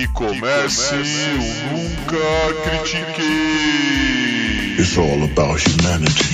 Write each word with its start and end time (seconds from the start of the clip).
Que 0.00 0.08
comece 0.08 0.94
o 0.94 1.04
Nunca 1.76 2.16
Critiquei. 2.64 3.26
It's 4.78 4.96
all 4.96 5.22
about 5.24 5.60
humanity. 5.60 6.24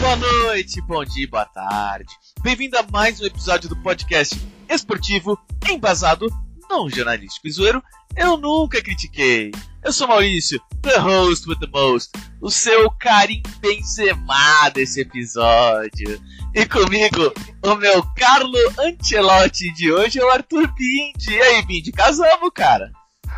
Boa 0.00 0.16
noite, 0.16 0.80
bom 0.80 1.04
dia, 1.04 1.28
boa 1.30 1.44
tarde. 1.44 2.08
Bem-vindo 2.42 2.76
a 2.76 2.82
mais 2.90 3.20
um 3.20 3.26
episódio 3.26 3.68
do 3.68 3.76
podcast 3.76 4.36
esportivo 4.68 5.38
embasado, 5.70 6.26
não 6.68 6.90
jornalístico 6.90 7.46
e 7.46 7.52
zoeiro. 7.52 7.80
Eu 8.16 8.36
nunca 8.36 8.82
critiquei. 8.82 9.52
Eu 9.84 9.92
sou 9.92 10.08
Maurício, 10.08 10.60
the 10.82 10.98
host 10.98 11.48
with 11.48 11.58
the 11.60 11.68
most, 11.72 12.10
o 12.42 12.50
seu 12.50 12.90
Karim 12.98 13.42
Benzema 13.60 14.68
desse 14.74 15.02
episódio. 15.02 16.20
E 16.52 16.66
comigo, 16.66 17.32
o 17.64 17.74
meu 17.76 18.02
Carlo 18.16 18.58
Ancelotti 18.76 19.72
de 19.74 19.92
hoje 19.92 20.18
é 20.18 20.24
o 20.24 20.30
Arthur 20.30 20.66
Bindi. 20.74 21.30
E 21.30 21.40
aí, 21.40 21.62
Bindi, 21.64 21.92
casamos, 21.92 22.50
cara? 22.52 22.90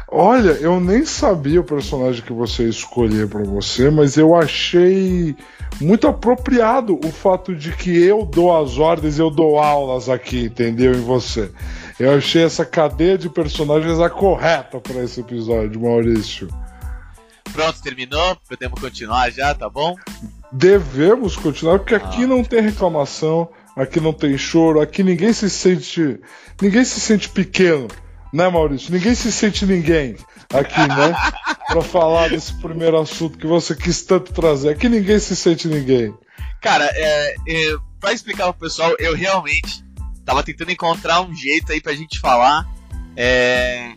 Olha, 0.08 0.52
eu 0.52 0.80
nem 0.80 1.04
sabia 1.04 1.60
o 1.60 1.64
personagem 1.64 2.22
que 2.22 2.32
você 2.32 2.68
escolher 2.68 3.28
para 3.28 3.44
você, 3.44 3.90
mas 3.90 4.16
eu 4.16 4.34
achei 4.34 5.36
muito 5.78 6.08
apropriado 6.08 6.98
o 7.04 7.12
fato 7.12 7.54
de 7.54 7.70
que 7.76 7.96
eu 8.02 8.24
dou 8.24 8.56
as 8.56 8.78
ordens, 8.78 9.18
eu 9.18 9.30
dou 9.30 9.58
aulas 9.58 10.08
aqui, 10.08 10.44
entendeu? 10.44 10.92
Em 10.92 11.02
você. 11.02 11.52
Eu 12.00 12.16
achei 12.16 12.42
essa 12.42 12.64
cadeia 12.64 13.18
de 13.18 13.28
personagens 13.28 14.00
a 14.00 14.08
correta 14.08 14.80
para 14.80 15.04
esse 15.04 15.20
episódio, 15.20 15.82
Maurício. 15.82 16.48
Pronto, 17.52 17.82
terminou? 17.82 18.38
Podemos 18.48 18.80
continuar 18.80 19.30
já, 19.30 19.54
tá 19.54 19.68
bom? 19.68 19.94
Devemos 20.50 21.36
continuar, 21.36 21.78
porque 21.78 21.94
aqui 21.94 22.24
ah. 22.24 22.26
não 22.26 22.42
tem 22.42 22.62
reclamação, 22.62 23.50
aqui 23.76 24.00
não 24.00 24.14
tem 24.14 24.38
choro, 24.38 24.80
aqui 24.80 25.02
ninguém 25.02 25.30
se 25.34 25.50
sente. 25.50 26.18
Ninguém 26.62 26.86
se 26.86 26.98
sente 27.00 27.28
pequeno, 27.28 27.86
né, 28.32 28.48
Maurício? 28.48 28.90
Ninguém 28.90 29.14
se 29.14 29.30
sente 29.30 29.66
ninguém 29.66 30.16
aqui, 30.54 30.80
né? 30.80 31.14
pra 31.68 31.82
falar 31.82 32.30
desse 32.30 32.54
primeiro 32.62 32.98
assunto 32.98 33.36
que 33.36 33.46
você 33.46 33.74
quis 33.74 34.00
tanto 34.04 34.32
trazer. 34.32 34.70
Aqui 34.70 34.88
ninguém 34.88 35.18
se 35.18 35.36
sente 35.36 35.68
ninguém. 35.68 36.14
Cara, 36.62 36.90
é, 36.94 37.34
é, 37.46 37.76
pra 38.00 38.14
explicar 38.14 38.50
pro 38.54 38.68
pessoal, 38.68 38.96
eu 38.98 39.14
realmente 39.14 39.84
tava 40.30 40.44
tentando 40.44 40.70
encontrar 40.70 41.22
um 41.22 41.34
jeito 41.34 41.72
aí 41.72 41.80
pra 41.80 41.92
gente 41.92 42.20
falar. 42.20 42.64
É, 43.16 43.94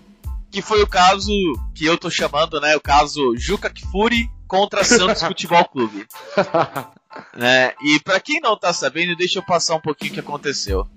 que 0.50 0.64
foi 0.64 0.81
o 0.81 0.88
caso 0.88 1.31
que 1.75 1.86
eu 1.86 1.95
tô 1.95 2.09
chamando, 2.09 2.59
né? 2.59 2.75
O 2.75 2.81
caso 2.81 3.38
Juca 3.38 3.70
Kfouri 3.70 4.28
contra 4.48 4.84
Santos 4.84 5.22
Futebol 5.23 5.64
Clube. 5.66 6.08
né? 7.38 7.73
E 7.84 8.00
para 8.00 8.20
quem 8.20 8.40
não 8.42 8.58
tá 8.58 8.73
sabendo, 8.73 9.16
deixa 9.16 9.38
eu 9.38 9.44
passar 9.44 9.75
um 9.75 9.80
pouquinho 9.80 10.09
o 10.09 10.14
que 10.16 10.20
aconteceu. 10.22 10.88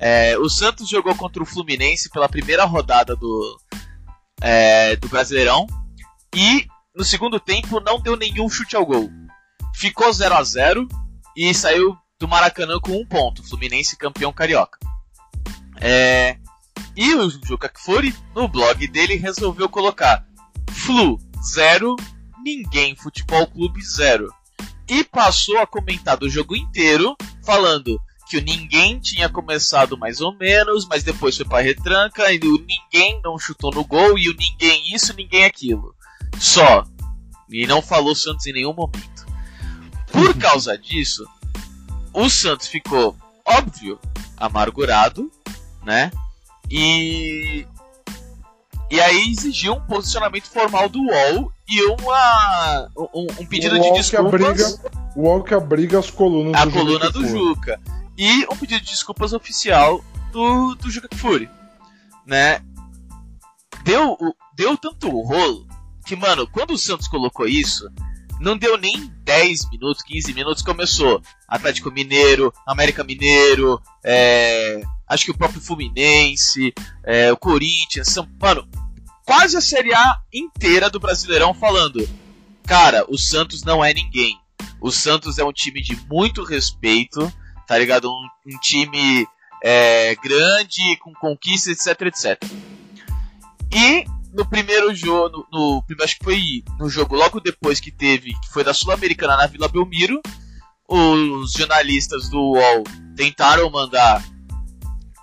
É, 0.00 0.36
o 0.36 0.48
Santos 0.48 0.88
jogou 0.88 1.14
contra 1.14 1.40
o 1.40 1.46
Fluminense 1.46 2.10
pela 2.10 2.28
primeira 2.28 2.64
rodada 2.64 3.14
do, 3.14 3.60
é, 4.40 4.96
do 4.96 5.08
Brasileirão 5.08 5.64
e 6.34 6.66
no 6.92 7.04
segundo 7.04 7.38
tempo 7.38 7.78
não 7.78 8.00
deu 8.00 8.16
nenhum 8.16 8.50
chute 8.50 8.74
ao 8.74 8.84
gol. 8.84 9.08
Ficou 9.76 10.12
0 10.12 10.34
a 10.34 10.42
0 10.42 10.88
e 11.36 11.54
saiu 11.54 11.96
do 12.22 12.28
Maracanã 12.28 12.78
com 12.78 12.92
um 12.92 13.04
ponto, 13.04 13.42
Fluminense 13.42 13.96
campeão 13.96 14.32
carioca. 14.32 14.78
É, 15.80 16.36
e 16.96 17.12
o 17.16 17.28
Juca 17.28 17.68
Kfouri, 17.68 18.14
no 18.32 18.46
blog 18.46 18.86
dele, 18.86 19.16
resolveu 19.16 19.68
colocar 19.68 20.24
Flu 20.70 21.18
0, 21.44 21.96
ninguém 22.44 22.94
Futebol 22.94 23.44
Clube 23.48 23.82
0. 23.82 24.32
E 24.88 25.02
passou 25.02 25.58
a 25.58 25.66
comentar 25.66 26.16
do 26.16 26.30
jogo 26.30 26.54
inteiro, 26.54 27.16
falando 27.44 28.00
que 28.30 28.36
o 28.36 28.40
ninguém 28.40 29.00
tinha 29.00 29.28
começado 29.28 29.98
mais 29.98 30.20
ou 30.20 30.32
menos, 30.38 30.86
mas 30.86 31.02
depois 31.02 31.36
foi 31.36 31.44
para 31.44 31.64
retranca, 31.64 32.32
e 32.32 32.38
o 32.38 32.64
ninguém 32.64 33.20
não 33.24 33.36
chutou 33.36 33.72
no 33.72 33.84
gol, 33.84 34.16
e 34.16 34.28
o 34.28 34.36
ninguém 34.36 34.94
isso, 34.94 35.12
ninguém 35.16 35.44
aquilo. 35.44 35.92
Só. 36.38 36.84
E 37.50 37.66
não 37.66 37.82
falou 37.82 38.14
Santos 38.14 38.46
em 38.46 38.52
nenhum 38.52 38.72
momento. 38.72 39.26
Por 40.12 40.32
causa 40.38 40.78
disso, 40.78 41.26
o 42.12 42.28
Santos 42.28 42.66
ficou, 42.66 43.16
óbvio, 43.46 43.98
amargurado, 44.36 45.30
né? 45.84 46.10
E. 46.70 47.66
E 48.90 49.00
aí 49.00 49.30
exigiu 49.30 49.74
um 49.74 49.80
posicionamento 49.80 50.50
formal 50.50 50.86
do 50.86 51.00
UOL 51.00 51.50
e 51.66 51.82
uma, 51.86 52.90
um, 53.14 53.26
um 53.40 53.46
pedido 53.46 53.80
de 53.80 53.90
desculpas. 53.92 54.38
Que 54.38 54.46
abriga, 54.46 54.92
o 55.16 55.22
UOL 55.22 55.42
que 55.42 55.54
abriga 55.54 55.98
as 55.98 56.10
colunas 56.10 56.60
a 56.60 56.66
do 56.66 56.72
coluna 56.72 57.06
Juca 57.06 57.18
do 57.18 57.26
Juca. 57.26 57.80
E 58.18 58.44
um 58.52 58.56
pedido 58.56 58.80
de 58.80 58.90
desculpas 58.90 59.32
oficial 59.32 60.04
do, 60.30 60.74
do 60.74 60.90
Juca 60.90 61.08
Kfouri. 61.08 61.48
Né? 62.26 62.60
Deu, 63.82 64.18
deu 64.54 64.76
tanto 64.76 65.08
rolo 65.08 65.66
que, 66.04 66.14
mano, 66.14 66.46
quando 66.46 66.72
o 66.72 66.78
Santos 66.78 67.08
colocou 67.08 67.46
isso, 67.46 67.90
não 68.42 68.56
deu 68.58 68.76
nem 68.76 69.10
10 69.24 69.70
minutos, 69.70 70.02
15 70.02 70.34
minutos, 70.34 70.62
começou 70.62 71.22
Atlético 71.46 71.92
Mineiro, 71.92 72.52
América 72.66 73.04
Mineiro, 73.04 73.80
é, 74.04 74.82
acho 75.08 75.24
que 75.24 75.30
o 75.30 75.36
próprio 75.36 75.60
Fluminense, 75.60 76.74
é, 77.04 77.32
o 77.32 77.36
Corinthians, 77.36 78.08
São, 78.08 78.28
mano, 78.40 78.68
quase 79.24 79.56
a 79.56 79.60
Série 79.60 79.94
A 79.94 80.18
inteira 80.32 80.90
do 80.90 80.98
Brasileirão 80.98 81.54
falando, 81.54 82.06
cara, 82.66 83.04
o 83.08 83.16
Santos 83.16 83.62
não 83.62 83.84
é 83.84 83.94
ninguém. 83.94 84.36
O 84.80 84.90
Santos 84.90 85.38
é 85.38 85.44
um 85.44 85.52
time 85.52 85.80
de 85.80 85.96
muito 86.10 86.42
respeito, 86.42 87.32
tá 87.68 87.78
ligado? 87.78 88.10
Um, 88.10 88.28
um 88.46 88.58
time 88.58 89.26
é, 89.62 90.16
grande, 90.16 90.96
com 90.98 91.12
conquistas, 91.14 91.86
etc, 91.86 92.02
etc. 92.02 92.42
E 93.72 94.04
no 94.32 94.46
primeiro 94.46 94.94
jogo, 94.94 95.46
no, 95.52 95.84
no, 95.88 96.04
acho 96.04 96.18
que 96.18 96.24
foi 96.24 96.64
no 96.78 96.88
jogo 96.88 97.14
logo 97.14 97.40
depois 97.40 97.78
que 97.78 97.90
teve, 97.90 98.30
que 98.40 98.52
foi 98.52 98.64
da 98.64 98.72
Sul-Americana 98.72 99.36
na 99.36 99.46
Vila 99.46 99.68
Belmiro, 99.68 100.20
os 100.88 101.52
jornalistas 101.52 102.28
do 102.28 102.38
UOL 102.38 102.84
tentaram 103.16 103.70
mandar 103.70 104.22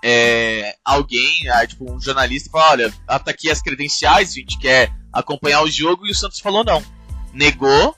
é, 0.04 0.76
alguém, 0.86 1.48
ah, 1.50 1.66
tipo 1.66 1.92
um 1.92 2.00
jornalista, 2.00 2.50
falar, 2.50 2.72
olha, 2.72 2.94
tá 3.08 3.32
aqui 3.32 3.50
as 3.50 3.62
credenciais, 3.62 4.32
a 4.32 4.36
gente 4.36 4.58
quer 4.58 4.94
acompanhar 5.12 5.64
o 5.64 5.72
jogo, 5.72 6.08
e 6.08 6.12
o 6.12 6.16
Santos 6.16 6.40
falou 6.40 6.64
não. 6.64 6.84
Negou, 7.34 7.96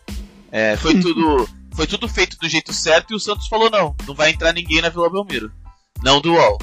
é, 0.52 0.76
foi 0.78 0.98
tudo 1.00 1.48
foi 1.74 1.88
tudo 1.88 2.08
feito 2.08 2.38
do 2.38 2.50
jeito 2.50 2.74
certo, 2.74 3.12
e 3.12 3.16
o 3.16 3.20
Santos 3.20 3.48
falou 3.48 3.70
não, 3.70 3.96
não 4.06 4.14
vai 4.14 4.32
entrar 4.32 4.54
ninguém 4.54 4.82
na 4.82 4.90
Vila 4.90 5.10
Belmiro. 5.10 5.52
Não 6.04 6.20
do 6.20 6.34
UOL. 6.34 6.58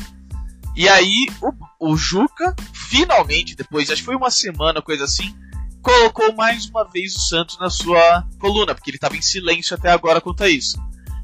E 0.79 0.89
aí 0.89 1.27
o, 1.43 1.91
o 1.91 1.97
Juca, 1.97 2.55
finalmente, 2.73 3.57
depois, 3.57 3.91
acho 3.91 4.01
que 4.01 4.07
foi 4.07 4.15
uma 4.15 4.31
semana, 4.31 4.81
coisa 4.81 5.03
assim, 5.03 5.35
colocou 5.83 6.33
mais 6.37 6.67
uma 6.67 6.89
vez 6.89 7.17
o 7.17 7.21
Santos 7.21 7.59
na 7.59 7.69
sua 7.69 8.25
coluna, 8.39 8.77
porque 8.77 8.89
ele 8.89 8.97
estava 8.97 9.17
em 9.17 9.21
silêncio 9.21 9.75
até 9.75 9.91
agora 9.91 10.21
quanto 10.21 10.45
a 10.45 10.49
isso. 10.49 10.81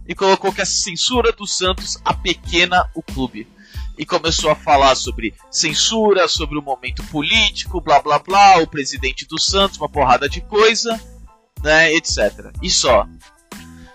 E 0.09 0.13
colocou 0.13 0.53
que 0.53 0.61
a 0.61 0.67
censura 0.67 1.31
do 1.31 1.47
Santos 1.47 2.01
apequena 2.05 2.91
o 2.97 3.01
clube. 3.01 3.47
E 3.97 4.05
começou 4.05 4.51
a 4.51 4.57
falar 4.57 4.97
sobre 4.97 5.33
censura, 5.53 6.27
sobre 6.27 6.59
o 6.59 6.63
momento 6.63 7.05
político, 7.05 7.81
blá 7.81 8.03
blá 8.03 8.19
blá, 8.19 8.59
o 8.59 8.67
presidente 8.67 9.25
do 9.25 9.41
Santos, 9.41 9.79
uma 9.79 9.89
porrada 9.89 10.29
de 10.29 10.41
coisa, 10.41 11.01
né, 11.63 11.95
etc. 11.95 12.51
E 12.61 12.69
só. 12.69 13.07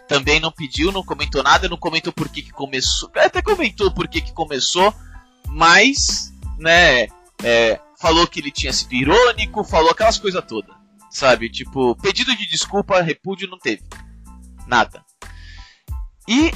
Também 0.08 0.40
não 0.40 0.54
pediu, 0.54 0.90
não 0.90 1.04
comentou 1.04 1.44
nada, 1.44 1.68
não 1.68 1.78
comentou 1.78 2.14
por 2.14 2.30
que, 2.30 2.44
que 2.44 2.52
começou. 2.52 3.12
Até 3.14 3.42
comentou 3.42 3.92
por 3.92 4.08
que, 4.08 4.22
que 4.22 4.32
começou, 4.32 4.96
mas, 5.50 6.34
né, 6.58 7.08
é, 7.44 7.80
falou 8.00 8.28
que 8.28 8.40
ele 8.40 8.52
tinha 8.52 8.72
sido 8.72 8.94
irônico, 8.94 9.64
falou 9.64 9.92
aquelas 9.92 10.18
coisas 10.18 10.44
todas, 10.48 10.76
sabe? 11.10 11.50
Tipo, 11.50 11.96
pedido 11.96 12.36
de 12.36 12.48
desculpa, 12.48 13.02
repúdio 13.02 13.50
não 13.50 13.58
teve. 13.58 13.84
Nada. 14.68 15.04
E 16.28 16.52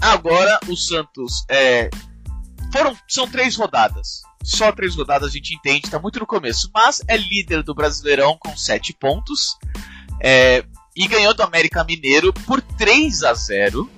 agora 0.00 0.60
o 0.68 0.76
Santos 0.76 1.44
é, 1.48 1.88
foram 2.72 2.96
são 3.08 3.26
três 3.26 3.56
rodadas. 3.56 4.22
Só 4.42 4.70
três 4.72 4.94
rodadas 4.94 5.28
a 5.28 5.32
gente 5.32 5.54
entende, 5.54 5.86
está 5.86 5.98
muito 5.98 6.20
no 6.20 6.26
começo, 6.26 6.70
mas 6.72 7.02
é 7.08 7.16
líder 7.16 7.62
do 7.62 7.74
Brasileirão 7.74 8.36
com 8.38 8.56
sete 8.56 8.92
pontos. 8.92 9.56
É, 10.20 10.64
e 10.96 11.06
ganhou 11.06 11.32
do 11.32 11.42
América 11.42 11.84
Mineiro 11.84 12.32
por 12.32 12.60
3 12.60 13.22
a 13.22 13.32
0 13.32 13.88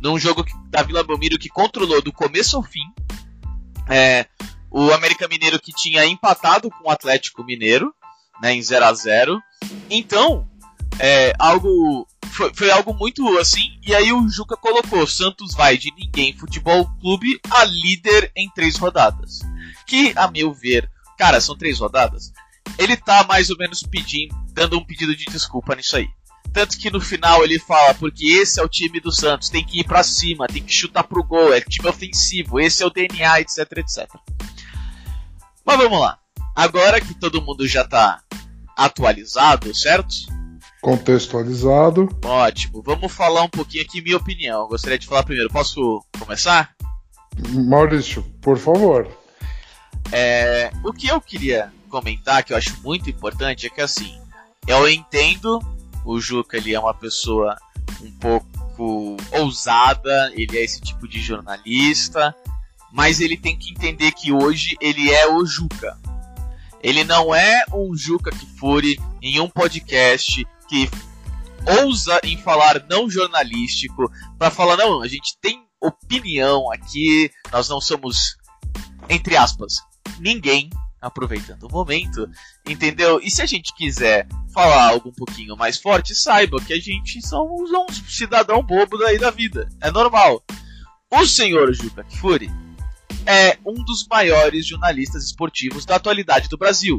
num 0.00 0.18
jogo 0.18 0.44
da 0.68 0.82
Vila 0.82 1.04
Belmiro 1.04 1.38
que 1.38 1.48
controlou 1.48 2.02
do 2.02 2.12
começo 2.12 2.56
ao 2.56 2.62
fim. 2.62 2.82
É, 3.88 4.26
o 4.70 4.92
América 4.92 5.26
Mineiro 5.28 5.60
que 5.60 5.72
tinha 5.72 6.04
empatado 6.04 6.70
com 6.70 6.88
o 6.88 6.90
Atlético 6.90 7.44
Mineiro, 7.44 7.92
né, 8.40 8.54
em 8.54 8.62
0 8.62 8.84
a 8.84 8.94
0 8.94 9.42
Então, 9.88 10.48
é, 10.98 11.32
algo 11.38 12.06
foi, 12.30 12.54
foi, 12.54 12.70
algo 12.70 12.94
muito 12.94 13.38
assim. 13.38 13.78
E 13.82 13.94
aí 13.94 14.12
o 14.12 14.28
Juca 14.28 14.56
colocou: 14.56 15.06
Santos 15.06 15.54
vai 15.54 15.76
de 15.76 15.92
ninguém 15.94 16.36
futebol 16.36 16.88
clube 17.00 17.40
a 17.50 17.64
líder 17.64 18.30
em 18.36 18.48
três 18.50 18.76
rodadas. 18.76 19.40
Que, 19.86 20.12
a 20.16 20.30
meu 20.30 20.52
ver, 20.52 20.88
cara, 21.18 21.40
são 21.40 21.56
três 21.56 21.78
rodadas. 21.78 22.32
Ele 22.78 22.96
tá 22.96 23.24
mais 23.24 23.50
ou 23.50 23.56
menos 23.58 23.82
pedindo, 23.82 24.34
dando 24.52 24.78
um 24.78 24.84
pedido 24.84 25.14
de 25.16 25.24
desculpa 25.24 25.74
nisso 25.74 25.96
aí. 25.96 26.08
Tanto 26.52 26.78
que 26.78 26.90
no 26.90 27.00
final 27.00 27.44
ele 27.44 27.58
fala, 27.58 27.94
porque 27.94 28.24
esse 28.24 28.58
é 28.60 28.62
o 28.62 28.68
time 28.68 29.00
do 29.00 29.12
Santos, 29.12 29.48
tem 29.48 29.64
que 29.64 29.80
ir 29.80 29.84
para 29.84 30.02
cima, 30.02 30.48
tem 30.48 30.62
que 30.62 30.72
chutar 30.72 31.04
pro 31.04 31.22
gol, 31.22 31.54
é 31.54 31.60
time 31.60 31.88
ofensivo, 31.88 32.58
esse 32.58 32.82
é 32.82 32.86
o 32.86 32.90
DNA, 32.90 33.40
etc, 33.40 33.58
etc. 33.78 34.08
Mas 35.64 35.76
vamos 35.76 36.00
lá. 36.00 36.18
Agora 36.56 37.00
que 37.00 37.14
todo 37.14 37.42
mundo 37.42 37.66
já 37.68 37.86
tá 37.86 38.20
atualizado, 38.76 39.72
certo? 39.74 40.14
Contextualizado. 40.80 42.08
Ótimo. 42.24 42.82
Vamos 42.82 43.12
falar 43.12 43.42
um 43.42 43.48
pouquinho 43.48 43.84
aqui 43.84 44.00
minha 44.00 44.16
opinião. 44.16 44.66
Gostaria 44.66 44.98
de 44.98 45.06
falar 45.06 45.22
primeiro. 45.22 45.50
Posso 45.50 46.04
começar? 46.18 46.74
Maurício, 47.50 48.22
por 48.40 48.58
favor. 48.58 49.06
É, 50.10 50.72
o 50.84 50.92
que 50.92 51.08
eu 51.08 51.20
queria 51.20 51.72
comentar, 51.88 52.42
que 52.42 52.52
eu 52.52 52.56
acho 52.56 52.80
muito 52.82 53.10
importante, 53.10 53.66
é 53.66 53.70
que 53.70 53.80
assim, 53.80 54.18
eu 54.66 54.88
entendo 54.88 55.60
o 56.04 56.20
Juca, 56.20 56.56
ele 56.56 56.74
é 56.74 56.80
uma 56.80 56.94
pessoa 56.94 57.56
um 58.00 58.10
pouco 58.12 59.16
ousada, 59.32 60.32
ele 60.34 60.58
é 60.58 60.64
esse 60.64 60.80
tipo 60.80 61.06
de 61.06 61.20
jornalista, 61.20 62.34
mas 62.92 63.20
ele 63.20 63.36
tem 63.36 63.56
que 63.56 63.70
entender 63.70 64.12
que 64.12 64.32
hoje 64.32 64.76
ele 64.80 65.10
é 65.12 65.28
o 65.28 65.44
Juca. 65.44 65.98
Ele 66.82 67.04
não 67.04 67.34
é 67.34 67.64
um 67.72 67.94
Juca 67.94 68.30
que 68.30 68.46
fure 68.58 68.98
em 69.20 69.38
um 69.38 69.48
podcast 69.48 70.46
que 70.68 70.88
ousa 71.82 72.18
em 72.24 72.38
falar 72.38 72.84
não 72.88 73.10
jornalístico 73.10 74.10
para 74.38 74.50
falar 74.50 74.76
não, 74.76 75.02
a 75.02 75.08
gente 75.08 75.36
tem 75.40 75.62
opinião 75.80 76.72
aqui, 76.72 77.30
nós 77.52 77.68
não 77.68 77.80
somos 77.80 78.36
entre 79.08 79.36
aspas 79.36 79.74
ninguém 80.18 80.70
aproveitando 81.00 81.64
o 81.64 81.72
momento, 81.72 82.28
entendeu? 82.66 83.20
E 83.22 83.30
se 83.30 83.40
a 83.40 83.46
gente 83.46 83.74
quiser 83.74 84.26
falar 84.52 84.88
algo 84.88 85.08
um 85.08 85.12
pouquinho 85.12 85.56
mais 85.56 85.78
forte, 85.78 86.14
saiba 86.14 86.60
que 86.60 86.72
a 86.72 86.78
gente 86.78 87.26
somos 87.26 87.70
um 87.70 87.86
cidadão 88.08 88.62
bobo 88.62 88.98
daí 88.98 89.18
da 89.18 89.30
vida, 89.30 89.68
é 89.80 89.90
normal. 89.90 90.42
O 91.10 91.26
senhor 91.26 91.72
Juca 91.74 92.04
Kifuri 92.04 92.50
é 93.26 93.58
um 93.64 93.82
dos 93.84 94.06
maiores 94.08 94.66
jornalistas 94.66 95.24
esportivos 95.24 95.84
da 95.84 95.96
atualidade 95.96 96.48
do 96.48 96.58
Brasil. 96.58 96.98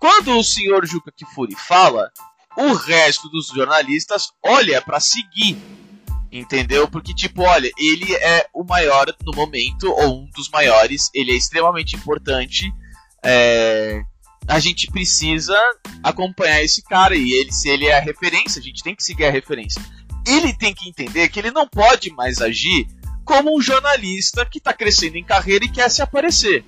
Quando 0.00 0.36
o 0.38 0.44
senhor 0.44 0.86
Juca 0.86 1.12
Kifuri 1.12 1.54
fala, 1.54 2.10
o 2.56 2.72
resto 2.72 3.28
dos 3.28 3.48
jornalistas 3.48 4.32
olha 4.44 4.80
para 4.80 5.00
seguir 5.00 5.56
Entendeu? 6.30 6.86
Porque, 6.86 7.14
tipo, 7.14 7.42
olha, 7.42 7.70
ele 7.78 8.14
é 8.14 8.46
o 8.52 8.62
maior 8.62 9.06
no 9.24 9.32
momento, 9.34 9.90
ou 9.90 10.22
um 10.22 10.30
dos 10.30 10.50
maiores, 10.50 11.10
ele 11.14 11.32
é 11.32 11.34
extremamente 11.34 11.96
importante. 11.96 12.70
É... 13.24 14.02
A 14.46 14.58
gente 14.58 14.90
precisa 14.90 15.58
acompanhar 16.02 16.62
esse 16.62 16.82
cara 16.82 17.14
e 17.14 17.32
ele, 17.32 17.52
se 17.52 17.68
ele 17.68 17.86
é 17.86 17.98
a 17.98 18.00
referência, 18.00 18.60
a 18.60 18.62
gente 18.62 18.82
tem 18.82 18.94
que 18.94 19.02
seguir 19.02 19.26
a 19.26 19.30
referência. 19.30 19.82
Ele 20.26 20.54
tem 20.54 20.74
que 20.74 20.88
entender 20.88 21.28
que 21.28 21.38
ele 21.38 21.50
não 21.50 21.68
pode 21.68 22.10
mais 22.12 22.40
agir 22.40 22.86
como 23.24 23.54
um 23.54 23.60
jornalista 23.60 24.46
que 24.46 24.56
está 24.56 24.72
crescendo 24.72 25.16
em 25.16 25.24
carreira 25.24 25.66
e 25.66 25.70
quer 25.70 25.90
se 25.90 26.00
aparecer. 26.00 26.64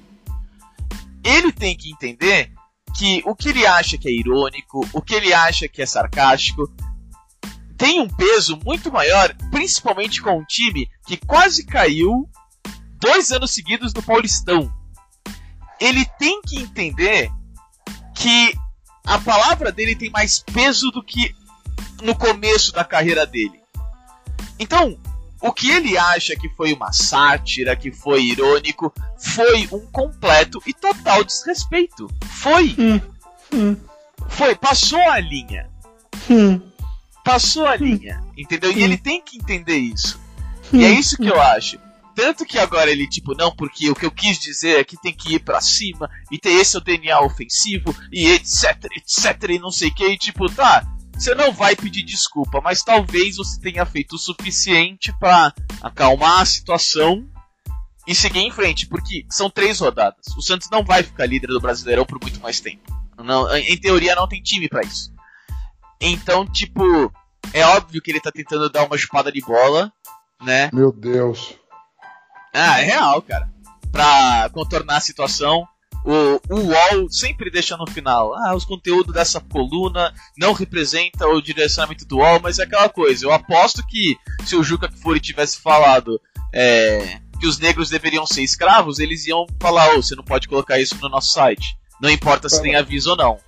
Ele 1.24 1.50
tem 1.50 1.74
que 1.74 1.90
entender 1.90 2.52
que 2.96 3.22
o 3.24 3.34
que 3.34 3.48
ele 3.48 3.66
acha 3.66 3.96
que 3.96 4.08
é 4.08 4.12
irônico, 4.12 4.86
o 4.92 5.00
que 5.00 5.14
ele 5.14 5.32
acha 5.32 5.66
que 5.66 5.80
é 5.80 5.86
sarcástico, 5.86 6.70
tem 7.78 7.98
um 7.98 8.08
peso 8.08 8.58
muito 8.62 8.92
maior, 8.92 9.34
principalmente 9.50 10.20
com 10.20 10.38
um 10.38 10.44
time 10.44 10.86
que 11.06 11.16
quase 11.16 11.64
caiu 11.64 12.28
dois 13.00 13.32
anos 13.32 13.52
seguidos 13.52 13.94
no 13.94 14.02
Paulistão. 14.02 14.70
Ele 15.80 16.04
tem 16.18 16.40
que 16.42 16.58
entender 16.58 17.30
que 18.14 18.54
a 19.04 19.18
palavra 19.18 19.72
dele 19.72 19.96
tem 19.96 20.10
mais 20.10 20.40
peso 20.40 20.90
do 20.90 21.02
que 21.02 21.34
no 22.02 22.14
começo 22.14 22.72
da 22.72 22.84
carreira 22.84 23.26
dele. 23.26 23.60
Então, 24.58 24.98
o 25.40 25.52
que 25.52 25.70
ele 25.70 25.96
acha 25.96 26.36
que 26.36 26.48
foi 26.50 26.72
uma 26.72 26.92
sátira, 26.92 27.74
que 27.74 27.90
foi 27.90 28.24
irônico, 28.24 28.92
foi 29.18 29.68
um 29.72 29.86
completo 29.86 30.62
e 30.66 30.74
total 30.74 31.24
desrespeito. 31.24 32.08
Foi. 32.28 32.76
Hum, 32.78 33.00
hum. 33.52 33.76
Foi, 34.28 34.54
passou 34.54 35.00
a 35.00 35.18
linha. 35.18 35.70
Hum 36.28 36.70
passou 37.24 37.66
a 37.66 37.76
linha, 37.76 38.22
entendeu? 38.36 38.72
E 38.72 38.82
ele 38.82 38.96
tem 38.96 39.22
que 39.22 39.36
entender 39.36 39.76
isso. 39.76 40.20
E 40.72 40.84
é 40.84 40.90
isso 40.90 41.16
que 41.16 41.28
eu 41.28 41.40
acho. 41.40 41.78
Tanto 42.14 42.44
que 42.44 42.58
agora 42.58 42.90
ele, 42.90 43.08
tipo, 43.08 43.34
não, 43.34 43.54
porque 43.54 43.90
o 43.90 43.94
que 43.94 44.06
eu 44.06 44.10
quis 44.10 44.38
dizer 44.38 44.80
é 44.80 44.84
que 44.84 45.00
tem 45.00 45.14
que 45.14 45.34
ir 45.34 45.40
para 45.40 45.60
cima 45.60 46.10
e 46.30 46.38
ter 46.38 46.50
esse 46.50 46.76
o 46.76 46.80
DNA 46.80 47.20
ofensivo 47.20 47.94
e 48.12 48.26
etc, 48.28 48.84
etc, 48.96 49.50
e 49.50 49.58
não 49.58 49.70
sei 49.70 49.88
o 49.88 49.94
que, 49.94 50.06
e 50.06 50.18
tipo, 50.18 50.50
tá, 50.52 50.86
você 51.20 51.34
não 51.34 51.52
vai 51.52 51.76
pedir 51.76 52.02
desculpa, 52.02 52.60
mas 52.60 52.82
talvez 52.82 53.36
você 53.36 53.60
tenha 53.60 53.84
feito 53.84 54.14
o 54.16 54.18
suficiente 54.18 55.12
para 55.18 55.52
acalmar 55.82 56.40
a 56.40 56.46
situação 56.46 57.28
e 58.06 58.14
seguir 58.14 58.40
em 58.40 58.50
frente, 58.50 58.86
porque 58.86 59.26
são 59.28 59.50
três 59.50 59.78
rodadas. 59.78 60.26
O 60.36 60.42
Santos 60.42 60.68
não 60.70 60.82
vai 60.82 61.02
ficar 61.02 61.26
líder 61.26 61.48
do 61.48 61.60
Brasileirão 61.60 62.06
por 62.06 62.18
muito 62.20 62.40
mais 62.40 62.58
tempo. 62.58 62.90
Não, 63.18 63.54
em 63.54 63.76
teoria 63.78 64.14
não 64.14 64.26
tem 64.26 64.42
time 64.42 64.68
para 64.68 64.80
isso. 64.80 65.12
Então, 66.00 66.46
tipo, 66.46 67.12
é 67.52 67.64
óbvio 67.66 68.00
que 68.00 68.10
ele 68.10 68.20
tá 68.20 68.32
tentando 68.32 68.70
dar 68.70 68.84
uma 68.84 68.96
chupada 68.96 69.30
de 69.30 69.42
bola, 69.42 69.92
né? 70.40 70.70
Meu 70.72 70.90
Deus. 70.90 71.59
Ah, 72.52 72.80
é 72.80 72.84
real, 72.84 73.22
cara. 73.22 73.48
Pra 73.90 74.50
contornar 74.52 74.96
a 74.96 75.00
situação. 75.00 75.66
O, 76.04 76.54
o 76.54 76.60
UOL 76.60 77.10
sempre 77.10 77.50
deixa 77.50 77.76
no 77.76 77.86
final. 77.86 78.34
Ah, 78.34 78.54
os 78.54 78.64
conteúdos 78.64 79.12
dessa 79.12 79.40
coluna 79.40 80.14
não 80.38 80.52
representa 80.52 81.26
o 81.28 81.42
direcionamento 81.42 82.06
do 82.06 82.18
UOL, 82.18 82.40
mas 82.42 82.58
é 82.58 82.62
aquela 82.62 82.88
coisa. 82.88 83.26
Eu 83.26 83.32
aposto 83.32 83.86
que 83.86 84.16
se 84.46 84.56
o 84.56 84.62
Juca 84.62 84.88
Kfouri 84.88 85.20
tivesse 85.20 85.60
falado 85.60 86.18
é, 86.54 87.18
que 87.38 87.46
os 87.46 87.58
negros 87.58 87.90
deveriam 87.90 88.26
ser 88.26 88.42
escravos, 88.42 88.98
eles 88.98 89.26
iam 89.26 89.46
falar: 89.60 89.94
oh, 89.94 90.02
você 90.02 90.14
não 90.14 90.24
pode 90.24 90.48
colocar 90.48 90.78
isso 90.78 90.96
no 91.02 91.08
nosso 91.08 91.32
site. 91.32 91.76
Não 92.00 92.08
importa 92.08 92.48
se 92.48 92.62
tem 92.62 92.76
aviso 92.76 93.10
ou 93.10 93.16
não. 93.16 93.38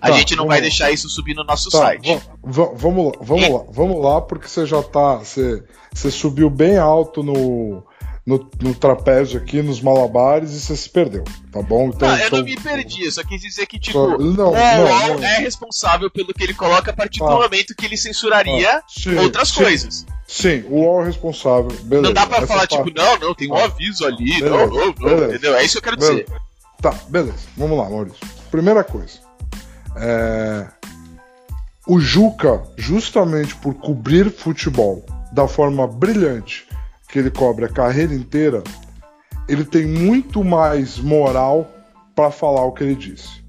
A 0.00 0.08
tá, 0.08 0.16
gente 0.16 0.34
não 0.34 0.46
vai 0.46 0.58
lá. 0.58 0.62
deixar 0.62 0.90
isso 0.90 1.10
subir 1.10 1.34
no 1.34 1.44
nosso 1.44 1.68
tá, 1.70 1.78
site. 1.78 2.18
Vamos 2.42 3.06
lá, 3.06 3.12
vamos 3.20 3.50
lá, 3.50 3.64
vamos 3.70 4.02
lá, 4.02 4.20
porque 4.22 4.48
você 4.48 4.64
já 4.64 4.82
tá. 4.82 5.16
Você, 5.16 5.62
você 5.92 6.10
subiu 6.10 6.48
bem 6.48 6.78
alto 6.78 7.22
no, 7.22 7.84
no, 8.26 8.50
no, 8.60 8.74
trapézio 8.74 9.40
aqui, 9.40 9.62
nos 9.62 9.80
malabares, 9.80 10.52
e 10.52 10.60
você 10.60 10.76
se 10.76 10.88
perdeu, 10.88 11.24
tá 11.50 11.62
bom? 11.62 11.88
Então, 11.88 12.08
não, 12.08 12.16
eu 12.16 12.26
então, 12.26 12.38
não 12.38 12.44
me 12.44 12.56
perdi, 12.56 13.04
eu 13.04 13.12
só 13.12 13.24
quis 13.24 13.40
dizer 13.40 13.66
que, 13.66 13.78
tipo, 13.78 13.98
não, 13.98 14.16
o 14.16 14.32
não, 14.32 14.52
não, 14.52 15.24
é 15.24 15.38
responsável 15.38 16.10
pelo 16.10 16.32
que 16.32 16.44
ele 16.44 16.54
coloca 16.54 16.90
a 16.90 16.94
partir 16.94 17.20
do 17.20 17.26
ah, 17.26 17.40
momento 17.42 17.74
que 17.74 17.86
ele 17.86 17.96
censuraria 17.96 18.76
ah, 18.76 18.82
sim, 18.86 19.16
outras 19.16 19.48
sim, 19.48 19.62
coisas. 19.62 20.06
Sim, 20.26 20.64
o 20.68 20.82
UOL 20.82 21.02
é 21.02 21.06
responsável. 21.06 21.70
Beleza, 21.82 22.02
não 22.02 22.12
dá 22.12 22.26
pra 22.26 22.46
falar, 22.46 22.68
parte... 22.68 22.76
tipo, 22.76 22.90
não, 22.96 23.18
não, 23.18 23.34
tem 23.34 23.50
um 23.50 23.56
ah, 23.56 23.64
aviso 23.64 24.06
ali, 24.06 24.38
beleza, 24.38 24.50
não, 24.50 24.66
não, 24.66 24.86
não, 24.86 24.92
beleza, 24.92 25.26
entendeu? 25.26 25.54
É 25.56 25.64
isso 25.64 25.72
que 25.72 25.78
eu 25.78 25.82
quero 25.82 25.96
beleza. 25.96 26.24
dizer. 26.24 26.40
Tá, 26.80 26.94
beleza, 27.08 27.48
vamos 27.56 27.78
lá, 27.78 27.88
Maurício. 27.88 28.18
Primeira 28.50 28.84
coisa. 28.84 29.18
É... 29.96 30.66
O 31.86 31.98
Juca, 31.98 32.62
justamente 32.76 33.54
por 33.56 33.74
cobrir 33.74 34.30
futebol 34.30 35.04
da 35.32 35.48
forma 35.48 35.86
brilhante 35.86 36.69
que 37.10 37.18
ele 37.18 37.30
cobre 37.30 37.64
a 37.64 37.68
carreira 37.68 38.14
inteira, 38.14 38.62
ele 39.48 39.64
tem 39.64 39.86
muito 39.86 40.44
mais 40.44 40.98
moral 40.98 41.68
para 42.14 42.30
falar 42.30 42.64
o 42.64 42.72
que 42.72 42.84
ele 42.84 42.94
disse. 42.94 43.44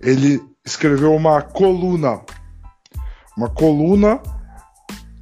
Ele 0.00 0.42
escreveu 0.64 1.14
uma 1.14 1.42
coluna, 1.42 2.20
uma 3.36 3.48
coluna 3.48 4.20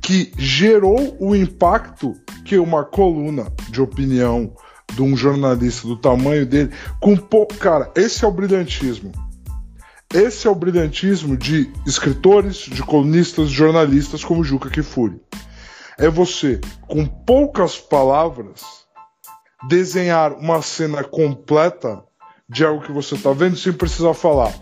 que 0.01 0.33
gerou 0.39 1.17
o 1.21 1.35
impacto 1.37 2.15
que 2.45 2.57
uma 2.57 2.85
coluna 2.85 3.53
de 3.69 3.83
opinião 3.83 4.55
de 4.95 5.03
um 5.03 5.15
jornalista 5.15 5.87
do 5.87 5.97
tamanho 5.97 6.47
dele, 6.47 6.71
com 6.99 7.15
pouco. 7.15 7.55
Cara, 7.57 7.91
esse 7.95 8.25
é 8.25 8.29
o 8.29 8.33
brilhantismo. 8.33 9.13
Esse 10.15 10.47
é 10.47 10.51
o 10.51 10.55
brilhantismo 10.55 11.37
de 11.37 11.71
escritores, 11.87 12.57
de 12.57 12.83
colunistas, 12.83 13.51
de 13.51 13.55
jornalistas 13.55 14.25
como 14.25 14.43
Juca 14.43 14.71
Kifuri. 14.71 15.21
É 15.99 16.09
você, 16.09 16.61
com 16.87 17.05
poucas 17.05 17.77
palavras, 17.77 18.61
desenhar 19.69 20.33
uma 20.35 20.63
cena 20.63 21.03
completa 21.03 22.01
de 22.49 22.65
algo 22.65 22.85
que 22.85 22.93
você 22.93 23.17
está 23.17 23.33
vendo 23.33 23.57
sem 23.57 23.73
precisar 23.73 24.15
falar. 24.15 24.55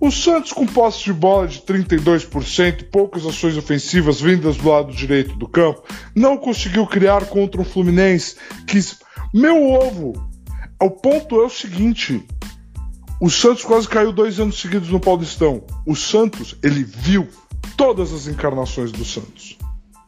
O 0.00 0.10
Santos 0.10 0.52
com 0.52 0.66
posse 0.66 1.04
de 1.04 1.12
bola 1.12 1.46
de 1.46 1.60
32%, 1.60 2.90
poucas 2.90 3.24
ações 3.24 3.56
ofensivas 3.56 4.20
vindas 4.20 4.56
do 4.56 4.68
lado 4.68 4.92
direito 4.92 5.36
do 5.36 5.46
campo, 5.46 5.84
não 6.16 6.36
conseguiu 6.36 6.84
criar 6.86 7.26
contra 7.26 7.60
o 7.60 7.64
Fluminense. 7.64 8.34
Que... 8.66 8.80
Meu 9.32 9.62
ovo! 9.70 10.12
O 10.82 10.90
ponto 10.90 11.40
é 11.40 11.44
o 11.44 11.50
seguinte: 11.50 12.26
o 13.20 13.30
Santos 13.30 13.62
quase 13.62 13.86
caiu 13.86 14.10
dois 14.10 14.40
anos 14.40 14.58
seguidos 14.58 14.88
no 14.88 14.98
Paulistão. 14.98 15.62
O 15.86 15.94
Santos, 15.94 16.56
ele 16.64 16.82
viu 16.82 17.28
todas 17.76 18.12
as 18.12 18.26
encarnações 18.26 18.90
do 18.90 19.04
Santos. 19.04 19.59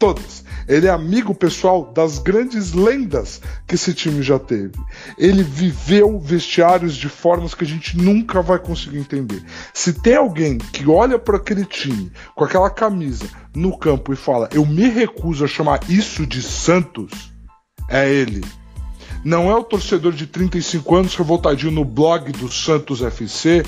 Todas. 0.02 0.42
Ele 0.66 0.88
é 0.88 0.90
amigo 0.90 1.32
pessoal 1.32 1.92
das 1.94 2.18
grandes 2.18 2.72
lendas 2.72 3.40
que 3.68 3.76
esse 3.76 3.94
time 3.94 4.20
já 4.20 4.36
teve. 4.36 4.72
Ele 5.16 5.44
viveu 5.44 6.18
vestiários 6.18 6.96
de 6.96 7.08
formas 7.08 7.54
que 7.54 7.62
a 7.62 7.66
gente 7.68 7.96
nunca 7.96 8.42
vai 8.42 8.58
conseguir 8.58 8.98
entender. 8.98 9.40
Se 9.72 9.92
tem 9.92 10.16
alguém 10.16 10.58
que 10.58 10.88
olha 10.88 11.20
para 11.20 11.36
aquele 11.36 11.64
time 11.64 12.10
com 12.34 12.42
aquela 12.42 12.68
camisa 12.68 13.26
no 13.54 13.78
campo 13.78 14.12
e 14.12 14.16
fala: 14.16 14.48
Eu 14.52 14.66
me 14.66 14.88
recuso 14.88 15.44
a 15.44 15.46
chamar 15.46 15.78
isso 15.88 16.26
de 16.26 16.42
Santos, 16.42 17.32
é 17.88 18.12
ele. 18.12 18.44
Não 19.24 19.48
é 19.48 19.54
o 19.54 19.62
torcedor 19.62 20.14
de 20.14 20.26
35 20.26 20.96
anos 20.96 21.14
revoltadinho 21.14 21.70
no 21.70 21.84
blog 21.84 22.32
do 22.32 22.50
Santos 22.50 23.02
FC, 23.02 23.64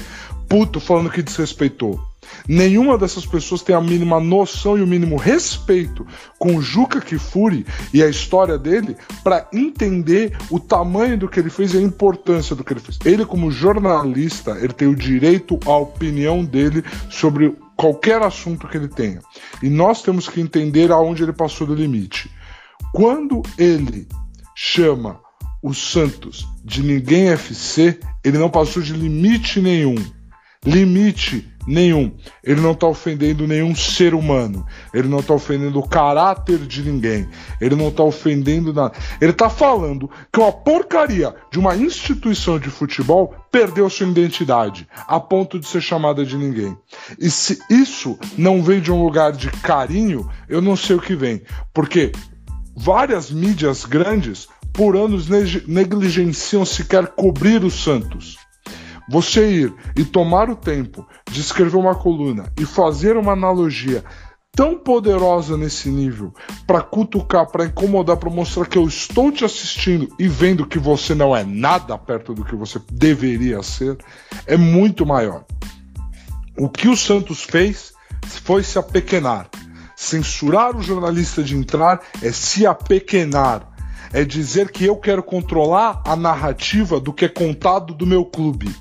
puto, 0.48 0.80
falando 0.80 1.10
que 1.10 1.22
desrespeitou. 1.22 2.00
Nenhuma 2.48 2.98
dessas 2.98 3.24
pessoas 3.24 3.62
tem 3.62 3.74
a 3.74 3.80
mínima 3.80 4.20
noção 4.20 4.76
e 4.76 4.82
o 4.82 4.86
mínimo 4.86 5.16
respeito 5.16 6.06
com 6.38 6.60
Juca 6.60 7.00
Kifuri 7.00 7.66
e 7.92 8.02
a 8.02 8.08
história 8.08 8.58
dele 8.58 8.96
para 9.22 9.48
entender 9.52 10.36
o 10.50 10.60
tamanho 10.60 11.18
do 11.18 11.28
que 11.28 11.40
ele 11.40 11.50
fez 11.50 11.74
e 11.74 11.78
a 11.78 11.82
importância 11.82 12.54
do 12.54 12.62
que 12.62 12.72
ele 12.72 12.80
fez. 12.80 12.98
Ele, 13.04 13.24
como 13.24 13.50
jornalista, 13.50 14.52
ele 14.60 14.72
tem 14.72 14.88
o 14.88 14.96
direito 14.96 15.58
à 15.66 15.76
opinião 15.76 16.44
dele 16.44 16.84
sobre 17.10 17.56
qualquer 17.76 18.22
assunto 18.22 18.68
que 18.68 18.76
ele 18.76 18.88
tenha. 18.88 19.20
E 19.62 19.68
nós 19.68 20.02
temos 20.02 20.28
que 20.28 20.40
entender 20.40 20.90
aonde 20.90 21.22
ele 21.22 21.32
passou 21.32 21.66
do 21.66 21.74
limite. 21.74 22.30
Quando 22.92 23.42
ele 23.58 24.06
chama 24.54 25.20
o 25.62 25.72
Santos 25.72 26.46
de 26.64 26.82
ninguém 26.82 27.30
FC, 27.30 27.98
ele 28.22 28.38
não 28.38 28.50
passou 28.50 28.82
de 28.82 28.92
limite 28.92 29.60
nenhum. 29.60 29.96
Limite 30.64 31.53
nenhum. 31.66 32.12
Ele 32.42 32.60
não 32.60 32.72
está 32.72 32.86
ofendendo 32.86 33.46
nenhum 33.46 33.74
ser 33.74 34.14
humano. 34.14 34.66
Ele 34.92 35.08
não 35.08 35.20
está 35.20 35.34
ofendendo 35.34 35.78
o 35.78 35.88
caráter 35.88 36.58
de 36.58 36.82
ninguém. 36.82 37.28
Ele 37.60 37.74
não 37.74 37.88
está 37.88 38.02
ofendendo 38.02 38.72
nada. 38.72 38.94
Ele 39.20 39.32
está 39.32 39.48
falando 39.48 40.10
que 40.32 40.40
uma 40.40 40.52
porcaria 40.52 41.34
de 41.50 41.58
uma 41.58 41.76
instituição 41.76 42.58
de 42.58 42.70
futebol 42.70 43.34
perdeu 43.50 43.88
sua 43.88 44.06
identidade, 44.06 44.88
a 45.06 45.20
ponto 45.20 45.58
de 45.58 45.66
ser 45.66 45.80
chamada 45.80 46.24
de 46.24 46.36
ninguém. 46.36 46.76
E 47.18 47.30
se 47.30 47.58
isso 47.70 48.18
não 48.36 48.62
vem 48.62 48.80
de 48.80 48.90
um 48.90 49.02
lugar 49.02 49.32
de 49.32 49.50
carinho, 49.50 50.28
eu 50.48 50.60
não 50.60 50.76
sei 50.76 50.96
o 50.96 51.00
que 51.00 51.14
vem. 51.14 51.42
Porque 51.72 52.12
várias 52.76 53.30
mídias 53.30 53.84
grandes 53.84 54.48
por 54.72 54.96
anos 54.96 55.28
negligenciam 55.66 56.64
sequer 56.64 57.06
cobrir 57.06 57.64
o 57.64 57.70
Santos. 57.70 58.43
Você 59.08 59.50
ir 59.50 59.74
e 59.96 60.04
tomar 60.04 60.48
o 60.48 60.56
tempo 60.56 61.06
de 61.30 61.40
escrever 61.40 61.76
uma 61.76 61.94
coluna 61.94 62.52
e 62.58 62.64
fazer 62.64 63.16
uma 63.16 63.32
analogia 63.32 64.04
tão 64.52 64.78
poderosa 64.78 65.56
nesse 65.56 65.88
nível 65.88 66.32
para 66.66 66.80
cutucar, 66.80 67.46
para 67.46 67.66
incomodar, 67.66 68.16
para 68.16 68.30
mostrar 68.30 68.66
que 68.66 68.78
eu 68.78 68.86
estou 68.86 69.32
te 69.32 69.44
assistindo 69.44 70.08
e 70.18 70.28
vendo 70.28 70.66
que 70.66 70.78
você 70.78 71.14
não 71.14 71.36
é 71.36 71.44
nada 71.44 71.98
perto 71.98 72.32
do 72.32 72.44
que 72.44 72.54
você 72.54 72.80
deveria 72.90 73.62
ser, 73.62 73.98
é 74.46 74.56
muito 74.56 75.04
maior. 75.04 75.44
O 76.56 76.68
que 76.68 76.88
o 76.88 76.96
Santos 76.96 77.42
fez 77.42 77.92
foi 78.24 78.62
se 78.62 78.78
apequenar. 78.78 79.48
Censurar 79.96 80.76
o 80.76 80.82
jornalista 80.82 81.42
de 81.42 81.56
entrar 81.56 82.00
é 82.22 82.30
se 82.30 82.66
apequenar 82.66 83.74
é 84.14 84.24
dizer 84.24 84.70
que 84.70 84.84
eu 84.84 84.96
quero 84.96 85.24
controlar 85.24 86.00
a 86.06 86.14
narrativa 86.14 87.00
do 87.00 87.12
que 87.12 87.24
é 87.24 87.28
contado 87.28 87.92
do 87.92 88.06
meu 88.06 88.24
clube. 88.24 88.72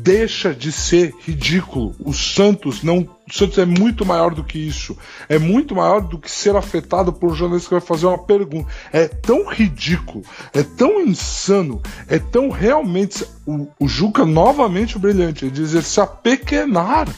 Deixa 0.00 0.54
de 0.54 0.70
ser 0.70 1.12
ridículo. 1.24 1.94
O 1.98 2.12
Santos 2.12 2.82
não. 2.82 3.08
O 3.28 3.32
Santos 3.32 3.58
é 3.58 3.66
muito 3.66 4.06
maior 4.06 4.34
do 4.34 4.44
que 4.44 4.58
isso. 4.58 4.96
É 5.28 5.38
muito 5.38 5.74
maior 5.74 6.00
do 6.00 6.18
que 6.18 6.30
ser 6.30 6.54
afetado 6.54 7.12
por 7.12 7.30
um 7.30 7.34
jornalista 7.34 7.68
que 7.68 7.74
vai 7.74 7.80
fazer 7.80 8.06
uma 8.06 8.18
pergunta. 8.18 8.70
É 8.92 9.08
tão 9.08 9.46
ridículo, 9.48 10.24
é 10.52 10.62
tão 10.62 11.00
insano, 11.00 11.82
é 12.06 12.18
tão 12.18 12.48
realmente. 12.48 13.24
O, 13.46 13.68
o 13.80 13.88
Juca 13.88 14.24
novamente 14.24 14.98
brilhante, 14.98 15.46
é 15.46 15.48
dizer 15.48 15.82
se 15.82 16.00
apequenar. 16.00 17.08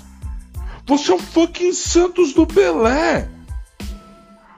Você 0.86 1.12
é 1.12 1.14
o 1.14 1.18
fucking 1.18 1.72
Santos 1.72 2.32
do 2.32 2.46
Pelé. 2.46 3.28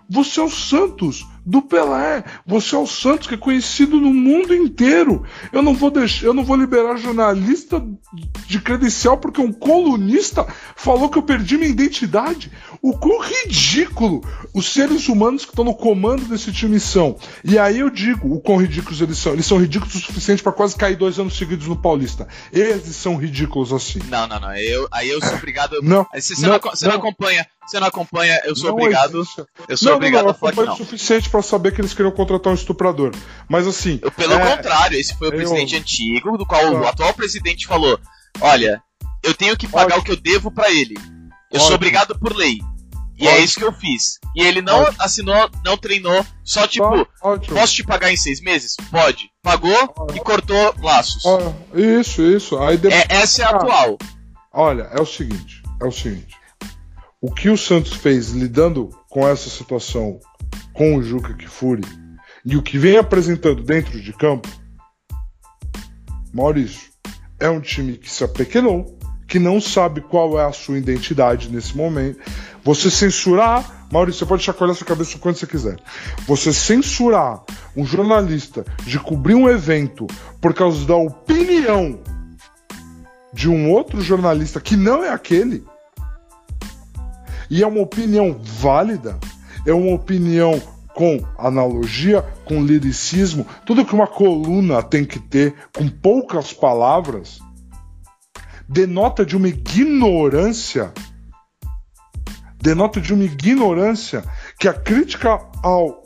Você 0.08 0.40
é 0.40 0.44
o 0.44 0.50
Santos 0.50 1.26
do 1.44 1.62
Pelé. 1.62 2.24
Você 2.46 2.74
é 2.74 2.78
o 2.78 2.86
Santos 2.86 3.26
que 3.26 3.34
é 3.34 3.38
conhecido 3.38 4.00
no 4.00 4.12
mundo 4.12 4.54
inteiro. 4.54 5.24
Eu 5.52 5.62
não 5.62 5.74
vou 5.74 5.90
deixar, 5.90 6.26
eu 6.26 6.34
não 6.34 6.44
vou 6.44 6.56
liberar 6.56 6.96
jornalista 6.96 7.84
de 8.46 8.60
credencial 8.60 9.18
porque 9.18 9.40
um 9.40 9.52
colunista 9.52 10.46
falou 10.76 11.08
que 11.08 11.18
eu 11.18 11.22
perdi 11.22 11.56
minha 11.56 11.70
identidade. 11.70 12.50
O 12.82 12.98
quão 12.98 13.20
ridículo 13.20 14.20
os 14.52 14.72
seres 14.72 15.08
humanos 15.08 15.44
que 15.44 15.52
estão 15.52 15.64
no 15.64 15.72
comando 15.72 16.24
desse 16.24 16.50
time 16.50 16.80
são. 16.80 17.16
E 17.44 17.56
aí 17.56 17.78
eu 17.78 17.88
digo 17.88 18.34
o 18.34 18.40
quão 18.40 18.56
ridículos 18.56 19.00
eles 19.00 19.18
são. 19.18 19.34
Eles 19.34 19.46
são 19.46 19.56
ridículos 19.58 19.94
o 19.94 20.00
suficiente 20.00 20.42
para 20.42 20.50
quase 20.50 20.74
cair 20.74 20.96
dois 20.96 21.16
anos 21.16 21.36
seguidos 21.36 21.68
no 21.68 21.80
Paulista. 21.80 22.26
Eles 22.52 22.96
são 22.96 23.16
ridículos 23.16 23.72
assim. 23.72 24.00
Não, 24.08 24.26
não, 24.26 24.40
não. 24.40 24.52
Eu, 24.56 24.88
aí 24.90 25.08
eu 25.08 25.20
sou 25.20 25.34
obrigado. 25.34 25.80
Não, 25.80 26.04
você, 26.12 26.34
não, 26.44 26.54
não, 26.54 26.58
você 26.58 26.86
não, 26.86 26.94
não 26.94 26.98
acompanha. 26.98 27.46
Você 27.64 27.78
não 27.78 27.86
acompanha, 27.86 28.40
eu 28.44 28.56
sou 28.56 28.70
não 28.70 28.76
obrigado. 28.76 29.20
Existe. 29.20 29.44
Eu 29.68 29.76
sou 29.76 29.90
não, 29.90 29.96
obrigado 29.98 30.24
não, 30.24 30.30
a 30.30 30.34
falar 30.34 30.52
que 30.52 30.62
não. 30.62 30.74
o 30.74 30.76
suficiente 30.76 31.30
para 31.30 31.40
saber 31.40 31.72
que 31.72 31.80
eles 31.80 31.94
queriam 31.94 32.10
contratar 32.10 32.52
um 32.52 32.56
estuprador. 32.56 33.12
Mas 33.48 33.64
assim. 33.64 34.00
Eu, 34.02 34.10
pelo 34.10 34.34
é... 34.34 34.56
contrário, 34.56 34.98
esse 34.98 35.16
foi 35.16 35.28
o 35.28 35.32
eu... 35.32 35.36
presidente 35.36 35.76
antigo, 35.76 36.36
do 36.36 36.44
qual 36.44 36.72
o 36.72 36.84
atual 36.84 37.14
presidente 37.14 37.64
falou: 37.64 37.96
Olha, 38.40 38.82
eu 39.22 39.32
tenho 39.34 39.56
que 39.56 39.68
pagar 39.68 39.98
Ótimo. 39.98 40.00
o 40.00 40.04
que 40.04 40.10
eu 40.10 40.16
devo 40.16 40.50
para 40.50 40.68
ele. 40.68 40.96
Eu 40.96 41.58
Ótimo. 41.58 41.66
sou 41.66 41.74
obrigado 41.76 42.18
por 42.18 42.34
lei. 42.34 42.58
E 43.18 43.26
é 43.26 43.30
Ótimo. 43.30 43.40
é 43.40 43.44
isso 43.44 43.58
que 43.58 43.64
eu 43.64 43.72
fiz. 43.72 44.18
E 44.34 44.42
ele 44.42 44.62
não 44.62 44.86
assinou, 44.98 45.50
não 45.64 45.76
treinou, 45.76 46.24
só 46.42 46.66
tipo, 46.66 47.06
posso 47.48 47.74
te 47.74 47.84
pagar 47.84 48.12
em 48.12 48.16
seis 48.16 48.40
meses? 48.40 48.76
Pode. 48.90 49.30
Pagou 49.42 49.94
e 50.14 50.20
cortou 50.20 50.74
laços. 50.80 51.22
Isso, 51.74 52.22
isso. 52.22 52.58
Aí 52.58 52.76
depois... 52.76 53.00
é, 53.00 53.06
essa 53.10 53.42
é 53.42 53.44
a 53.44 53.50
atual. 53.50 53.98
Olha, 54.52 54.82
é 54.92 55.00
o 55.00 55.06
seguinte, 55.06 55.62
é 55.80 55.86
o 55.86 55.92
seguinte. 55.92 56.36
O 57.20 57.32
que 57.32 57.48
o 57.48 57.56
Santos 57.56 57.92
fez 57.92 58.30
lidando 58.30 58.90
com 59.08 59.26
essa 59.26 59.48
situação 59.48 60.18
com 60.72 60.96
o 60.96 61.02
Juca 61.02 61.34
Kifuri 61.34 61.82
e 62.44 62.56
o 62.56 62.62
que 62.62 62.78
vem 62.78 62.96
apresentando 62.96 63.62
dentro 63.62 64.00
de 64.00 64.12
campo, 64.12 64.48
Maurício, 66.32 66.90
é 67.38 67.48
um 67.48 67.60
time 67.60 67.96
que 67.96 68.10
se 68.10 68.24
apequenou, 68.24 68.98
que 69.32 69.38
não 69.38 69.62
sabe 69.62 70.02
qual 70.02 70.38
é 70.38 70.44
a 70.44 70.52
sua 70.52 70.76
identidade 70.76 71.48
nesse 71.48 71.74
momento. 71.74 72.20
Você 72.62 72.90
censurar, 72.90 73.88
Maurício, 73.90 74.18
você 74.18 74.26
pode 74.26 74.42
chacoalhar 74.42 74.76
sua 74.76 74.86
cabeça 74.86 75.18
quando 75.18 75.36
você 75.36 75.46
quiser. 75.46 75.78
Você 76.26 76.52
censurar 76.52 77.42
um 77.74 77.82
jornalista 77.82 78.62
de 78.84 78.98
cobrir 78.98 79.34
um 79.34 79.48
evento 79.48 80.06
por 80.38 80.52
causa 80.52 80.84
da 80.84 80.96
opinião 80.96 81.98
de 83.32 83.48
um 83.48 83.70
outro 83.70 84.02
jornalista 84.02 84.60
que 84.60 84.76
não 84.76 85.02
é 85.02 85.08
aquele, 85.08 85.64
e 87.48 87.62
é 87.62 87.66
uma 87.66 87.80
opinião 87.80 88.38
válida, 88.38 89.18
é 89.64 89.72
uma 89.72 89.94
opinião 89.94 90.60
com 90.94 91.24
analogia, 91.38 92.20
com 92.44 92.62
liricismo, 92.62 93.46
tudo 93.64 93.86
que 93.86 93.94
uma 93.94 94.06
coluna 94.06 94.82
tem 94.82 95.06
que 95.06 95.18
ter, 95.18 95.54
com 95.74 95.88
poucas 95.88 96.52
palavras, 96.52 97.40
denota 98.72 99.24
de 99.24 99.36
uma 99.36 99.48
ignorância, 99.48 100.92
denota 102.60 103.00
de 103.00 103.12
uma 103.12 103.24
ignorância 103.24 104.24
que 104.58 104.66
a 104.66 104.72
crítica 104.72 105.38
ao 105.62 106.02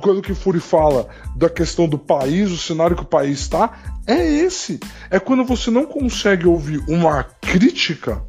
quando 0.00 0.22
que 0.22 0.34
Fury 0.34 0.58
fala 0.58 1.08
da 1.36 1.48
questão 1.48 1.88
do 1.88 1.96
país, 1.98 2.50
o 2.50 2.58
cenário 2.58 2.96
que 2.96 3.02
o 3.02 3.06
país 3.06 3.40
está, 3.40 3.78
é 4.06 4.24
esse. 4.24 4.80
É 5.08 5.20
quando 5.20 5.44
você 5.44 5.70
não 5.70 5.86
consegue 5.86 6.48
ouvir 6.48 6.82
uma 6.88 7.22
crítica 7.22 8.20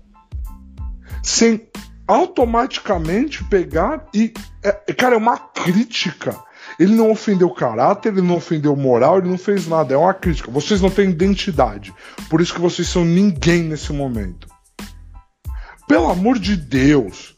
sem 1.24 1.68
automaticamente 2.08 3.44
pegar 3.46 4.06
e. 4.14 4.32
É, 4.64 4.72
cara, 4.94 5.16
é 5.16 5.18
uma 5.18 5.38
crítica. 5.38 6.40
Ele 6.80 6.94
não 6.94 7.12
ofendeu 7.12 7.50
caráter, 7.50 8.12
ele 8.12 8.22
não 8.22 8.36
ofendeu 8.36 8.76
moral, 8.76 9.20
ele 9.20 9.30
não 9.30 9.38
fez 9.38 9.68
nada. 9.68 9.94
É 9.94 9.98
uma 9.98 10.14
crítica. 10.14 10.52
Vocês 10.52 10.82
não 10.82 10.90
têm 10.90 11.10
identidade. 11.10 11.94
Por 12.30 12.42
isso 12.42 12.54
que 12.54 12.62
vocês 12.62 12.88
são 12.88 13.06
ninguém 13.06 13.64
nesse 13.64 13.94
momento. 13.94 14.48
Pelo 15.88 16.10
amor 16.10 16.40
de 16.40 16.56
Deus. 16.56 17.36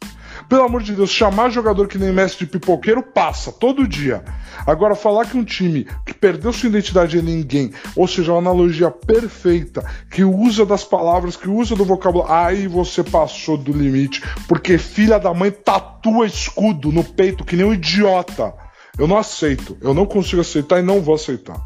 Pelo 0.47 0.63
amor 0.63 0.81
de 0.81 0.95
Deus, 0.95 1.09
chamar 1.09 1.49
jogador 1.49 1.89
que 1.89 1.97
nem 1.97 2.13
mestre 2.13 2.45
de 2.45 2.51
pipoqueiro 2.51 3.03
passa 3.03 3.51
todo 3.51 3.85
dia. 3.85 4.23
Agora, 4.65 4.95
falar 4.95 5.25
que 5.25 5.35
um 5.35 5.43
time 5.43 5.85
que 6.05 6.13
perdeu 6.13 6.53
sua 6.53 6.69
identidade 6.69 7.19
é 7.19 7.21
ninguém, 7.21 7.71
ou 7.97 8.07
seja, 8.07 8.31
uma 8.31 8.39
analogia 8.39 8.89
perfeita, 8.89 9.83
que 10.09 10.23
usa 10.23 10.65
das 10.65 10.85
palavras, 10.85 11.35
que 11.35 11.49
usa 11.49 11.75
do 11.75 11.83
vocabulário, 11.83 12.33
aí 12.33 12.67
você 12.67 13.03
passou 13.03 13.57
do 13.57 13.73
limite, 13.73 14.23
porque 14.47 14.77
filha 14.77 15.19
da 15.19 15.33
mãe 15.33 15.51
tatua 15.51 16.25
escudo 16.25 16.93
no 16.93 17.03
peito 17.03 17.43
que 17.43 17.57
nem 17.57 17.65
um 17.65 17.73
idiota. 17.73 18.53
Eu 18.97 19.07
não 19.07 19.17
aceito, 19.17 19.77
eu 19.81 19.93
não 19.93 20.05
consigo 20.05 20.41
aceitar 20.41 20.79
e 20.79 20.81
não 20.81 21.01
vou 21.01 21.15
aceitar. 21.15 21.59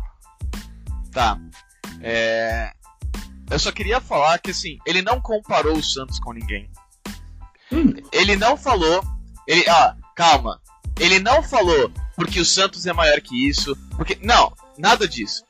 Tá. 1.12 1.38
É... 2.02 2.72
Eu 3.50 3.60
só 3.60 3.72
queria 3.72 4.00
falar 4.02 4.38
que 4.40 4.52
assim, 4.52 4.78
ele 4.86 5.02
não 5.02 5.20
comparou 5.22 5.78
o 5.78 5.84
Santos 5.84 6.20
com 6.20 6.34
ninguém. 6.34 6.70
Hum. 7.72 7.94
Ele 8.12 8.36
não 8.36 8.58
falou. 8.58 9.04
Ele, 9.48 9.68
ah, 9.70 9.96
calma. 10.16 10.60
ele 11.00 11.20
não 11.20 11.42
falou 11.44 11.92
porque 12.16 12.40
o 12.40 12.46
Santos 12.46 12.86
é 12.86 12.94
maior 12.94 13.20
que 13.22 13.50
isso, 13.50 13.76
porque. 13.98 14.18
Não, 14.22 14.54
nada 14.78 15.08
disso. 15.08 15.44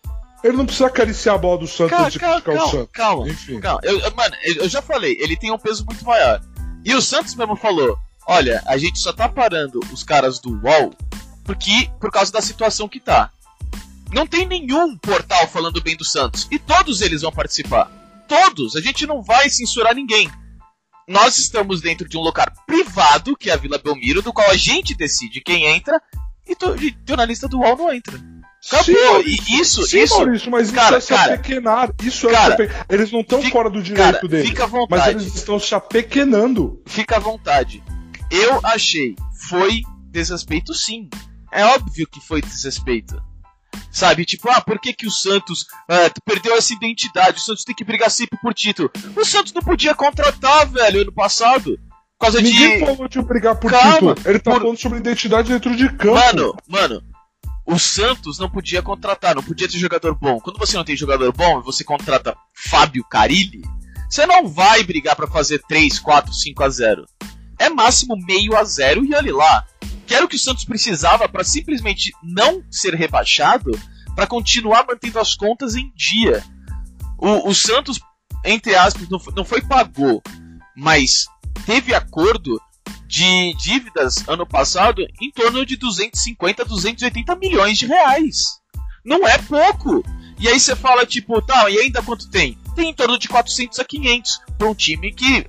Ele 0.44 0.58
não 0.58 0.66
precisa 0.66 0.88
acariciar 0.88 1.36
a 1.36 1.38
bola 1.38 1.60
do 1.60 1.68
Santos 1.68 1.92
Calma, 1.92 2.10
de 2.10 2.20
calma, 2.20 2.42
criticar 2.42 2.56
o 2.56 2.58
calma, 2.58 2.72
Santos. 2.72 2.92
calma, 2.94 3.30
Enfim. 3.30 3.60
calma. 3.60 3.80
Eu, 3.84 4.00
eu- 4.00 4.16
mano, 4.16 4.36
eu 4.44 4.68
já 4.70 4.82
falei, 4.82 5.16
ele 5.20 5.38
tem 5.38 5.52
um 5.52 5.58
peso 5.58 5.86
muito 5.86 6.04
maior. 6.04 6.42
E 6.84 6.96
o 6.96 7.02
Santos 7.02 7.36
mesmo 7.36 7.56
falou: 7.56 7.96
olha, 8.28 8.64
a 8.66 8.78
gente 8.78 8.98
só 8.98 9.14
tá 9.14 9.30
parando 9.30 9.80
os 9.92 10.04
caras 10.04 10.40
do 10.40 10.52
UOL 10.64 10.92
porque, 11.44 11.90
por 12.00 12.12
causa 12.12 12.32
da 12.32 12.42
situação 12.42 12.88
que 12.88 13.00
tá. 13.00 13.32
Não 14.14 14.28
tem 14.28 14.46
nenhum 14.46 14.98
portal 14.98 15.48
falando 15.48 15.82
bem 15.82 15.96
do 15.96 16.04
Santos. 16.04 16.48
E 16.52 16.60
todos 16.60 17.02
eles 17.02 17.22
vão 17.22 17.32
participar. 17.32 17.90
Todos. 18.28 18.76
A 18.76 18.82
gente 18.82 19.06
não 19.08 19.22
vai 19.24 19.50
censurar 19.50 19.96
ninguém. 19.96 20.30
Nós 21.08 21.38
estamos 21.38 21.82
dentro 21.82 22.08
de 22.08 22.18
um 22.18 22.22
local 22.22 22.46
privado, 22.66 23.36
que 23.36 23.50
é 23.50 23.54
a 23.54 23.58
Vila 23.58 23.78
Belmiro, 23.78 24.22
do 24.22 24.32
qual 24.34 24.50
a 24.50 24.56
gente 24.58 24.94
decide 24.96 25.42
quem 25.42 25.66
entra, 25.66 26.00
e, 26.48 26.56
to- 26.56 26.76
e 26.82 26.96
jornalista 27.08 27.48
do 27.48 27.60
UOL 27.60 27.76
não 27.78 27.94
entra. 27.94 28.18
Acabou. 28.68 28.84
Sim, 28.86 28.94
Maurício. 29.06 29.46
e 29.50 29.60
isso, 29.62 29.84
Sim, 29.88 30.00
isso. 30.04 30.16
Maurício, 30.18 30.52
mas 30.52 30.72
cara, 30.72 31.00
isso 31.00 31.14
é 31.14 31.18
se 31.18 31.24
apequenar. 31.32 31.90
Isso 32.04 32.30
é 32.30 32.32
cara, 32.32 32.54
ape- 32.54 32.70
Eles 32.90 33.12
não 33.12 33.22
estão 33.22 33.42
fora 33.44 33.70
do 33.70 33.82
direito 33.82 34.14
Cara, 34.14 34.28
deles. 34.28 34.48
fica 34.50 34.64
à 34.66 34.68
Mas 34.68 34.72
vontade. 34.80 35.10
eles 35.10 35.36
estão 35.36 35.60
se 35.60 35.74
apequenando. 35.74 36.82
Fica 36.86 37.16
à 37.18 37.20
vontade. 37.20 37.84
Eu 38.30 38.60
achei. 38.64 39.16
Foi 39.50 39.82
desrespeito, 40.12 40.74
sim. 40.74 41.10
É 41.52 41.66
óbvio 41.66 42.08
que 42.08 42.20
foi 42.22 42.42
desrespeito. 42.42 43.22
Sabe, 43.92 44.26
tipo, 44.26 44.50
ah, 44.50 44.62
por 44.62 44.80
que, 44.80 44.94
que 44.94 45.06
o 45.06 45.12
Santos 45.12 45.66
ah, 45.90 46.10
perdeu 46.26 46.56
essa 46.56 46.74
identidade? 46.74 47.38
O 47.38 47.42
Santos 47.42 47.64
tem 47.64 47.76
que 47.76 47.84
brigar 47.84 48.10
sempre 48.10 48.40
por 48.42 48.54
título. 48.54 48.90
O 49.16 49.26
Santos 49.26 49.54
não 49.54 49.62
podia 49.62 49.94
contratar, 49.94 50.68
velho, 50.70 51.02
ano 51.02 51.12
passado. 51.12 51.78
Por 52.18 52.26
causa 52.28 52.42
Ninguém 52.42 52.80
de. 52.80 52.86
falou 52.86 53.08
de 53.08 53.22
brigar 53.22 53.56
por 53.56 53.72
Calma, 53.72 54.14
título. 54.16 54.16
Ele 54.26 54.40
tá 54.40 54.52
por- 54.52 54.62
falando 54.62 54.78
sobre 54.78 55.00
identidade 55.00 55.50
dentro 55.50 55.76
de 55.76 55.90
campo. 55.90 56.14
Mano, 56.16 56.56
mano, 56.68 57.04
o 57.66 57.78
Santos 57.80 58.38
não 58.40 58.50
podia 58.50 58.82
contratar, 58.82 59.36
não 59.36 59.44
podia 59.44 59.68
ter 59.68 59.78
jogador 59.78 60.16
bom. 60.16 60.40
Quando 60.40 60.60
você 60.60 60.78
não 60.78 60.84
tem 60.86 60.96
jogador 60.96 61.32
bom 61.34 61.60
e 61.60 61.64
você 61.64 61.84
contrata 61.84 62.36
Fábio 62.54 63.04
Carilli, 63.10 63.62
você 64.10 64.26
não 64.26 64.48
vai 64.48 64.84
brigar 64.84 65.16
pra 65.16 65.28
fazer 65.28 65.62
3, 65.68 66.00
4, 66.00 66.34
5 66.34 66.64
a 66.64 66.70
0. 66.70 67.06
É 67.58 67.70
máximo 67.70 68.16
meio 68.26 68.56
a 68.56 68.64
zero 68.64 69.04
e 69.06 69.14
olhe 69.16 69.32
lá. 69.32 69.66
Que 70.12 70.16
era 70.16 70.26
o 70.26 70.28
que 70.28 70.36
o 70.36 70.40
Santos 70.40 70.66
precisava 70.66 71.30
pra 71.30 71.42
simplesmente 71.42 72.12
não 72.22 72.62
ser 72.70 72.94
rebaixado, 72.96 73.72
pra 74.14 74.28
continuar 74.28 74.86
mantendo 74.86 75.18
as 75.18 75.36
contas 75.36 75.74
em 75.74 75.90
dia. 75.96 76.44
O, 77.18 77.48
o 77.48 77.56
Santos, 77.56 77.98
entre 78.44 78.76
aspas, 78.76 79.08
não 79.08 79.18
foi, 79.18 79.34
não 79.34 79.46
foi 79.46 79.62
pagou, 79.62 80.22
mas 80.76 81.28
teve 81.66 81.94
acordo 81.94 82.62
de 83.08 83.54
dívidas 83.54 84.28
ano 84.28 84.46
passado 84.46 85.02
em 85.22 85.32
torno 85.32 85.66
de 85.66 85.78
250, 85.78 86.66
280 86.66 87.34
milhões 87.38 87.78
de 87.78 87.86
reais. 87.86 88.60
Não 89.06 89.26
é 89.26 89.38
pouco. 89.38 90.04
E 90.38 90.50
aí 90.50 90.60
você 90.60 90.76
fala, 90.76 91.06
tipo, 91.06 91.42
tá, 91.42 91.70
e 91.70 91.80
ainda 91.80 92.04
quanto 92.04 92.30
tem? 92.30 92.58
Tem 92.76 92.90
em 92.90 92.94
torno 92.94 93.18
de 93.18 93.30
400 93.30 93.80
a 93.80 93.86
500 93.86 94.42
para 94.58 94.68
um 94.68 94.76
time 94.76 95.14
que 95.14 95.48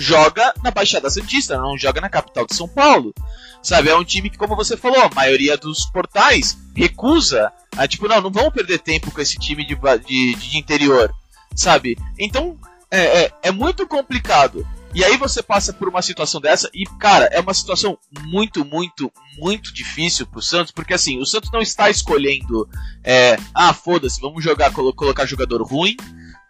joga 0.00 0.54
na 0.62 0.70
Baixada 0.70 1.10
Santista, 1.10 1.58
não 1.58 1.76
joga 1.76 2.00
na 2.00 2.08
capital 2.08 2.46
de 2.46 2.54
São 2.54 2.66
Paulo. 2.66 3.14
Sabe, 3.62 3.90
é 3.90 3.96
um 3.96 4.04
time 4.04 4.30
que, 4.30 4.38
como 4.38 4.56
você 4.56 4.76
falou, 4.76 5.02
a 5.02 5.14
maioria 5.14 5.56
dos 5.56 5.84
portais 5.90 6.56
recusa. 6.74 7.52
A, 7.76 7.86
tipo, 7.86 8.08
não, 8.08 8.20
não 8.20 8.30
vamos 8.30 8.54
perder 8.54 8.78
tempo 8.78 9.10
com 9.10 9.20
esse 9.20 9.36
time 9.38 9.64
de, 9.66 9.76
de, 10.06 10.34
de 10.34 10.58
interior. 10.58 11.12
Sabe? 11.54 11.96
Então, 12.18 12.58
é, 12.90 13.24
é, 13.24 13.32
é 13.44 13.50
muito 13.50 13.86
complicado. 13.86 14.66
E 14.94 15.04
aí 15.04 15.16
você 15.16 15.42
passa 15.42 15.72
por 15.72 15.88
uma 15.88 16.02
situação 16.02 16.40
dessa 16.40 16.68
e, 16.74 16.84
cara, 16.98 17.26
é 17.26 17.38
uma 17.38 17.54
situação 17.54 17.96
muito, 18.22 18.64
muito, 18.64 19.12
muito 19.38 19.72
difícil 19.72 20.26
pro 20.26 20.42
Santos, 20.42 20.72
porque 20.72 20.94
assim, 20.94 21.20
o 21.20 21.26
Santos 21.26 21.50
não 21.52 21.60
está 21.60 21.88
escolhendo, 21.88 22.68
é, 23.04 23.36
ah, 23.54 23.72
foda-se, 23.72 24.20
vamos 24.20 24.42
jogar, 24.42 24.72
colo- 24.72 24.92
colocar 24.92 25.26
jogador 25.26 25.62
ruim, 25.62 25.96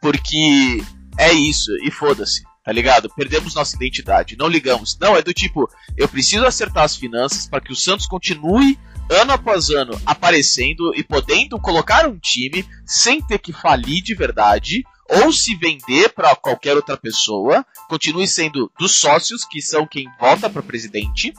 porque 0.00 0.82
é 1.18 1.34
isso, 1.34 1.70
e 1.82 1.90
foda-se, 1.90 2.42
tá 2.64 2.72
ligado? 2.72 3.10
Perdemos 3.14 3.54
nossa 3.54 3.76
identidade, 3.76 4.36
não 4.36 4.48
ligamos. 4.48 4.96
Não, 4.98 5.16
é 5.16 5.22
do 5.22 5.32
tipo, 5.32 5.68
eu 5.96 6.08
preciso 6.08 6.44
acertar 6.44 6.84
as 6.84 6.96
finanças 6.96 7.46
para 7.46 7.60
que 7.60 7.72
o 7.72 7.76
Santos 7.76 8.06
continue 8.06 8.78
ano 9.10 9.32
após 9.32 9.70
ano 9.70 10.00
aparecendo 10.06 10.94
e 10.94 11.02
podendo 11.02 11.58
colocar 11.58 12.06
um 12.06 12.18
time 12.18 12.64
sem 12.86 13.20
ter 13.20 13.38
que 13.38 13.52
falir 13.52 14.02
de 14.02 14.14
verdade 14.14 14.84
ou 15.08 15.32
se 15.32 15.56
vender 15.56 16.10
para 16.10 16.36
qualquer 16.36 16.76
outra 16.76 16.96
pessoa, 16.96 17.66
continue 17.88 18.28
sendo 18.28 18.70
dos 18.78 18.92
sócios 18.92 19.44
que 19.44 19.60
são 19.60 19.84
quem 19.84 20.06
vota 20.20 20.48
para 20.48 20.62
presidente. 20.62 21.34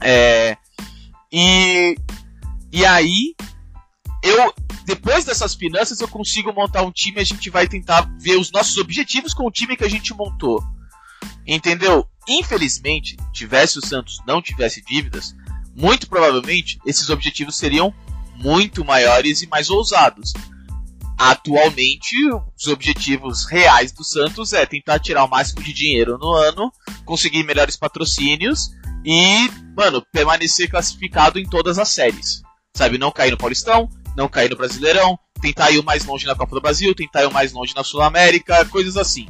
É, 0.00 0.58
e 1.32 1.96
e 2.70 2.84
aí 2.84 3.34
eu 4.22 4.54
depois 4.84 5.24
dessas 5.24 5.54
finanças 5.54 6.00
eu 6.00 6.08
consigo 6.08 6.52
montar 6.52 6.82
um 6.82 6.90
time, 6.90 7.20
a 7.20 7.24
gente 7.24 7.48
vai 7.50 7.68
tentar 7.68 8.02
ver 8.18 8.36
os 8.36 8.50
nossos 8.50 8.76
objetivos 8.78 9.32
com 9.32 9.46
o 9.46 9.50
time 9.50 9.76
que 9.76 9.84
a 9.84 9.90
gente 9.90 10.12
montou. 10.14 10.62
Entendeu? 11.46 12.06
Infelizmente, 12.28 13.16
tivesse 13.32 13.78
o 13.78 13.86
Santos, 13.86 14.18
não 14.26 14.42
tivesse 14.42 14.82
dívidas, 14.82 15.34
muito 15.74 16.08
provavelmente 16.08 16.78
esses 16.86 17.08
objetivos 17.10 17.56
seriam 17.56 17.94
muito 18.36 18.84
maiores 18.84 19.42
e 19.42 19.46
mais 19.46 19.70
ousados. 19.70 20.32
Atualmente, 21.18 22.16
os 22.58 22.66
objetivos 22.66 23.44
reais 23.44 23.92
do 23.92 24.02
Santos 24.02 24.52
é 24.52 24.66
tentar 24.66 24.98
tirar 24.98 25.24
o 25.24 25.28
máximo 25.28 25.62
de 25.62 25.72
dinheiro 25.72 26.18
no 26.18 26.32
ano, 26.32 26.72
conseguir 27.04 27.44
melhores 27.44 27.76
patrocínios 27.76 28.70
e, 29.04 29.48
mano, 29.76 30.04
permanecer 30.12 30.68
classificado 30.68 31.38
em 31.38 31.48
todas 31.48 31.78
as 31.78 31.88
séries. 31.90 32.42
Sabe, 32.74 32.98
não 32.98 33.12
cair 33.12 33.30
no 33.30 33.36
Paulistão, 33.36 33.88
não 34.16 34.28
cair 34.28 34.50
no 34.50 34.56
Brasileirão, 34.56 35.18
tentar 35.40 35.70
ir 35.70 35.78
o 35.78 35.84
mais 35.84 36.04
longe 36.04 36.26
na 36.26 36.34
Copa 36.34 36.54
do 36.54 36.60
Brasil, 36.60 36.94
tentar 36.94 37.22
ir 37.22 37.26
o 37.26 37.32
mais 37.32 37.52
longe 37.52 37.74
na 37.74 37.82
Sul-América, 37.84 38.64
coisas 38.66 38.96
assim. 38.96 39.26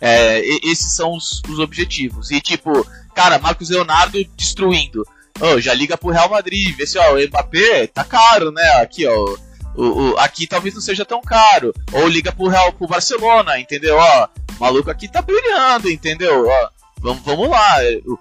É, 0.00 0.40
esses 0.62 0.94
são 0.96 1.14
os, 1.14 1.40
os 1.48 1.58
objetivos. 1.58 2.30
E 2.30 2.40
tipo, 2.40 2.86
cara, 3.14 3.38
Marcos 3.38 3.70
Leonardo 3.70 4.18
destruindo. 4.36 5.02
Ô, 5.40 5.60
já 5.60 5.72
liga 5.72 5.96
pro 5.96 6.10
Real 6.10 6.28
Madrid, 6.28 6.76
vê 6.76 6.86
se 6.86 6.98
ó, 6.98 7.14
o 7.14 7.26
Mbappé 7.26 7.86
tá 7.86 8.04
caro, 8.04 8.50
né? 8.52 8.68
Aqui, 8.82 9.06
ó. 9.06 9.36
O, 9.76 10.10
o- 10.12 10.18
aqui 10.18 10.46
talvez 10.46 10.74
não 10.74 10.80
seja 10.82 11.04
tão 11.04 11.20
caro. 11.22 11.72
Ou 11.92 12.06
liga 12.06 12.30
pro 12.30 12.48
Real 12.48 12.72
pro 12.72 12.86
Barcelona, 12.86 13.58
entendeu? 13.58 13.96
Ó, 13.96 14.28
o 14.56 14.60
maluco 14.60 14.90
aqui 14.90 15.08
tá 15.08 15.22
brilhando, 15.22 15.90
entendeu? 15.90 16.46
Ó, 16.46 16.68
vamos, 16.98 17.22
vamos 17.24 17.48
lá. 17.48 17.76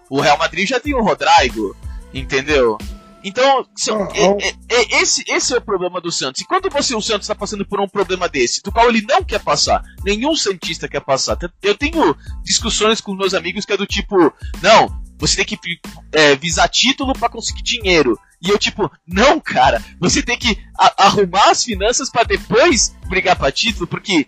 O, 0.10 0.18
o 0.18 0.22
Real 0.22 0.38
Madrid 0.38 0.68
já 0.68 0.80
tem 0.80 0.94
o 0.96 1.04
Rodrigo, 1.04 1.76
entendeu? 2.14 2.78
Então, 3.24 3.66
são- 3.76 4.02
Ah, 4.04 4.10
é- 4.14 4.48
é- 4.50 4.56
é- 4.70 5.02
esse, 5.02 5.24
esse 5.28 5.54
é 5.54 5.58
o 5.58 5.62
problema 5.62 6.02
do 6.02 6.12
Santos. 6.12 6.42
E 6.42 6.46
quando 6.46 6.70
você, 6.70 6.94
o 6.96 7.02
Santos, 7.02 7.22
está 7.24 7.36
passando 7.36 7.66
por 7.66 7.80
um 7.80 7.88
problema 7.88 8.28
desse, 8.28 8.62
do 8.62 8.72
qual 8.72 8.90
ele 8.90 9.02
não 9.08 9.24
quer 9.24 9.40
passar, 9.42 9.82
nenhum 10.04 10.36
Santista 10.36 10.88
quer 10.88 11.02
passar. 11.02 11.38
Eu 11.62 11.76
tenho 11.76 12.16
discussões 12.44 13.00
com 13.02 13.14
meus 13.16 13.34
amigos 13.34 13.66
que 13.66 13.74
é 13.74 13.78
do 13.78 13.86
tipo, 13.88 14.16
não, 14.62 14.90
você 15.18 15.38
tem 15.44 15.46
que 15.46 15.58
é, 16.12 16.36
visar 16.36 16.68
título 16.68 17.14
para 17.14 17.30
conseguir 17.30 17.62
dinheiro. 17.62 18.20
E 18.42 18.50
eu, 18.50 18.58
tipo, 18.60 18.92
não, 19.08 19.40
cara, 19.40 19.82
você 20.00 20.22
tem 20.22 20.38
que 20.38 20.58
arrumar 20.98 21.50
as 21.52 21.64
finanças 21.64 22.10
para 22.10 22.24
depois 22.24 22.94
brigar 23.08 23.38
para 23.38 23.52
título, 23.52 23.88
porque 23.88 24.28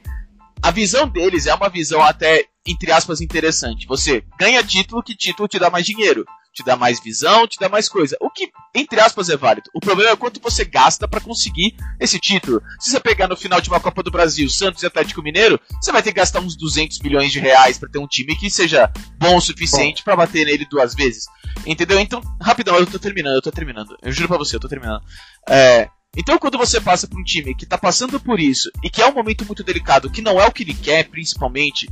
a 0.62 0.71
visão 0.71 1.05
deles 1.08 1.47
é 1.47 1.53
uma 1.53 1.67
visão 1.69 2.01
até, 2.01 2.45
entre 2.65 2.91
aspas, 2.93 3.19
interessante. 3.19 3.86
Você 3.88 4.23
ganha 4.39 4.63
título, 4.63 5.03
que 5.03 5.15
título 5.15 5.49
te 5.49 5.60
dá 5.60 5.69
mais 5.69 5.86
dinheiro. 5.86 6.23
Te 6.55 6.63
dá 6.63 6.77
mais 6.77 7.03
visão, 7.03 7.45
te 7.45 7.59
dá 7.59 7.67
mais 7.67 7.89
coisa. 7.89 8.15
O 8.21 8.29
que, 8.29 8.49
entre 8.73 8.97
aspas, 9.01 9.27
é 9.27 9.35
válido. 9.35 9.69
O 9.73 9.81
problema 9.81 10.11
é 10.11 10.15
quanto 10.15 10.39
você 10.39 10.63
gasta 10.63 11.05
para 11.05 11.19
conseguir 11.19 11.75
esse 11.99 12.17
título. 12.17 12.61
Se 12.79 12.91
você 12.91 12.99
pegar 13.01 13.27
no 13.27 13.35
final 13.35 13.59
de 13.59 13.67
uma 13.67 13.79
Copa 13.81 14.01
do 14.01 14.09
Brasil, 14.09 14.49
Santos 14.49 14.81
e 14.81 14.85
Atlético 14.85 15.21
Mineiro, 15.21 15.59
você 15.81 15.91
vai 15.91 16.01
ter 16.01 16.13
que 16.13 16.19
gastar 16.19 16.39
uns 16.39 16.55
200 16.55 16.99
milhões 16.99 17.33
de 17.33 17.39
reais 17.39 17.77
para 17.77 17.89
ter 17.89 17.99
um 17.99 18.07
time 18.07 18.37
que 18.37 18.49
seja 18.49 18.89
bom 19.19 19.35
o 19.35 19.41
suficiente 19.41 20.01
para 20.01 20.15
bater 20.15 20.45
nele 20.45 20.65
duas 20.71 20.95
vezes. 20.95 21.25
Entendeu? 21.65 21.99
Então, 21.99 22.21
rapidão, 22.41 22.77
eu 22.77 22.85
tô 22.85 22.97
terminando, 22.97 23.35
eu 23.35 23.41
tô 23.41 23.51
terminando. 23.51 23.97
Eu 24.01 24.13
juro 24.13 24.29
pra 24.29 24.37
você, 24.37 24.55
eu 24.55 24.59
tô 24.61 24.69
terminando. 24.69 25.01
É, 25.49 25.89
então, 26.15 26.37
quando 26.37 26.57
você 26.57 26.79
passa 26.79 27.05
por 27.05 27.19
um 27.19 27.23
time 27.23 27.53
que 27.53 27.65
tá 27.65 27.77
passando 27.77 28.17
por 28.17 28.39
isso 28.39 28.71
e 28.81 28.89
que 28.89 29.01
é 29.01 29.05
um 29.05 29.13
momento 29.13 29.45
muito 29.45 29.61
delicado, 29.61 30.09
que 30.09 30.21
não 30.21 30.39
é 30.39 30.45
o 30.45 30.51
que 30.53 30.63
ele 30.63 30.73
quer, 30.73 31.09
principalmente, 31.09 31.89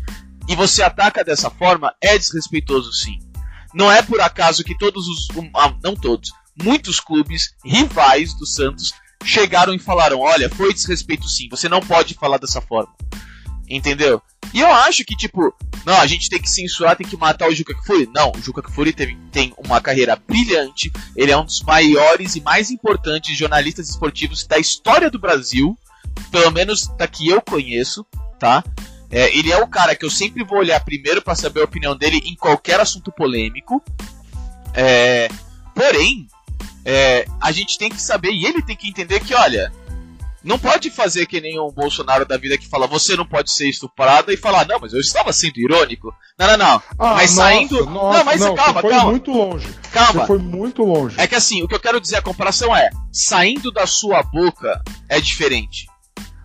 e 0.48 0.56
você 0.56 0.82
ataca 0.82 1.22
dessa 1.22 1.50
forma, 1.50 1.94
é 2.02 2.18
desrespeitoso 2.18 2.94
sim. 2.94 3.20
Não 3.74 3.92
é 3.92 4.02
por 4.02 4.22
acaso 4.22 4.64
que 4.64 4.78
todos 4.78 5.08
os. 5.08 5.28
ah, 5.56 5.74
não 5.84 5.96
todos, 5.96 6.32
muitos 6.62 7.00
clubes 7.00 7.56
rivais 7.64 8.34
do 8.34 8.46
Santos 8.46 8.94
chegaram 9.24 9.74
e 9.74 9.80
falaram: 9.80 10.20
olha, 10.20 10.50
foi 10.50 10.74
desrespeito 10.74 11.28
sim, 11.28 11.50
você 11.50 11.68
não 11.68 11.80
pode 11.80 12.14
falar 12.14 12.38
dessa 12.38 12.62
forma. 12.62 12.94
Entendeu? 13.70 14.22
E 14.54 14.60
eu 14.60 14.72
acho 14.72 15.04
que, 15.06 15.16
tipo, 15.16 15.54
não, 15.86 16.00
a 16.00 16.06
gente 16.06 16.30
tem 16.30 16.40
que 16.40 16.50
censurar, 16.50 16.96
tem 16.96 17.08
que 17.08 17.18
matar 17.18 17.50
o 17.50 17.56
Juca 17.56 17.74
Kfouri. 17.74 18.10
Não, 18.14 18.32
o 18.32 18.42
Juca 18.42 18.62
Kfouri 18.62 18.94
teve, 18.94 19.18
tem 19.32 19.54
uma 19.58 19.82
carreira 19.82 20.16
brilhante, 20.16 20.92
ele 21.16 21.32
é 21.32 21.38
um 21.38 21.46
dos 21.46 21.62
maiores 21.64 22.36
e 22.36 22.42
mais 22.42 22.70
importantes 22.70 23.38
jornalistas 23.38 23.90
esportivos 23.90 24.46
da 24.46 24.60
história 24.60 25.10
do 25.10 25.18
Brasil, 25.18 25.78
pelo 26.30 26.52
menos 26.52 26.88
da 26.98 27.08
que 27.08 27.28
eu 27.30 27.42
conheço, 27.42 28.06
tá? 28.38 28.64
É, 29.14 29.38
ele 29.38 29.52
é 29.52 29.58
o 29.58 29.68
cara 29.68 29.96
que 29.96 30.04
eu 30.04 30.10
sempre 30.10 30.44
vou 30.44 30.58
olhar 30.60 30.84
primeiro 30.84 31.22
para 31.22 31.36
saber 31.36 31.62
a 31.62 31.66
opinião 31.66 31.96
dele 31.96 32.22
em 32.26 32.36
qualquer 32.36 32.80
assunto 32.80 33.12
polêmico. 33.12 33.82
É, 34.74 35.30
porém, 35.76 36.28
É, 36.86 37.26
a 37.40 37.50
gente 37.54 37.78
tem 37.78 37.90
que 37.90 38.02
saber 38.02 38.32
e 38.32 38.46
ele 38.46 38.62
tem 38.62 38.76
que 38.76 38.90
entender 38.90 39.22
que, 39.22 39.34
olha, 39.34 39.72
não 40.44 40.60
pode 40.60 40.90
fazer 40.90 41.26
que 41.26 41.40
nem 41.40 41.58
um 41.58 41.72
Bolsonaro 41.72 42.26
da 42.26 42.36
vida 42.36 42.58
que 42.58 42.68
fala 42.68 42.86
você 42.86 43.16
não 43.16 43.26
pode 43.26 43.50
ser 43.52 43.70
estuprado 43.70 44.34
e 44.34 44.36
falar, 44.36 44.68
não, 44.68 44.80
mas 44.82 44.92
eu 44.92 45.00
estava 45.00 45.32
sendo 45.32 45.60
irônico. 45.60 46.14
Não, 46.38 46.46
não, 46.46 46.58
não. 46.58 46.84
Ah, 47.00 47.14
mas 47.14 47.34
nossa, 47.36 47.50
saindo. 47.50 47.86
nossa, 47.86 48.18
não, 48.18 48.26
mas 48.26 48.42
não, 48.42 48.54
calma, 48.54 48.82
foi 48.82 48.90
calma. 48.90 49.12
muito 49.12 49.32
longe. 49.32 49.68
Calma. 49.94 50.22
Você 50.22 50.28
foi 50.28 50.38
muito 50.40 50.84
longe. 50.84 51.16
É 51.18 51.26
que 51.26 51.36
assim, 51.36 51.64
o 51.64 51.70
que 51.70 51.76
eu 51.76 51.80
quero 51.80 52.02
dizer, 52.02 52.18
a 52.18 52.22
comparação 52.22 52.76
é, 52.76 52.90
saindo 53.14 53.72
da 53.72 53.88
sua 53.88 54.22
boca 54.22 54.84
é 55.08 55.22
diferente. 55.22 55.88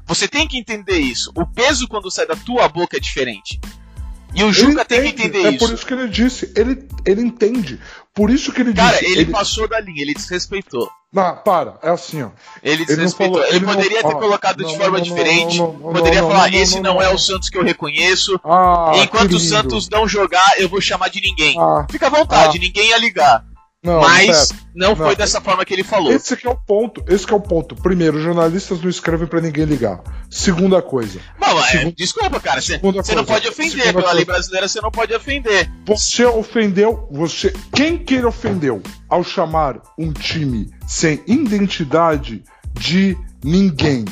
Você 0.08 0.26
tem 0.26 0.48
que 0.48 0.58
entender 0.58 0.98
isso. 0.98 1.30
O 1.36 1.46
peso 1.46 1.86
quando 1.86 2.10
sai 2.10 2.26
da 2.26 2.34
tua 2.34 2.68
boca 2.68 2.96
é 2.96 3.00
diferente. 3.00 3.60
E 4.34 4.42
o 4.44 4.52
Juca 4.52 4.84
tem 4.84 5.00
que 5.02 5.08
entende, 5.08 5.22
entender 5.38 5.46
é 5.46 5.50
isso. 5.50 5.58
por 5.58 5.72
isso 5.74 5.86
que 5.86 5.94
ele 5.94 6.08
disse. 6.08 6.52
Ele, 6.56 6.86
ele 7.06 7.22
entende. 7.22 7.80
Por 8.14 8.30
isso 8.30 8.52
que 8.52 8.60
ele 8.60 8.74
Cara, 8.74 8.98
disse. 8.98 9.12
ele, 9.12 9.24
passou 9.30 9.66
da 9.68 9.80
linha, 9.80 10.02
ele 10.02 10.12
desrespeitou. 10.14 10.90
Não, 11.10 11.36
para, 11.36 11.78
é 11.82 11.88
assim, 11.88 12.22
ó. 12.22 12.28
Ele 12.62 12.74
Ele 12.74 12.78
não 12.80 12.86
desrespeitou. 12.86 13.36
falou- 13.36 13.48
Ele, 13.48 13.56
ele 13.56 13.66
não- 13.66 13.74
poderia 13.74 14.02
ter 14.02 14.14
ó, 14.14 14.18
colocado 14.18 14.60
não, 14.60 14.66
de 14.66 14.72
não, 14.74 14.80
forma 14.80 14.98
não, 14.98 15.04
diferente. 15.04 15.56
não, 15.58 15.72
não, 15.72 15.78
não, 15.78 15.92
poderia 15.94 16.20
não, 16.20 16.28
falar, 16.28 16.50
não, 16.50 16.58
esse 16.58 16.74
não, 16.76 16.82
não, 16.82 16.94
não, 16.94 17.02
é 17.02 17.06
não. 17.06 17.14
o 17.14 17.18
Santos 17.18 17.48
que 17.48 17.56
eu 17.56 17.64
reconheço. 17.64 18.38
Ah, 18.44 18.92
Enquanto 18.96 19.30
lindo. 19.30 19.40
Santos 19.40 19.88
não 19.88 20.06
jogar, 20.06 20.60
eu 20.60 20.68
vou 20.68 20.80
chamar 20.82 21.08
de 21.08 21.20
ninguém. 21.22 21.58
Ah, 21.58 21.86
Fica 21.90 22.08
à 22.08 22.10
vontade, 22.10 22.58
ninguém 22.58 22.88
ia 22.90 22.98
ligar. 22.98 23.42
Não, 23.88 24.00
Mas 24.00 24.48
pera. 24.52 24.60
não 24.74 24.94
foi 24.96 25.06
não. 25.08 25.14
dessa 25.14 25.40
forma 25.40 25.64
que 25.64 25.72
ele 25.72 25.82
falou. 25.82 26.12
Esse 26.12 26.36
que 26.36 26.46
é 26.46 26.50
o 26.50 26.54
ponto. 26.56 27.02
Esse 27.08 27.26
que 27.26 27.32
é 27.32 27.36
o 27.36 27.40
ponto. 27.40 27.74
Primeiro, 27.74 28.20
jornalistas 28.20 28.80
não 28.80 28.90
escrevem 28.90 29.26
pra 29.26 29.40
ninguém 29.40 29.64
ligar. 29.64 30.00
Segunda 30.30 30.82
coisa. 30.82 31.20
Não, 31.40 31.58
é, 31.64 31.90
desculpa, 31.92 32.38
cara. 32.38 32.60
Você 32.60 32.78
não 33.14 33.24
pode 33.24 33.48
ofender. 33.48 33.82
Segunda 33.86 34.02
Pela 34.02 34.12
lei 34.12 34.24
brasileira, 34.24 34.68
você 34.68 34.80
não 34.80 34.90
pode 34.90 35.14
ofender. 35.14 35.70
Você 35.86 36.24
ofendeu, 36.24 37.08
você, 37.10 37.52
quem 37.74 37.98
que 37.98 38.14
ele 38.14 38.26
ofendeu 38.26 38.82
ao 39.08 39.24
chamar 39.24 39.80
um 39.98 40.12
time 40.12 40.70
sem 40.86 41.22
identidade 41.26 42.42
de 42.74 43.16
ninguém? 43.42 44.04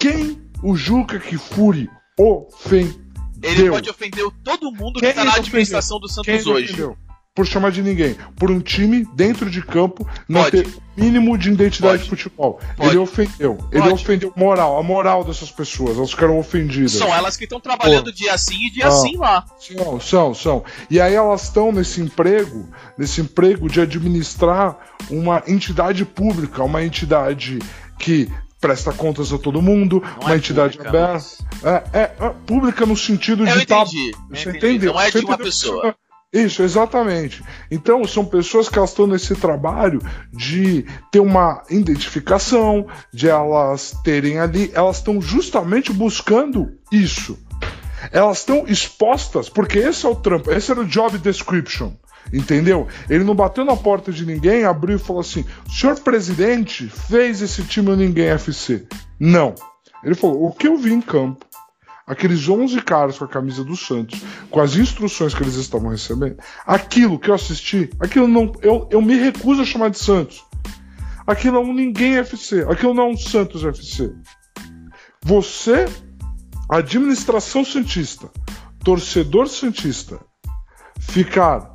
Quem 0.00 0.40
o 0.62 0.74
Juca 0.74 1.18
Kifuri 1.18 1.88
ofendeu? 2.18 3.02
Ele 3.42 3.70
pode 3.70 3.90
ofender 3.90 4.24
todo 4.44 4.70
mundo 4.72 5.00
Quem 5.00 5.08
que 5.08 5.14
tá 5.16 5.24
na 5.24 5.34
administração 5.34 5.98
do 5.98 6.06
Quem 6.06 6.14
Santos 6.14 6.28
ele 6.46 6.50
hoje. 6.50 6.64
ofendeu? 6.72 6.96
Por 7.34 7.46
chamar 7.46 7.70
de 7.72 7.80
ninguém. 7.80 8.14
Por 8.36 8.50
um 8.50 8.60
time 8.60 9.06
dentro 9.14 9.48
de 9.48 9.62
campo 9.62 10.06
não 10.28 10.42
Pode. 10.42 10.62
ter 10.64 10.74
mínimo 10.94 11.38
de 11.38 11.50
identidade 11.50 11.92
Pode. 11.94 12.02
de 12.04 12.08
futebol. 12.10 12.60
Pode. 12.76 12.90
Ele 12.90 12.98
ofendeu. 12.98 13.56
Ele 13.72 13.88
ofendeu 13.88 14.30
moral, 14.36 14.78
a 14.78 14.82
moral 14.82 15.24
dessas 15.24 15.50
pessoas. 15.50 15.96
Elas 15.96 16.10
ficaram 16.10 16.38
ofendidas. 16.38 16.92
São 16.92 17.08
elas 17.12 17.34
que 17.34 17.44
estão 17.44 17.58
trabalhando 17.58 18.12
dia 18.12 18.36
sim 18.36 18.66
e 18.66 18.70
dia 18.70 18.88
Ah. 18.88 18.90
sim 18.90 19.16
lá. 19.16 19.46
São, 19.58 19.98
são, 19.98 20.34
são. 20.34 20.64
E 20.90 21.00
aí 21.00 21.14
elas 21.14 21.44
estão 21.44 21.72
nesse 21.72 22.02
emprego, 22.02 22.68
nesse 22.98 23.22
emprego 23.22 23.66
de 23.66 23.80
administrar 23.80 24.76
uma 25.10 25.42
entidade 25.48 26.04
pública, 26.04 26.62
uma 26.62 26.84
entidade 26.84 27.58
que 27.98 28.30
presta 28.60 28.92
contas 28.92 29.32
a 29.32 29.38
todo 29.38 29.62
mundo, 29.62 30.02
Não 30.04 30.26
uma 30.26 30.34
é 30.34 30.36
entidade 30.36 30.76
pública, 30.76 30.98
aberta. 30.98 31.26
É, 31.94 31.98
é- 31.98 32.26
é 32.26 32.28
pública 32.46 32.84
no 32.84 32.96
sentido 32.96 33.44
Eu 33.48 33.56
de 33.56 33.62
entendi. 33.62 34.10
eu 34.10 34.36
Você 34.36 34.50
entendi. 34.50 34.58
entendeu? 34.66 34.92
Não 34.92 35.00
é 35.00 35.10
de 35.10 35.18
uma 35.24 35.38
pessoa. 35.38 35.96
Isso, 36.32 36.62
exatamente. 36.62 37.42
Então, 37.70 38.04
são 38.06 38.24
pessoas 38.24 38.68
que 38.68 38.80
estão 38.80 39.06
nesse 39.06 39.34
trabalho 39.34 40.00
de 40.32 40.86
ter 41.10 41.20
uma 41.20 41.62
identificação, 41.68 42.86
de 43.12 43.28
elas 43.28 43.94
terem 44.02 44.38
ali, 44.38 44.70
elas 44.72 44.96
estão 44.96 45.20
justamente 45.20 45.92
buscando 45.92 46.72
isso. 46.90 47.38
Elas 48.10 48.38
estão 48.38 48.64
expostas, 48.66 49.50
porque 49.50 49.78
esse 49.78 50.06
é 50.06 50.08
o 50.08 50.14
trampo, 50.14 50.50
esse 50.50 50.70
era 50.70 50.80
o 50.80 50.86
job 50.86 51.18
description. 51.18 51.92
Entendeu? 52.32 52.88
Ele 53.10 53.24
não 53.24 53.34
bateu 53.34 53.64
na 53.64 53.76
porta 53.76 54.10
de 54.10 54.24
ninguém, 54.24 54.64
abriu 54.64 54.96
e 54.96 54.98
falou 54.98 55.20
assim: 55.20 55.44
senhor 55.68 55.98
presidente 56.00 56.88
fez 56.88 57.42
esse 57.42 57.62
time 57.64 57.90
o 57.90 57.96
Ninguém 57.96 58.28
FC. 58.28 58.86
Não. 59.20 59.54
Ele 60.02 60.14
falou: 60.14 60.46
o 60.46 60.52
que 60.52 60.66
eu 60.66 60.78
vi 60.78 60.92
em 60.92 61.00
campo, 61.00 61.44
aqueles 62.06 62.48
11 62.48 62.80
caras 62.82 63.18
com 63.18 63.24
a 63.24 63.28
camisa 63.28 63.64
do 63.64 63.76
Santos, 63.76 64.20
com 64.50 64.60
as 64.60 64.76
instruções 64.76 65.34
que 65.34 65.42
eles 65.42 65.54
estavam 65.54 65.90
recebendo, 65.90 66.36
aquilo 66.66 67.18
que 67.18 67.30
eu 67.30 67.34
assisti, 67.34 67.90
aquilo 68.00 68.28
não. 68.28 68.52
Eu, 68.60 68.88
eu 68.90 69.00
me 69.00 69.16
recuso 69.16 69.62
a 69.62 69.64
chamar 69.64 69.90
de 69.90 69.98
Santos. 69.98 70.44
Aquilo 71.26 71.56
é 71.56 71.60
um 71.60 71.72
Ninguém 71.72 72.16
FC, 72.18 72.66
aquilo 72.68 72.94
não 72.94 73.04
é 73.04 73.06
um 73.10 73.16
Santos 73.16 73.64
FC. 73.64 74.12
Você, 75.24 75.86
administração 76.68 77.64
Santista, 77.64 78.28
torcedor 78.84 79.48
Santista, 79.48 80.18
ficar. 80.98 81.70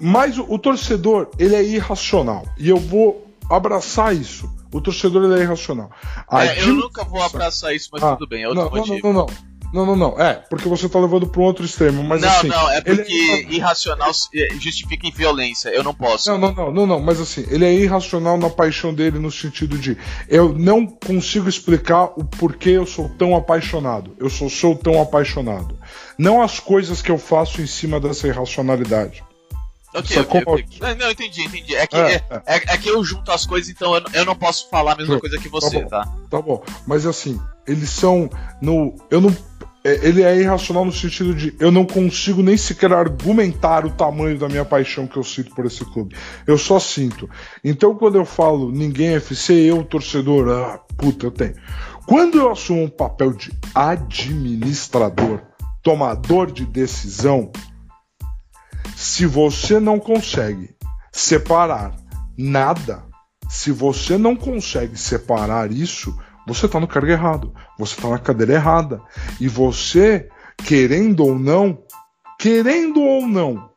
Mas 0.00 0.36
o, 0.38 0.44
o 0.52 0.58
torcedor, 0.58 1.30
ele 1.38 1.54
é 1.54 1.62
irracional. 1.62 2.44
E 2.58 2.68
eu 2.68 2.76
vou 2.76 3.26
abraçar 3.50 4.14
isso. 4.14 4.50
O 4.72 4.80
torcedor, 4.80 5.24
ele 5.24 5.40
é 5.40 5.42
irracional. 5.44 5.90
É, 6.30 6.62
eu 6.62 6.74
nunca 6.74 7.04
vou 7.04 7.22
abraçar 7.22 7.74
isso, 7.74 7.88
mas 7.92 8.02
Ah, 8.02 8.14
tudo 8.16 8.28
bem, 8.28 8.42
é 8.42 8.48
outro 8.48 8.64
não, 8.64 8.70
não, 8.70 8.78
motivo. 8.78 9.06
não, 9.06 9.12
não, 9.12 9.26
não. 9.26 9.47
Não, 9.72 9.84
não, 9.84 9.94
não. 9.96 10.20
É, 10.20 10.34
porque 10.48 10.68
você 10.68 10.88
tá 10.88 10.98
levando 10.98 11.26
para 11.26 11.40
um 11.40 11.44
outro 11.44 11.64
extremo. 11.64 12.02
Mas 12.02 12.22
não, 12.22 12.28
assim. 12.30 12.48
não, 12.48 12.70
é 12.70 12.78
ele 12.86 12.96
porque 13.02 13.46
irracional 13.50 14.10
eh, 14.34 14.54
justifica 14.58 15.06
em 15.06 15.10
violência. 15.12 15.68
Eu 15.68 15.82
não 15.84 15.92
posso. 15.94 16.30
Não, 16.30 16.38
não, 16.38 16.52
não, 16.54 16.72
não, 16.72 16.86
não, 16.86 17.00
mas 17.00 17.20
assim, 17.20 17.46
ele 17.50 17.64
é 17.66 17.74
irracional 17.74 18.38
na 18.38 18.48
paixão 18.48 18.94
dele 18.94 19.18
no 19.18 19.30
sentido 19.30 19.76
de 19.76 19.96
eu 20.28 20.52
não 20.52 20.86
consigo 20.86 21.48
explicar 21.48 22.04
o 22.16 22.24
porquê 22.24 22.70
eu 22.70 22.86
sou 22.86 23.08
tão 23.10 23.36
apaixonado. 23.36 24.14
Eu 24.18 24.30
sou, 24.30 24.48
sou 24.48 24.74
tão 24.74 25.00
apaixonado. 25.02 25.78
Não 26.16 26.40
as 26.40 26.58
coisas 26.58 27.02
que 27.02 27.10
eu 27.10 27.18
faço 27.18 27.60
em 27.60 27.66
cima 27.66 28.00
dessa 28.00 28.26
irracionalidade. 28.26 29.22
Ok, 29.94 30.16
Sacou? 30.16 30.40
ok, 30.46 30.64
ok. 30.64 30.78
Não, 30.80 30.94
não, 30.96 31.10
entendi, 31.10 31.42
entendi. 31.44 31.74
É 31.74 31.86
que, 31.86 31.96
É, 31.96 32.14
é, 32.14 32.22
é- 32.46 32.62
é 32.74 32.76
que 32.78 32.88
eu 32.88 33.02
junto 33.02 33.30
as 33.32 33.46
coisas, 33.46 33.70
então 33.70 33.94
eu, 33.94 34.00
não- 34.02 34.10
eu 34.12 34.24
não 34.24 34.34
posso 34.36 34.68
falar 34.68 34.92
a 34.92 34.96
mesma 34.96 35.14
Tá 35.14 35.20
coisa 35.20 35.38
que 35.38 35.48
você, 35.48 35.82
bom. 35.82 35.88
tá? 35.88 36.06
Tá 36.30 36.42
bom. 36.42 36.62
Mas 36.86 37.06
assim, 37.06 37.40
eles 37.66 37.88
são. 37.90 38.28
No, 38.60 38.94
eu 39.10 39.20
não. 39.20 39.34
É, 39.84 40.06
Ele 40.06 40.22
é 40.22 40.36
irracional 40.40 40.84
no 40.84 40.92
sentido 40.92 41.34
de 41.34 41.54
eu 41.58 41.70
não 41.70 41.84
consigo 41.84 42.42
nem 42.42 42.56
sequer 42.56 42.92
argumentar 42.92 43.86
o 43.86 43.90
tamanho 43.90 44.38
da 44.38 44.48
minha 44.48 44.64
paixão 44.64 45.06
que 45.06 45.16
eu 45.16 45.24
sinto 45.24 45.54
por 45.54 45.66
esse 45.66 45.84
clube. 45.84 46.16
Eu 46.46 46.58
só 46.58 46.78
sinto. 46.78 47.28
Então, 47.64 47.94
quando 47.94 48.16
eu 48.16 48.24
falo 48.24 48.70
ninguém 48.70 49.14
FC, 49.14 49.52
eu, 49.52 49.84
torcedor, 49.84 50.48
ah, 50.48 50.78
puta, 50.96 51.26
eu 51.26 51.30
tenho. 51.30 51.54
Quando 52.06 52.38
eu 52.38 52.50
assumo 52.50 52.84
um 52.84 52.88
papel 52.88 53.32
de 53.32 53.52
administrador, 53.74 55.42
tomador 55.82 56.50
de 56.50 56.64
decisão, 56.64 57.52
se 58.96 59.26
você 59.26 59.78
não 59.78 59.98
consegue 59.98 60.74
separar 61.12 61.94
nada, 62.36 63.04
se 63.48 63.70
você 63.70 64.18
não 64.18 64.34
consegue 64.34 64.96
separar 64.96 65.70
isso, 65.70 66.16
você 66.48 66.64
está 66.64 66.80
no 66.80 66.88
cargo 66.88 67.10
errado, 67.10 67.54
você 67.78 67.94
está 67.94 68.08
na 68.08 68.18
cadeira 68.18 68.54
errada. 68.54 69.02
E 69.38 69.46
você, 69.46 70.30
querendo 70.64 71.24
ou 71.24 71.38
não, 71.38 71.78
querendo 72.38 73.02
ou 73.02 73.26
não, 73.28 73.68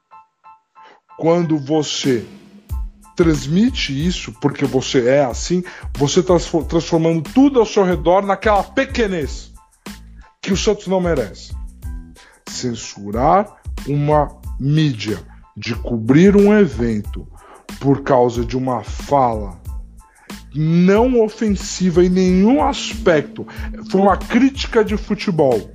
quando 1.17 1.60
você 1.60 2.25
transmite 3.15 4.07
isso, 4.07 4.31
porque 4.39 4.65
você 4.65 5.10
é 5.10 5.25
assim, 5.25 5.63
você 5.97 6.21
está 6.21 6.36
transformando 6.67 7.21
tudo 7.34 7.60
ao 7.60 7.65
seu 7.65 7.84
redor 7.84 8.25
naquela 8.25 8.63
pequenez 8.63 9.51
que 10.41 10.53
o 10.53 10.57
Santos 10.57 10.88
não 10.88 11.01
merece. 11.01 11.53
Censurar 12.49 13.62
uma 13.86 14.29
mídia 14.57 15.19
de 15.57 15.75
cobrir 15.75 16.38
um 16.38 16.57
evento 16.57 17.27
por 17.81 18.01
causa 18.01 18.45
de 18.45 18.57
uma 18.57 18.81
fala 18.81 19.61
não 20.53 21.21
ofensiva 21.21 22.03
em 22.03 22.09
nenhum 22.09 22.63
aspecto. 22.63 23.47
Foi 23.89 24.01
uma 24.01 24.17
crítica 24.17 24.83
de 24.83 24.97
futebol. 24.97 25.71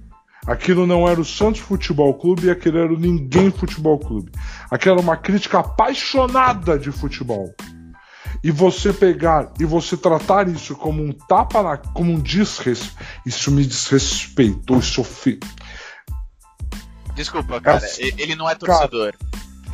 Aquilo 0.47 0.87
não 0.87 1.09
era 1.09 1.21
o 1.21 1.25
Santos 1.25 1.61
Futebol 1.61 2.15
Clube 2.15 2.47
e 2.47 2.51
aquilo 2.51 2.79
era 2.79 2.93
o 2.93 2.99
Ninguém 2.99 3.51
Futebol 3.51 3.99
Clube. 3.99 4.31
Aquilo 4.71 4.95
era 4.95 5.03
uma 5.03 5.17
crítica 5.17 5.59
apaixonada 5.59 6.79
de 6.79 6.93
futebol. 6.93 7.53
E 8.45 8.51
você 8.53 8.93
pegar 8.93 9.53
e 9.59 9.65
você 9.65 9.97
tratar 9.97 10.47
isso 10.47 10.77
como 10.77 11.03
um 11.03 11.11
tapa 11.11 11.63
na. 11.63 11.77
como 11.77 12.13
um 12.13 12.21
desrespeito. 12.21 12.95
Isso 13.25 13.51
me 13.51 13.65
desrespeitou, 13.67 14.79
isso 14.79 15.01
ofende. 15.01 15.41
Desculpa, 17.15 17.61
cara, 17.61 17.79
Essa- 17.79 18.03
ele 18.03 18.35
não 18.37 18.49
é 18.49 18.55
torcedor. 18.55 19.15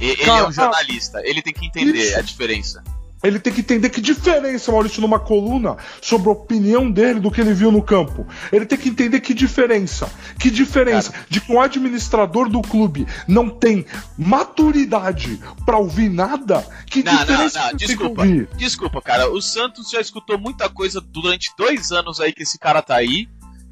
E- 0.00 0.04
Ele 0.04 0.24
Cara, 0.24 0.44
é 0.44 0.48
um 0.48 0.52
jornalista, 0.52 1.20
ele 1.24 1.42
tem 1.42 1.52
que 1.52 1.66
entender 1.66 1.98
isso. 1.98 2.18
a 2.18 2.22
diferença. 2.22 2.82
Ele 3.22 3.38
tem 3.38 3.52
que 3.52 3.61
entender 3.61 3.90
que 3.90 4.00
diferença, 4.00 4.72
Maurício, 4.72 5.00
numa 5.00 5.18
coluna 5.18 5.76
sobre 6.00 6.28
a 6.28 6.32
opinião 6.32 6.90
dele 6.90 7.20
do 7.20 7.30
que 7.30 7.40
ele 7.40 7.54
viu 7.54 7.70
no 7.70 7.82
campo. 7.82 8.26
Ele 8.50 8.66
tem 8.66 8.78
que 8.78 8.88
entender 8.88 9.20
que 9.20 9.32
diferença. 9.32 10.11
Que 10.38 10.50
diferença 10.50 11.12
de 11.28 11.40
que 11.40 11.52
um 11.52 11.61
administrador 11.61 12.48
do 12.48 12.61
clube 12.61 13.06
não 13.28 13.48
tem 13.48 13.87
maturidade 14.18 15.40
pra 15.64 15.78
ouvir 15.78 16.08
nada. 16.08 16.66
Que 16.87 17.02
Não, 17.02 17.12
não, 17.12 17.20
diferença 17.20 17.61
não, 17.61 17.68
que 17.70 17.76
desculpa. 17.76 18.22
Desculpa, 18.56 19.02
cara, 19.02 19.30
o 19.30 19.40
Santos 19.40 19.90
já 19.90 20.00
escutou 20.00 20.38
muita 20.38 20.68
coisa 20.68 21.00
durante 21.00 21.50
dois 21.56 21.92
anos 21.92 22.20
aí 22.20 22.32
que 22.32 22.42
esse 22.42 22.58
cara 22.58 22.82
tá 22.82 22.96
aí 22.96 23.28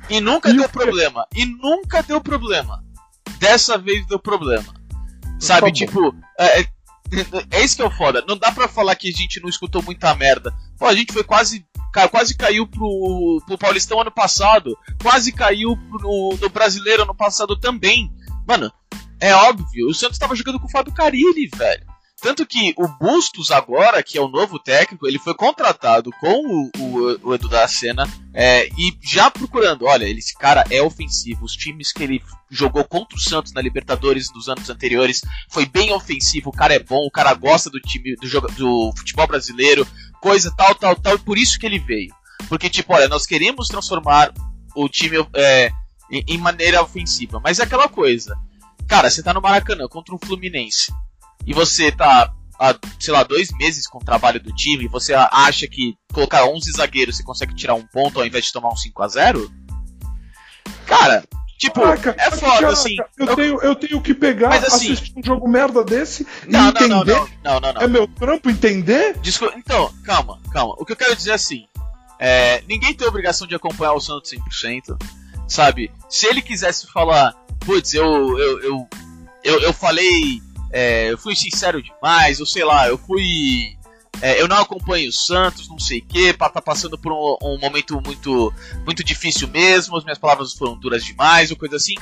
e 0.08 0.20
nunca 0.20 0.50
E 0.50 0.54
deu 0.54 0.64
o 0.64 0.68
problema. 0.68 1.26
E 1.34 1.44
nunca 1.44 2.02
deu 2.02 2.20
problema. 2.20 2.82
Dessa 3.38 3.76
vez 3.78 4.06
deu 4.06 4.18
problema. 4.18 4.74
Sabe, 5.38 5.68
Tá 5.68 5.72
tipo, 5.72 6.14
é, 6.38 6.66
é, 7.50 7.64
isso 7.64 7.76
que 7.76 7.82
é 7.82 7.84
o 7.84 7.90
foda. 7.90 8.24
Não 8.26 8.36
dá 8.36 8.52
pra 8.52 8.68
falar 8.68 8.94
que 8.94 9.08
a 9.08 9.12
gente 9.12 9.40
não 9.40 9.48
escutou 9.48 9.82
muita 9.82 10.14
merda. 10.14 10.52
Pô, 10.78 10.86
a 10.86 10.94
gente 10.94 11.12
foi 11.12 11.24
quase. 11.24 11.66
Quase 12.10 12.36
caiu 12.36 12.68
pro, 12.68 13.42
pro 13.46 13.58
Paulistão 13.58 14.00
ano 14.00 14.12
passado. 14.12 14.78
Quase 15.02 15.32
caiu 15.32 15.76
pro, 15.76 16.48
Brasileiro 16.52 17.02
ano 17.02 17.14
passado 17.14 17.58
também. 17.58 18.12
Mano, 18.46 18.72
é 19.20 19.34
óbvio. 19.34 19.88
O 19.88 19.94
Santos 19.94 20.18
tava 20.18 20.36
jogando 20.36 20.60
com 20.60 20.66
o 20.66 20.70
Fábio 20.70 20.94
Carilli, 20.94 21.50
velho. 21.56 21.89
Tanto 22.20 22.44
que 22.44 22.74
o 22.76 22.86
Bustos 22.86 23.50
agora, 23.50 24.02
que 24.02 24.18
é 24.18 24.20
o 24.20 24.28
novo 24.28 24.58
técnico, 24.58 25.06
ele 25.06 25.18
foi 25.18 25.34
contratado 25.34 26.10
com 26.20 26.44
o, 26.44 26.70
o, 26.78 27.28
o 27.28 27.34
Edu 27.34 27.48
da 27.48 27.66
Sena 27.66 28.06
é, 28.34 28.66
e 28.66 28.94
já 29.02 29.30
procurando, 29.30 29.86
olha, 29.86 30.04
esse 30.04 30.36
cara 30.36 30.62
é 30.70 30.82
ofensivo. 30.82 31.46
Os 31.46 31.54
times 31.54 31.92
que 31.92 32.02
ele 32.02 32.22
jogou 32.50 32.84
contra 32.84 33.16
o 33.16 33.20
Santos 33.20 33.54
na 33.54 33.62
Libertadores 33.62 34.30
dos 34.30 34.50
anos 34.50 34.68
anteriores 34.68 35.22
foi 35.48 35.64
bem 35.64 35.92
ofensivo. 35.92 36.50
O 36.50 36.52
cara 36.52 36.74
é 36.74 36.78
bom, 36.78 37.06
o 37.06 37.10
cara 37.10 37.32
gosta 37.32 37.70
do 37.70 37.80
time 37.80 38.14
do, 38.16 38.28
jogo, 38.28 38.52
do 38.52 38.92
futebol 38.96 39.26
brasileiro, 39.26 39.86
coisa 40.20 40.52
tal, 40.54 40.74
tal, 40.74 40.94
tal. 40.94 41.14
E 41.14 41.20
por 41.20 41.38
isso 41.38 41.58
que 41.58 41.64
ele 41.64 41.78
veio. 41.78 42.14
Porque, 42.50 42.68
tipo, 42.68 42.92
olha, 42.92 43.08
nós 43.08 43.24
queremos 43.24 43.68
transformar 43.68 44.30
o 44.76 44.88
time 44.90 45.16
é, 45.34 45.70
em, 46.10 46.22
em 46.28 46.38
maneira 46.38 46.82
ofensiva. 46.82 47.40
Mas 47.42 47.60
é 47.60 47.62
aquela 47.62 47.88
coisa. 47.88 48.36
Cara, 48.86 49.08
você 49.08 49.22
tá 49.22 49.32
no 49.32 49.40
Maracanã 49.40 49.88
contra 49.88 50.14
um 50.14 50.18
Fluminense 50.18 50.92
e 51.46 51.52
você 51.54 51.90
tá 51.90 52.32
há, 52.60 52.76
sei 52.98 53.14
lá, 53.14 53.22
dois 53.22 53.48
meses 53.56 53.86
com 53.86 53.98
o 53.98 54.04
trabalho 54.04 54.38
do 54.38 54.54
time, 54.54 54.84
e 54.84 54.88
você 54.88 55.14
acha 55.14 55.66
que 55.66 55.96
colocar 56.12 56.44
11 56.44 56.70
zagueiros 56.72 57.16
você 57.16 57.22
consegue 57.22 57.54
tirar 57.54 57.74
um 57.74 57.86
ponto 57.86 58.20
ao 58.20 58.26
invés 58.26 58.44
de 58.44 58.52
tomar 58.52 58.68
um 58.68 58.76
5 58.76 59.02
a 59.02 59.08
0 59.08 59.50
Cara, 60.86 61.24
tipo, 61.56 61.80
Caraca, 61.80 62.14
é 62.18 62.30
foda, 62.32 62.68
assim. 62.68 62.96
Eu, 63.16 63.26
eu, 63.26 63.36
tenho, 63.36 63.60
eu 63.62 63.74
tenho 63.76 64.02
que 64.02 64.12
pegar, 64.12 64.48
mas, 64.48 64.64
assim, 64.64 64.92
assistir 64.92 65.14
um 65.16 65.22
jogo 65.22 65.48
merda 65.48 65.82
desse 65.82 66.26
não, 66.46 66.60
e 66.60 66.62
não, 66.62 66.68
entender. 66.70 67.14
Não, 67.44 67.60
não, 67.60 67.72
não, 67.72 67.82
É 67.82 67.86
meu 67.86 68.06
trampo 68.08 68.50
entender? 68.50 69.16
Desculpa, 69.20 69.54
então, 69.56 69.92
calma, 70.04 70.40
calma. 70.52 70.74
O 70.78 70.84
que 70.84 70.92
eu 70.92 70.96
quero 70.96 71.16
dizer 71.16 71.30
é 71.30 71.34
assim. 71.34 71.64
É, 72.18 72.62
ninguém 72.68 72.92
tem 72.92 73.08
obrigação 73.08 73.46
de 73.46 73.54
acompanhar 73.54 73.94
o 73.94 74.00
Santos 74.00 74.30
100%, 74.30 75.00
sabe? 75.48 75.90
Se 76.08 76.26
ele 76.26 76.42
quisesse 76.42 76.86
falar, 76.92 77.32
putz, 77.60 77.94
eu, 77.94 78.04
eu, 78.38 78.62
eu, 78.62 78.88
eu, 79.42 79.60
eu 79.60 79.72
falei 79.72 80.42
é, 80.72 81.10
eu 81.10 81.18
fui 81.18 81.34
sincero 81.34 81.82
demais, 81.82 82.40
ou 82.40 82.46
sei 82.46 82.64
lá, 82.64 82.88
eu 82.88 82.98
fui. 82.98 83.76
É, 84.22 84.40
eu 84.40 84.46
não 84.46 84.58
acompanho 84.58 85.08
o 85.08 85.12
Santos, 85.12 85.68
não 85.68 85.78
sei 85.78 86.00
o 86.00 86.06
que, 86.06 86.32
tá 86.32 86.60
passando 86.60 86.98
por 86.98 87.12
um, 87.12 87.36
um, 87.42 87.58
momento 87.58 88.00
muito, 88.04 88.52
muito 88.84 89.02
difícil 89.02 89.48
mesmo, 89.48 89.96
as 89.96 90.04
minhas 90.04 90.18
palavras 90.18 90.52
foram 90.52 90.78
duras 90.78 91.04
demais, 91.04 91.50
ou 91.50 91.56
coisa 91.56 91.76
assim. 91.76 91.94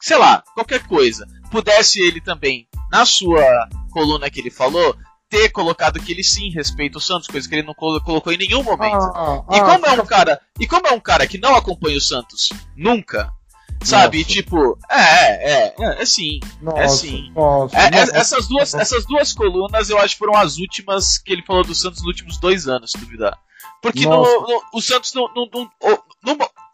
Sei 0.00 0.16
lá, 0.16 0.42
qualquer 0.54 0.86
coisa. 0.86 1.26
Pudesse 1.50 2.00
ele 2.00 2.20
também, 2.20 2.66
na 2.90 3.04
sua 3.04 3.68
coluna 3.92 4.30
que 4.30 4.40
ele 4.40 4.50
falou, 4.50 4.96
ter 5.28 5.50
colocado 5.50 6.00
que 6.00 6.12
ele 6.12 6.24
sim 6.24 6.50
respeita 6.50 6.98
o 6.98 7.00
Santos, 7.00 7.28
coisa 7.28 7.48
que 7.48 7.54
ele 7.54 7.66
não 7.66 7.74
colocou 7.74 8.32
em 8.32 8.36
nenhum 8.36 8.64
momento. 8.64 9.04
Ah, 9.14 9.44
e 9.52 9.60
como 9.60 9.86
ah, 9.86 9.94
é 9.94 10.00
um 10.00 10.06
cara, 10.06 10.40
e 10.58 10.66
como 10.66 10.86
é 10.88 10.90
um 10.90 11.00
cara 11.00 11.26
que 11.26 11.38
não 11.38 11.54
acompanha 11.54 11.96
o 11.96 12.00
Santos 12.00 12.48
nunca, 12.76 13.32
Sabe? 13.82 14.18
Nossa. 14.18 14.30
Tipo, 14.30 14.78
é, 14.90 15.52
é, 15.52 15.74
é, 15.78 16.02
é 16.02 16.06
sim. 16.06 16.40
Nossa, 16.60 16.80
é 16.80 16.88
sim. 16.88 17.32
Nossa, 17.34 17.76
é, 17.76 17.84
é, 17.84 18.18
essas, 18.18 18.46
duas, 18.46 18.74
essas 18.74 19.06
duas 19.06 19.32
colunas 19.32 19.88
eu 19.88 19.98
acho 19.98 20.14
que 20.14 20.18
foram 20.18 20.36
as 20.36 20.58
últimas 20.58 21.18
que 21.18 21.32
ele 21.32 21.42
falou 21.46 21.64
do 21.64 21.74
Santos 21.74 22.00
nos 22.00 22.08
últimos 22.08 22.38
dois 22.38 22.68
anos, 22.68 22.92
se 22.92 22.98
duvidar. 22.98 23.38
Porque 23.82 24.04
no, 24.04 24.22
no, 24.22 24.62
o 24.74 24.80
Santos 24.82 25.14
não, 25.14 25.26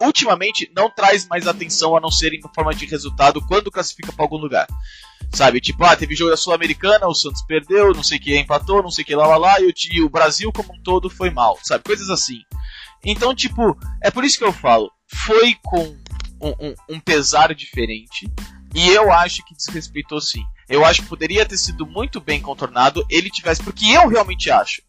ultimamente 0.02 0.70
não 0.74 0.90
traz 0.90 1.26
mais 1.28 1.46
atenção 1.46 1.96
a 1.96 2.00
não 2.00 2.10
ser 2.10 2.34
em 2.34 2.40
forma 2.52 2.74
de 2.74 2.84
resultado 2.86 3.40
quando 3.46 3.70
classifica 3.70 4.12
para 4.12 4.24
algum 4.24 4.36
lugar. 4.36 4.66
Sabe, 5.32 5.60
tipo, 5.60 5.84
ah, 5.84 5.96
teve 5.96 6.14
jogo 6.14 6.30
da 6.30 6.36
Sul-Americana, 6.36 7.06
o 7.06 7.14
Santos 7.14 7.42
perdeu, 7.42 7.92
não 7.94 8.02
sei 8.02 8.18
que 8.18 8.36
empatou, 8.36 8.82
não 8.82 8.90
sei 8.90 9.04
que 9.04 9.14
lá 9.14 9.26
lá 9.26 9.36
lá, 9.36 9.60
e 9.60 9.66
o, 9.66 9.72
e 9.92 10.02
o 10.02 10.10
Brasil 10.10 10.52
como 10.52 10.74
um 10.74 10.82
todo 10.82 11.08
foi 11.08 11.30
mal, 11.30 11.58
sabe? 11.62 11.84
Coisas 11.84 12.10
assim. 12.10 12.40
Então, 13.04 13.34
tipo, 13.34 13.76
é 14.02 14.10
por 14.10 14.24
isso 14.24 14.38
que 14.38 14.44
eu 14.44 14.52
falo, 14.52 14.90
foi 15.08 15.56
com 15.62 15.96
um, 16.40 16.74
um, 16.88 17.00
pesar 17.00 17.54
diferente. 17.54 18.30
E 18.74 18.88
eu 18.88 19.12
acho 19.12 19.44
que 19.44 19.54
desrespeitou 19.54 20.20
sim. 20.20 20.44
Eu 20.68 20.84
acho 20.84 21.02
que 21.02 21.08
poderia 21.08 21.46
ter 21.46 21.56
sido 21.56 21.86
muito 21.86 22.20
bem 22.20 22.40
contornado 22.40 23.04
ele 23.08 23.30
tivesse. 23.30 23.62
Porque 23.62 23.86
eu 23.86 24.08
realmente 24.08 24.50
acho 24.50 24.82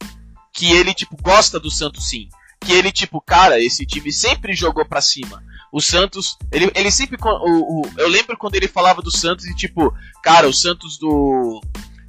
que 0.54 0.72
ele, 0.72 0.94
tipo, 0.94 1.16
gosta 1.22 1.60
do 1.60 1.72
Santos 1.72 2.10
sim. 2.10 2.28
Que 2.60 2.74
ele, 2.74 2.92
tipo, 2.92 3.22
cara, 3.22 3.62
esse 3.62 3.86
time 3.86 4.12
sempre 4.12 4.54
jogou 4.54 4.86
para 4.86 5.02
cima. 5.02 5.44
O 5.72 5.80
Santos, 5.80 6.38
ele, 6.52 6.72
ele 6.76 6.92
sempre. 6.92 7.18
O, 7.22 7.82
o, 7.82 7.92
eu 7.98 8.08
lembro 8.08 8.38
quando 8.38 8.56
ele 8.56 8.68
falava 8.68 9.02
do 9.02 9.16
Santos 9.16 9.46
e, 9.46 9.56
tipo, 9.56 9.94
cara, 10.24 10.48
o 10.48 10.54
Santos 10.54 10.98
do. 10.98 11.62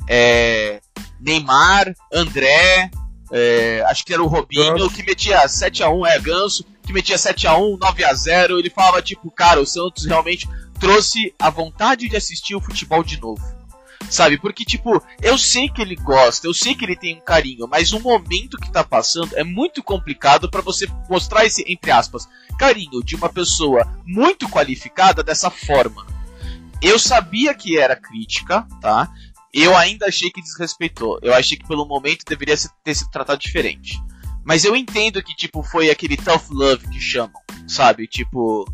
É, 0.09 0.81
Neymar, 1.21 1.95
André, 2.13 2.91
é, 3.31 3.85
acho 3.87 4.05
que 4.05 4.13
era 4.13 4.23
o 4.23 4.27
Robinho, 4.27 4.91
que 4.91 5.03
metia 5.03 5.45
7x1, 5.47 6.07
é, 6.09 6.19
Ganso, 6.19 6.65
que 6.83 6.93
metia 6.93 7.17
7x1, 7.17 7.79
9x0. 7.79 8.59
Ele 8.59 8.71
falava, 8.71 9.03
tipo, 9.03 9.31
cara, 9.31 9.61
o 9.61 9.67
Santos 9.67 10.07
realmente 10.07 10.49
trouxe 10.81 11.35
a 11.39 11.51
vontade 11.51 12.09
de 12.09 12.17
assistir 12.17 12.55
o 12.55 12.61
futebol 12.61 13.03
de 13.03 13.21
novo. 13.21 13.43
Sabe? 14.09 14.39
Porque, 14.39 14.65
tipo, 14.65 15.03
eu 15.21 15.37
sei 15.37 15.69
que 15.69 15.83
ele 15.83 15.95
gosta, 15.95 16.47
eu 16.47 16.55
sei 16.55 16.75
que 16.75 16.85
ele 16.85 16.97
tem 16.97 17.17
um 17.17 17.21
carinho, 17.21 17.69
mas 17.69 17.93
o 17.93 18.01
momento 18.01 18.57
que 18.57 18.73
tá 18.73 18.83
passando 18.83 19.37
é 19.37 19.45
muito 19.45 19.83
complicado 19.83 20.51
para 20.51 20.63
você 20.63 20.87
mostrar 21.11 21.45
esse, 21.45 21.63
entre 21.71 21.91
aspas, 21.91 22.27
carinho 22.59 23.03
de 23.05 23.17
uma 23.17 23.29
pessoa 23.29 23.87
muito 24.07 24.49
qualificada 24.49 25.23
dessa 25.23 25.51
forma. 25.51 26.07
Eu 26.81 26.99
sabia 26.99 27.53
que 27.55 27.77
era 27.77 27.97
crítica, 27.97 28.67
tá? 28.81 29.13
Eu 29.53 29.77
ainda 29.77 30.07
achei 30.07 30.31
que 30.31 30.43
desrespeitou. 30.43 31.19
Eu 31.23 31.35
achei 31.35 31.57
que 31.57 31.67
pelo 31.67 31.87
momento 31.87 32.25
deveria 32.27 32.57
ter 32.85 32.95
sido 32.95 33.11
tratado 33.11 33.41
diferente. 33.41 33.99
Mas 34.45 34.65
eu 34.65 34.75
entendo 34.75 35.23
que, 35.23 35.35
tipo, 35.35 35.63
foi 35.63 35.91
aquele 35.91 36.17
tough 36.17 36.51
love 36.51 36.89
que 36.89 37.01
chamam, 37.01 37.41
sabe? 37.67 38.07
Tipo. 38.07 38.65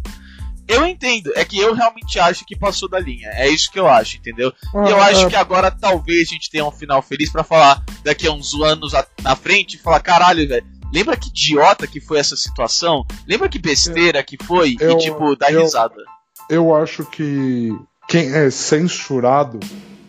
Eu 0.66 0.86
entendo, 0.86 1.30
é 1.36 1.44
que 1.44 1.58
eu 1.58 1.74
realmente 1.74 2.18
acho 2.18 2.46
que 2.46 2.56
passou 2.56 2.88
da 2.88 2.98
linha. 2.98 3.28
É 3.34 3.46
isso 3.48 3.70
que 3.70 3.78
eu 3.78 3.86
acho, 3.86 4.16
entendeu? 4.16 4.50
E 4.72 4.90
eu 4.90 5.02
acho 5.02 5.28
que 5.28 5.36
agora 5.36 5.70
talvez 5.70 6.28
a 6.28 6.32
gente 6.32 6.50
tenha 6.50 6.64
um 6.64 6.70
final 6.70 7.02
feliz 7.02 7.30
para 7.30 7.44
falar 7.44 7.84
daqui 8.02 8.26
a 8.26 8.32
uns 8.32 8.54
anos 8.54 8.92
na 9.22 9.36
frente 9.36 9.74
e 9.74 9.78
falar: 9.78 10.00
caralho, 10.00 10.48
velho, 10.48 10.64
lembra 10.90 11.18
que 11.18 11.28
idiota 11.28 11.86
que 11.86 12.00
foi 12.00 12.18
essa 12.18 12.34
situação? 12.34 13.04
Lembra 13.26 13.48
que 13.48 13.58
besteira 13.58 14.22
que 14.22 14.38
foi? 14.42 14.76
Eu, 14.80 14.92
e, 14.92 14.98
tipo, 14.98 15.36
dar 15.36 15.50
risada. 15.50 16.02
Eu 16.48 16.74
acho 16.74 17.04
que 17.04 17.70
quem 18.08 18.32
é 18.32 18.48
censurado 18.48 19.60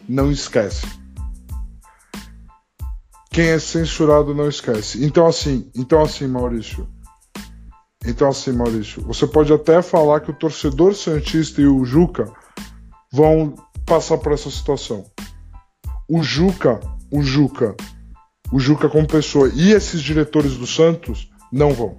não 0.07 0.31
esquece. 0.31 0.85
Quem 3.31 3.47
é 3.49 3.59
censurado 3.59 4.33
não 4.33 4.47
esquece. 4.47 5.03
Então 5.03 5.25
assim, 5.25 5.69
então 5.75 6.01
assim, 6.01 6.27
Maurício. 6.27 6.87
Então 8.05 8.29
assim, 8.29 8.51
Maurício, 8.51 9.01
você 9.01 9.27
pode 9.27 9.51
até 9.51 9.81
falar 9.81 10.21
que 10.21 10.31
o 10.31 10.35
torcedor 10.35 10.93
santista 10.93 11.61
e 11.61 11.67
o 11.67 11.83
Juca 11.83 12.31
vão 13.11 13.55
passar 13.85 14.17
por 14.17 14.31
essa 14.31 14.49
situação. 14.49 15.05
O 16.07 16.23
Juca, 16.23 16.79
o 17.11 17.21
Juca, 17.21 17.75
o 18.51 18.59
Juca 18.59 18.87
como 18.87 19.07
pessoa 19.07 19.51
e 19.53 19.71
esses 19.71 20.01
diretores 20.01 20.55
do 20.55 20.67
Santos 20.67 21.29
não 21.51 21.71
vão. 21.71 21.97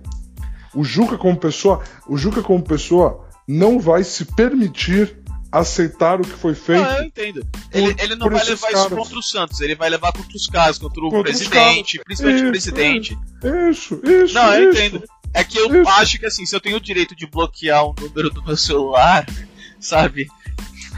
O 0.75 0.85
Juca 0.85 1.19
como 1.19 1.37
pessoa, 1.37 1.83
o 2.09 2.17
Juca 2.17 2.43
como 2.43 2.63
pessoa 2.63 3.27
não 3.49 3.79
vai 3.79 4.05
se 4.05 4.25
permitir 4.25 5.23
aceitar 5.51 6.21
o 6.21 6.25
que 6.25 6.31
foi 6.31 6.55
feito. 6.55 6.83
Não, 6.83 6.99
eu 6.99 7.05
entendo. 7.05 7.47
Ele, 7.73 7.95
por, 7.95 8.05
ele 8.05 8.17
não 8.17 8.31
vai 8.31 8.45
levar 8.45 8.69
caras. 8.69 8.87
isso 8.87 8.97
contra 8.97 9.19
o 9.19 9.23
Santos, 9.23 9.61
ele 9.61 9.75
vai 9.75 9.91
levar 9.91 10.13
contra 10.13 10.37
os 10.37 10.47
caras, 10.47 10.79
contra 10.79 11.01
o 11.01 11.11
contra 11.11 11.23
presidente, 11.23 12.01
principalmente 12.05 12.39
isso, 12.39 12.47
o 12.47 12.51
presidente. 12.51 13.19
Isso, 13.71 14.01
isso. 14.05 14.35
Não, 14.35 14.55
eu 14.55 14.71
entendo. 14.71 15.03
É 15.33 15.45
que 15.45 15.59
eu 15.59 15.83
isso. 15.83 15.91
acho 15.91 16.19
que 16.19 16.27
assim, 16.27 16.47
se 16.47 16.55
eu 16.55 16.61
tenho 16.61 16.77
o 16.77 16.81
direito 16.81 17.15
de 17.15 17.27
bloquear 17.27 17.85
o 17.85 17.95
número 17.99 18.31
do 18.31 18.43
meu 18.43 18.57
celular, 18.57 19.27
sabe? 19.79 20.27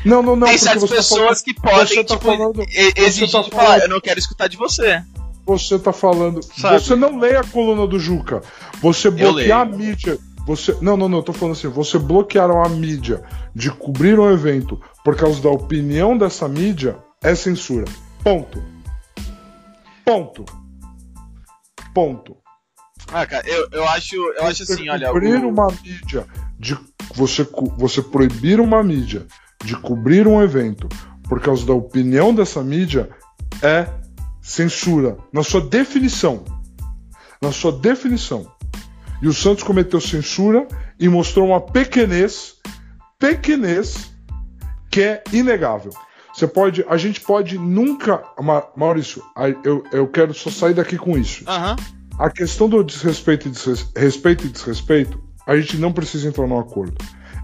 Não, 0.04 0.22
não, 0.22 0.36
não. 0.36 0.46
Tem 0.46 0.58
certas 0.58 0.88
tá 0.88 0.96
pessoas 0.96 1.40
tá 1.40 1.44
que 1.44 1.54
podem, 1.54 2.04
tá 2.04 2.14
tipo, 2.14 2.24
falando, 2.24 2.64
exigir 2.96 3.30
tá 3.30 3.42
falar, 3.44 3.80
eu 3.80 3.88
não 3.88 4.00
quero 4.00 4.18
escutar 4.18 4.48
de 4.48 4.56
você. 4.56 5.02
Você 5.44 5.78
tá 5.78 5.92
falando. 5.92 6.42
Sabe? 6.42 6.78
Você 6.78 6.94
não 6.94 7.18
lê 7.18 7.36
a 7.36 7.42
coluna 7.42 7.86
do 7.86 7.98
Juca. 7.98 8.42
Você 8.80 9.10
bloquear 9.10 9.62
a 9.62 9.64
mídia 9.64 10.18
você, 10.48 10.74
não, 10.80 10.96
não, 10.96 11.10
não, 11.10 11.18
eu 11.18 11.22
tô 11.22 11.34
falando 11.34 11.52
assim, 11.52 11.68
você 11.68 11.98
bloquearam 11.98 12.64
a 12.64 12.70
mídia 12.70 13.22
de 13.54 13.70
cobrir 13.70 14.18
um 14.18 14.30
evento 14.30 14.80
por 15.04 15.14
causa 15.14 15.42
da 15.42 15.50
opinião 15.50 16.16
dessa 16.16 16.48
mídia, 16.48 16.96
é 17.22 17.34
censura. 17.34 17.84
Ponto. 18.24 18.64
Ponto. 20.06 20.46
Ponto. 21.92 22.34
Ah, 23.12 23.26
cara, 23.26 23.46
eu, 23.46 23.68
eu 23.72 23.86
acho, 23.88 24.16
eu 24.16 24.44
acho 24.46 24.62
assim, 24.62 24.88
olha. 24.88 25.10
Cobrir 25.10 25.44
o... 25.44 25.50
uma 25.50 25.68
mídia 25.84 26.26
de 26.58 26.78
você, 27.14 27.46
você 27.76 28.00
proibir 28.00 28.58
uma 28.58 28.82
mídia 28.82 29.26
de 29.62 29.76
cobrir 29.76 30.26
um 30.26 30.42
evento 30.42 30.88
por 31.28 31.42
causa 31.42 31.66
da 31.66 31.74
opinião 31.74 32.34
dessa 32.34 32.62
mídia 32.62 33.10
é 33.62 33.86
censura 34.40 35.18
na 35.30 35.42
sua 35.42 35.60
definição. 35.60 36.42
Na 37.42 37.52
sua 37.52 37.70
definição. 37.70 38.50
E 39.20 39.28
o 39.28 39.32
Santos 39.32 39.64
cometeu 39.64 40.00
censura 40.00 40.66
e 40.98 41.08
mostrou 41.08 41.48
uma 41.48 41.60
pequenez, 41.60 42.54
pequenez, 43.18 44.12
que 44.90 45.02
é 45.02 45.24
inegável. 45.32 45.92
Você 46.32 46.46
pode. 46.46 46.84
A 46.88 46.96
gente 46.96 47.20
pode 47.20 47.58
nunca. 47.58 48.22
Maurício, 48.76 49.22
eu, 49.64 49.82
eu 49.92 50.06
quero 50.06 50.32
só 50.32 50.50
sair 50.50 50.74
daqui 50.74 50.96
com 50.96 51.18
isso. 51.18 51.44
Aham. 51.48 51.76
A 52.18 52.30
questão 52.30 52.68
do 52.68 52.82
desrespeito 52.82 53.48
e 53.48 53.50
desrespeito 53.50 54.46
e 54.46 54.48
desrespeito, 54.48 55.22
a 55.46 55.56
gente 55.56 55.76
não 55.76 55.92
precisa 55.92 56.28
entrar 56.28 56.46
num 56.46 56.58
acordo. 56.58 56.96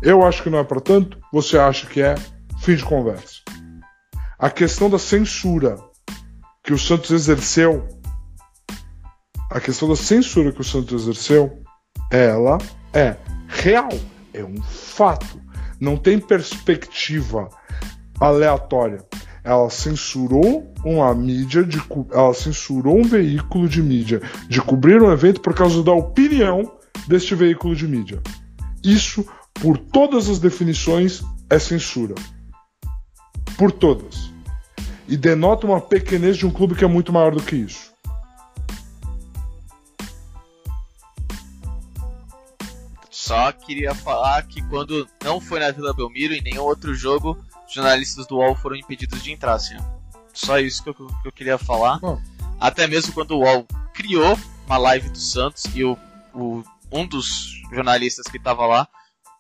Eu 0.02 0.24
acho 0.24 0.42
que 0.42 0.50
não 0.50 0.58
é 0.58 0.64
para 0.64 0.80
tanto, 0.80 1.18
você 1.32 1.56
acha 1.56 1.86
que 1.86 2.02
é, 2.02 2.14
fim 2.60 2.74
de 2.74 2.84
conversa. 2.84 3.36
A 4.38 4.50
questão 4.50 4.90
da 4.90 4.98
censura 4.98 5.76
que 6.62 6.72
o 6.72 6.78
Santos 6.78 7.10
exerceu, 7.10 7.88
a 9.50 9.60
questão 9.60 9.88
da 9.88 9.96
censura 9.96 10.50
que 10.52 10.60
o 10.60 10.64
Santos 10.64 11.02
exerceu, 11.02 11.63
ela 12.14 12.58
é 12.92 13.16
real, 13.48 13.88
é 14.32 14.44
um 14.44 14.62
fato. 14.62 15.40
Não 15.80 15.96
tem 15.96 16.18
perspectiva 16.18 17.48
aleatória. 18.20 19.04
Ela 19.42 19.68
censurou 19.68 20.72
uma 20.84 21.12
mídia, 21.12 21.64
de, 21.64 21.82
ela 22.12 22.32
censurou 22.32 22.98
um 22.98 23.02
veículo 23.02 23.68
de 23.68 23.82
mídia 23.82 24.22
de 24.48 24.60
cobrir 24.60 25.02
um 25.02 25.12
evento 25.12 25.40
por 25.40 25.54
causa 25.54 25.82
da 25.82 25.92
opinião 25.92 26.72
deste 27.08 27.34
veículo 27.34 27.74
de 27.74 27.86
mídia. 27.86 28.22
Isso, 28.82 29.26
por 29.52 29.76
todas 29.76 30.28
as 30.28 30.38
definições, 30.38 31.22
é 31.50 31.58
censura. 31.58 32.14
Por 33.58 33.72
todas. 33.72 34.32
E 35.08 35.16
denota 35.16 35.66
uma 35.66 35.80
pequenez 35.80 36.36
de 36.36 36.46
um 36.46 36.50
clube 36.50 36.74
que 36.74 36.84
é 36.84 36.88
muito 36.88 37.12
maior 37.12 37.34
do 37.34 37.42
que 37.42 37.56
isso. 37.56 37.93
Só 43.24 43.50
queria 43.52 43.94
falar 43.94 44.42
que 44.42 44.60
quando 44.68 45.08
não 45.22 45.40
foi 45.40 45.58
na 45.58 45.70
Vila 45.70 45.94
Belmiro, 45.94 46.34
em 46.34 46.42
nenhum 46.42 46.64
outro 46.64 46.94
jogo, 46.94 47.42
jornalistas 47.72 48.26
do 48.26 48.36
UOL 48.36 48.54
foram 48.54 48.76
impedidos 48.76 49.22
de 49.22 49.32
entrar, 49.32 49.54
assim. 49.54 49.78
Só 50.34 50.58
isso 50.58 50.82
que 50.82 50.90
eu, 50.90 50.94
que 50.94 51.28
eu 51.28 51.32
queria 51.32 51.56
falar. 51.56 51.98
Bom. 52.00 52.20
Até 52.60 52.86
mesmo 52.86 53.14
quando 53.14 53.30
o 53.30 53.38
UOL 53.38 53.66
criou 53.94 54.38
uma 54.66 54.76
live 54.76 55.08
do 55.08 55.16
Santos 55.16 55.64
e 55.74 55.82
o, 55.82 55.96
o 56.34 56.62
um 56.92 57.06
dos 57.06 57.62
jornalistas 57.72 58.26
que 58.26 58.36
estava 58.36 58.66
lá 58.66 58.86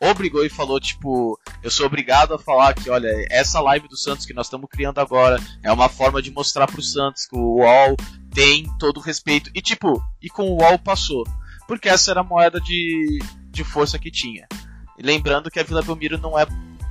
obrigou 0.00 0.46
e 0.46 0.48
falou, 0.48 0.80
tipo, 0.80 1.38
eu 1.62 1.70
sou 1.70 1.84
obrigado 1.84 2.32
a 2.32 2.38
falar 2.38 2.72
que, 2.72 2.88
olha, 2.88 3.10
essa 3.30 3.60
live 3.60 3.86
do 3.86 3.98
Santos 3.98 4.24
que 4.24 4.32
nós 4.32 4.46
estamos 4.46 4.66
criando 4.70 4.98
agora 4.98 5.38
é 5.62 5.70
uma 5.70 5.90
forma 5.90 6.22
de 6.22 6.30
mostrar 6.30 6.66
pro 6.66 6.80
Santos 6.80 7.26
que 7.26 7.36
o 7.36 7.58
UOL 7.58 7.96
tem 8.32 8.66
todo 8.78 8.96
o 8.96 9.02
respeito. 9.02 9.50
E, 9.54 9.60
tipo, 9.60 10.02
e 10.22 10.30
com 10.30 10.44
o 10.44 10.62
UOL 10.62 10.78
passou. 10.78 11.22
Porque 11.68 11.88
essa 11.88 12.10
era 12.10 12.20
a 12.20 12.24
moeda 12.24 12.58
de, 12.60 13.18
de 13.54 13.64
força 13.64 13.98
que 13.98 14.10
tinha. 14.10 14.46
Lembrando 14.98 15.50
que 15.50 15.58
a 15.58 15.62
Vila 15.62 15.82
Belmiro 15.82 16.18
não 16.18 16.38
é 16.38 16.46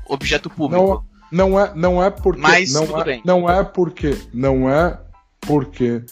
objeto 0.07 0.49
público. 0.49 1.05
Não, 1.31 1.49
não 1.49 1.59
é, 1.59 1.73
não 1.75 2.03
é 2.03 2.09
porque. 2.09 2.41
Mas 2.41 2.73
não 2.73 2.87
tudo 2.87 3.01
é, 3.01 3.03
bem. 3.03 3.21
Não 3.25 3.49
é 3.49 3.63
porque. 3.63 4.17
Não 4.33 4.69
é 4.69 4.99
porque. 5.41 6.03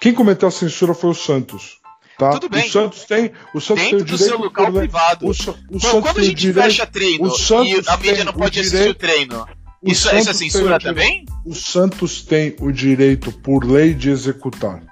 Quem 0.00 0.12
cometeu 0.12 0.48
a 0.48 0.52
censura 0.52 0.94
foi 0.94 1.10
o 1.10 1.14
Santos. 1.14 1.78
Tá? 2.18 2.30
Tudo 2.30 2.48
bem. 2.48 2.66
O 2.66 2.70
Santos 2.70 3.04
tem, 3.04 3.32
o 3.54 3.60
Santos 3.60 3.84
Dentro 3.84 3.98
tem 3.98 4.02
o 4.02 4.04
do 4.04 4.16
direito 4.16 4.28
seu 4.28 4.38
local 4.38 4.66
por... 4.66 4.78
privado. 4.80 5.26
O, 5.26 5.30
o 5.30 5.34
Bom, 5.34 5.78
Santos 5.78 6.00
quando 6.00 6.18
a 6.18 6.24
gente 6.24 6.34
direito... 6.34 6.64
fecha 6.64 6.86
treino 6.86 7.24
o 7.24 7.64
e 7.64 7.82
a 7.86 7.96
mídia 7.96 8.24
não 8.24 8.32
o 8.32 8.36
pode 8.36 8.58
assistir 8.58 8.76
direito- 8.76 8.96
o 8.96 8.98
treino, 8.98 9.46
o 9.80 9.90
isso, 9.90 10.08
é 10.08 10.20
Santos 10.20 10.38
censura 10.38 10.76
o 10.76 10.80
também? 10.80 11.24
O 11.44 11.54
Santos 11.54 12.22
tem 12.22 12.56
o 12.60 12.72
direito, 12.72 13.30
por 13.30 13.64
lei, 13.64 13.94
de 13.94 14.10
executar. 14.10 14.82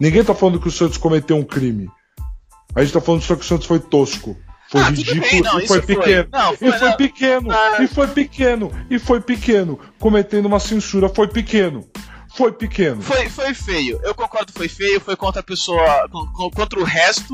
Ninguém 0.00 0.24
tá 0.24 0.34
falando 0.34 0.58
que 0.58 0.68
o 0.68 0.70
Santos 0.70 0.96
cometeu 0.96 1.36
um 1.36 1.44
crime. 1.44 1.90
A 2.74 2.82
gente 2.82 2.92
tá 2.92 3.00
falando 3.00 3.22
só 3.22 3.34
que 3.34 3.42
o 3.42 3.44
Santos 3.44 3.66
foi 3.66 3.78
tosco. 3.80 4.36
Foi 4.70 4.80
Ah, 4.82 4.88
ridículo 4.90 5.20
bem, 5.20 5.40
não, 5.42 5.60
e 5.60 5.66
foi 5.68 5.78
isso 5.78 5.86
foi. 5.86 5.96
pequeno. 5.96 6.28
Não, 6.32 6.56
foi- 6.56 6.68
e 6.68 6.72
foi 6.72 6.88
não. 6.88 6.96
pequeno, 6.96 7.50
Ah. 7.52 7.76
e 7.82 7.86
foi 7.86 8.06
pequeno, 8.08 8.72
e 8.90 8.98
foi 8.98 9.20
pequeno. 9.20 9.78
Cometendo 10.00 10.46
uma 10.46 10.58
censura, 10.60 11.08
foi 11.08 11.28
pequeno. 11.28 11.88
Foi 12.34 12.52
pequeno. 12.52 13.00
Foi, 13.00 13.28
foi 13.30 13.54
feio. 13.54 13.98
Eu 14.02 14.14
concordo, 14.14 14.52
foi 14.52 14.68
feio. 14.68 15.00
Foi 15.00 15.16
contra 15.16 15.40
a 15.40 15.44
pessoa. 15.44 16.06
con- 16.10 16.26
con- 16.32 16.50
Contra 16.50 16.80
o 16.80 16.84
resto. 16.84 17.32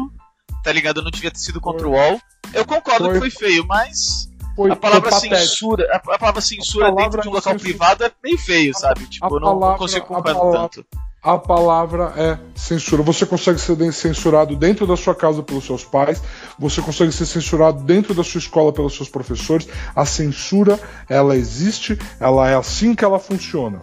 Tá 0.62 0.70
ligado? 0.70 1.02
Não 1.02 1.10
devia 1.10 1.30
ter 1.30 1.40
sido 1.40 1.60
contra 1.60 1.88
o 1.88 1.92
UOL. 1.92 2.20
Eu 2.54 2.64
concordo 2.64 3.06
Foi- 3.06 3.14
que 3.14 3.18
foi 3.18 3.30
feio, 3.30 3.66
mas. 3.66 4.28
Foi, 4.54 4.70
A 4.70 4.76
palavra 4.76 5.10
censura. 5.12 5.88
A, 5.90 5.96
a 6.14 6.18
palavra 6.18 6.40
censura 6.42 6.88
A 6.88 6.92
palavra 6.92 7.04
dentro 7.10 7.22
de 7.22 7.28
um 7.28 7.32
local 7.32 7.52
censura- 7.54 7.70
privado 7.70 8.04
é 8.04 8.12
meio 8.22 8.38
feio, 8.38 8.78
sabe? 8.78 9.06
Tipo, 9.06 9.26
eu 9.26 9.40
não, 9.40 9.52
não 9.54 9.58
palavra- 9.58 9.78
consigo 9.78 10.04
a 10.04 10.06
concordar 10.08 10.34
tanto. 10.68 10.86
A 11.22 11.38
palavra 11.38 12.12
é 12.16 12.38
censura. 12.58 13.00
Você 13.04 13.24
consegue 13.24 13.58
ser 13.60 13.92
censurado 13.92 14.56
dentro 14.56 14.86
da 14.88 14.96
sua 14.96 15.14
casa 15.14 15.40
pelos 15.40 15.64
seus 15.64 15.84
pais, 15.84 16.20
você 16.58 16.82
consegue 16.82 17.12
ser 17.12 17.26
censurado 17.26 17.84
dentro 17.84 18.12
da 18.12 18.24
sua 18.24 18.38
escola 18.40 18.72
pelos 18.72 18.96
seus 18.96 19.08
professores. 19.08 19.68
A 19.94 20.04
censura, 20.04 20.80
ela 21.08 21.36
existe, 21.36 21.96
ela 22.18 22.50
é 22.50 22.56
assim 22.56 22.92
que 22.92 23.04
ela 23.04 23.20
funciona. 23.20 23.82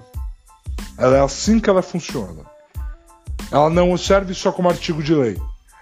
Ela 0.98 1.18
é 1.18 1.22
assim 1.22 1.62
que 1.62 1.70
ela 1.70 1.82
funciona. 1.82 2.44
Ela 3.50 3.70
não 3.70 3.98
serve 3.98 4.34
só 4.34 4.52
como 4.52 4.70
artigo 4.70 5.02
de 5.02 5.16
lei. 5.16 5.38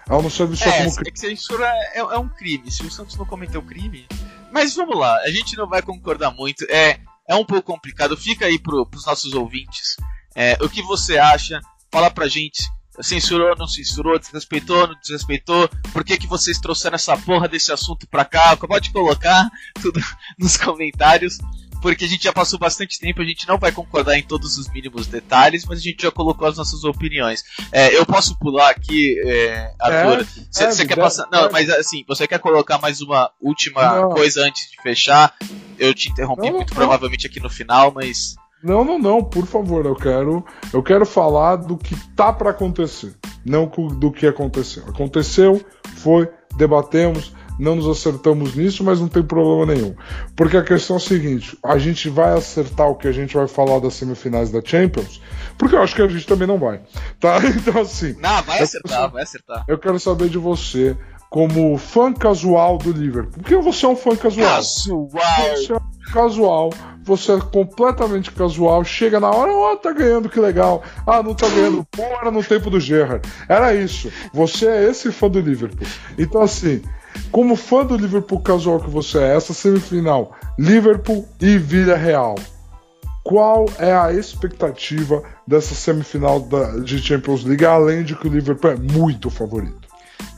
Ela 0.08 0.22
não 0.22 0.30
serve 0.30 0.56
só 0.56 0.68
É, 0.70 0.78
como 0.78 0.90
é 0.90 0.94
crime. 0.94 1.10
que 1.10 1.18
censura 1.18 1.66
é, 1.92 1.98
é 1.98 2.18
um 2.18 2.28
crime. 2.28 2.70
Se 2.70 2.86
o 2.86 2.90
Santos 2.90 3.16
não 3.16 3.26
cometeu 3.26 3.60
crime. 3.62 4.06
Mas 4.52 4.76
vamos 4.76 4.96
lá, 4.96 5.14
a 5.18 5.30
gente 5.30 5.56
não 5.56 5.68
vai 5.68 5.82
concordar 5.82 6.30
muito. 6.30 6.64
É, 6.70 7.00
é 7.28 7.34
um 7.34 7.44
pouco 7.44 7.72
complicado. 7.72 8.16
Fica 8.16 8.46
aí 8.46 8.60
pro, 8.60 8.86
pros 8.86 9.04
nossos 9.04 9.34
ouvintes. 9.34 9.96
É, 10.34 10.56
o 10.60 10.68
que 10.68 10.82
você 10.82 11.18
acha? 11.18 11.60
Fala 11.90 12.10
pra 12.10 12.28
gente. 12.28 12.62
Censurou, 13.00 13.54
não 13.56 13.68
censurou, 13.68 14.18
desrespeitou, 14.18 14.88
não 14.88 14.94
desrespeitou? 15.00 15.68
Por 15.92 16.02
que, 16.04 16.18
que 16.18 16.26
vocês 16.26 16.58
trouxeram 16.58 16.96
essa 16.96 17.16
porra 17.16 17.46
desse 17.46 17.70
assunto 17.70 18.08
pra 18.08 18.24
cá? 18.24 18.56
Pode 18.56 18.90
colocar 18.90 19.48
tudo 19.80 20.00
nos 20.38 20.56
comentários. 20.56 21.38
Porque 21.80 22.04
a 22.04 22.08
gente 22.08 22.24
já 22.24 22.32
passou 22.32 22.58
bastante 22.58 22.98
tempo, 22.98 23.22
a 23.22 23.24
gente 23.24 23.46
não 23.46 23.56
vai 23.56 23.70
concordar 23.70 24.18
em 24.18 24.22
todos 24.22 24.58
os 24.58 24.68
mínimos 24.68 25.06
detalhes, 25.06 25.64
mas 25.64 25.78
a 25.78 25.82
gente 25.82 26.02
já 26.02 26.10
colocou 26.10 26.48
as 26.48 26.56
nossas 26.56 26.82
opiniões. 26.82 27.44
É, 27.70 27.96
eu 27.96 28.04
posso 28.04 28.36
pular 28.38 28.70
aqui, 28.70 29.16
é, 29.24 29.72
Arthur? 29.80 30.26
Você 30.50 30.66
deve, 30.66 30.76
quer 30.78 30.88
deve, 30.88 31.00
passar. 31.02 31.28
Não, 31.30 31.48
mas 31.52 31.70
assim, 31.70 32.04
você 32.06 32.26
quer 32.26 32.40
colocar 32.40 32.78
mais 32.78 33.00
uma 33.00 33.30
última 33.40 34.00
Não. 34.00 34.10
coisa 34.10 34.42
antes 34.44 34.68
de 34.70 34.82
fechar? 34.82 35.32
Eu 35.78 35.94
te 35.94 36.10
interrompi 36.10 36.50
Não, 36.50 36.56
muito 36.56 36.70
não. 36.70 36.76
provavelmente 36.76 37.26
aqui 37.26 37.38
no 37.38 37.48
final, 37.48 37.92
mas. 37.94 38.34
Não, 38.62 38.84
não, 38.84 38.98
não, 38.98 39.22
por 39.22 39.46
favor, 39.46 39.86
eu 39.86 39.94
quero, 39.94 40.44
eu 40.72 40.82
quero 40.82 41.06
falar 41.06 41.56
do 41.56 41.76
que 41.76 41.94
tá 42.14 42.32
para 42.32 42.50
acontecer, 42.50 43.14
não 43.44 43.66
do 43.66 44.10
que 44.10 44.26
aconteceu. 44.26 44.82
Aconteceu, 44.88 45.60
foi, 45.96 46.28
debatemos, 46.56 47.32
não 47.58 47.76
nos 47.76 47.86
acertamos 47.88 48.54
nisso, 48.54 48.82
mas 48.82 49.00
não 49.00 49.08
tem 49.08 49.22
problema 49.22 49.74
nenhum. 49.74 49.94
Porque 50.36 50.56
a 50.56 50.62
questão 50.64 50.96
é 50.96 50.98
a 50.98 51.00
seguinte, 51.02 51.56
a 51.64 51.78
gente 51.78 52.08
vai 52.08 52.36
acertar 52.36 52.88
o 52.88 52.94
que 52.96 53.06
a 53.08 53.12
gente 53.12 53.36
vai 53.36 53.46
falar 53.46 53.78
das 53.80 53.94
semifinais 53.94 54.50
da 54.50 54.60
Champions, 54.64 55.20
porque 55.56 55.74
eu 55.76 55.82
acho 55.82 55.94
que 55.94 56.02
a 56.02 56.08
gente 56.08 56.26
também 56.26 56.46
não 56.48 56.58
vai, 56.58 56.80
tá? 57.20 57.38
Então 57.46 57.80
assim, 57.80 58.14
Não, 58.20 58.42
vai 58.42 58.60
acertar, 58.60 59.10
vai 59.10 59.22
acertar. 59.22 59.64
eu 59.68 59.78
quero 59.78 59.98
saber 60.00 60.28
de 60.28 60.38
você, 60.38 60.96
como 61.30 61.76
fã 61.76 62.12
casual 62.12 62.78
do 62.78 62.90
Liverpool, 62.92 63.42
porque 63.42 63.56
você 63.56 63.84
é 63.84 63.88
um 63.88 63.96
fã 63.96 64.16
casual. 64.16 64.46
Casual! 64.48 65.08
Você 65.56 65.72
é 65.74 65.78
casual, 66.12 66.70
você 67.04 67.32
é 67.32 67.38
completamente 67.40 68.30
casual, 68.32 68.82
chega 68.82 69.20
na 69.20 69.30
hora, 69.30 69.52
ó, 69.52 69.76
tá 69.76 69.92
ganhando, 69.92 70.28
que 70.28 70.40
legal. 70.40 70.82
Ah, 71.06 71.22
não 71.22 71.34
tá 71.34 71.46
ganhando, 71.48 71.86
pô, 71.90 72.02
era 72.02 72.30
no 72.30 72.42
tempo 72.42 72.70
do 72.70 72.80
Gerrard. 72.80 73.28
Era 73.48 73.74
isso. 73.74 74.10
Você 74.32 74.66
é 74.66 74.84
esse 74.90 75.12
fã 75.12 75.28
do 75.28 75.38
Liverpool. 75.40 75.86
Então, 76.16 76.40
assim, 76.40 76.82
como 77.30 77.56
fã 77.56 77.84
do 77.84 77.96
Liverpool 77.96 78.40
casual 78.40 78.80
que 78.80 78.88
você 78.88 79.18
é, 79.18 79.36
essa 79.36 79.52
semifinal, 79.52 80.32
Liverpool 80.58 81.28
e 81.40 81.58
Vila 81.58 81.96
Real. 81.96 82.36
Qual 83.22 83.66
é 83.78 83.92
a 83.94 84.10
expectativa 84.10 85.22
dessa 85.46 85.74
semifinal 85.74 86.40
da- 86.40 86.78
de 86.78 86.98
Champions 86.98 87.44
League, 87.44 87.64
além 87.66 88.02
de 88.02 88.16
que 88.16 88.26
o 88.26 88.30
Liverpool 88.30 88.70
é 88.70 88.76
muito 88.76 89.28
favorito? 89.28 89.87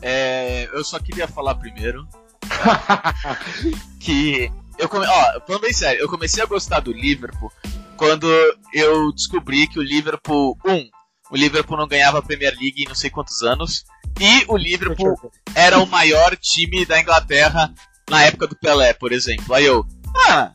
É, 0.02 0.68
eu 0.72 0.84
só 0.84 0.98
queria 0.98 1.28
falar 1.28 1.54
primeiro 1.56 2.06
que 4.00 4.50
eu 4.78 4.88
come... 4.88 5.06
ó, 5.06 5.40
falando 5.46 5.62
bem 5.62 5.72
sério, 5.72 6.00
eu 6.00 6.08
comecei 6.08 6.42
a 6.42 6.46
gostar 6.46 6.80
do 6.80 6.92
Liverpool 6.92 7.52
quando 8.00 8.26
eu 8.72 9.12
descobri 9.12 9.66
que 9.66 9.78
o 9.78 9.82
Liverpool, 9.82 10.58
um, 10.64 10.88
o 11.30 11.36
Liverpool 11.36 11.76
não 11.76 11.86
ganhava 11.86 12.18
a 12.18 12.22
Premier 12.22 12.56
League 12.58 12.82
em 12.82 12.88
não 12.88 12.94
sei 12.94 13.10
quantos 13.10 13.42
anos, 13.42 13.84
e 14.18 14.44
o 14.48 14.56
Liverpool 14.56 15.14
era 15.54 15.78
o 15.78 15.86
maior 15.86 16.34
time 16.34 16.86
da 16.86 16.98
Inglaterra 16.98 17.70
na 18.08 18.22
época 18.22 18.46
do 18.46 18.56
Pelé, 18.56 18.94
por 18.94 19.12
exemplo. 19.12 19.54
Aí 19.54 19.66
eu, 19.66 19.84
ah, 20.28 20.50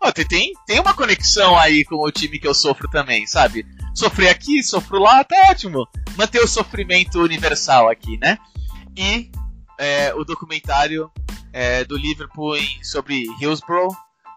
ó, 0.00 0.12
tem, 0.12 0.52
tem, 0.64 0.78
uma 0.78 0.94
conexão 0.94 1.58
aí 1.58 1.84
com 1.84 1.96
o 1.96 2.12
time 2.12 2.38
que 2.38 2.46
eu 2.46 2.54
sofro 2.54 2.88
também, 2.88 3.26
sabe? 3.26 3.66
Sofrer 3.92 4.28
aqui, 4.28 4.62
sofro 4.62 5.00
lá, 5.00 5.24
tá 5.24 5.36
ótimo. 5.50 5.88
Manter 6.16 6.38
o 6.38 6.46
sofrimento 6.46 7.20
universal 7.20 7.90
aqui, 7.90 8.16
né? 8.18 8.38
E 8.96 9.30
é, 9.78 10.14
o 10.14 10.24
documentário 10.24 11.10
é, 11.52 11.84
do 11.84 11.96
Liverpool 11.96 12.56
em- 12.56 12.82
sobre 12.84 13.24
Hillsborough, 13.40 13.94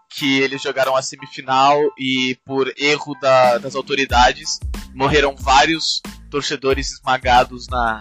que 0.10 0.39
eles 0.39 0.62
jogaram 0.62 0.95
a 0.95 1.01
semifinal 1.01 1.80
e 1.97 2.38
por 2.45 2.72
erro 2.78 3.16
da- 3.22 3.57
das 3.57 3.76
autoridades 3.76 4.60
morreram 4.93 5.36
vários 5.36 6.01
torcedores 6.32 6.91
esmagados 6.91 7.68
na, 7.68 7.99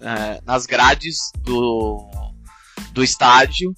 é, 0.00 0.40
nas 0.44 0.66
grades 0.66 1.30
do, 1.42 2.08
do 2.92 3.04
estádio 3.04 3.74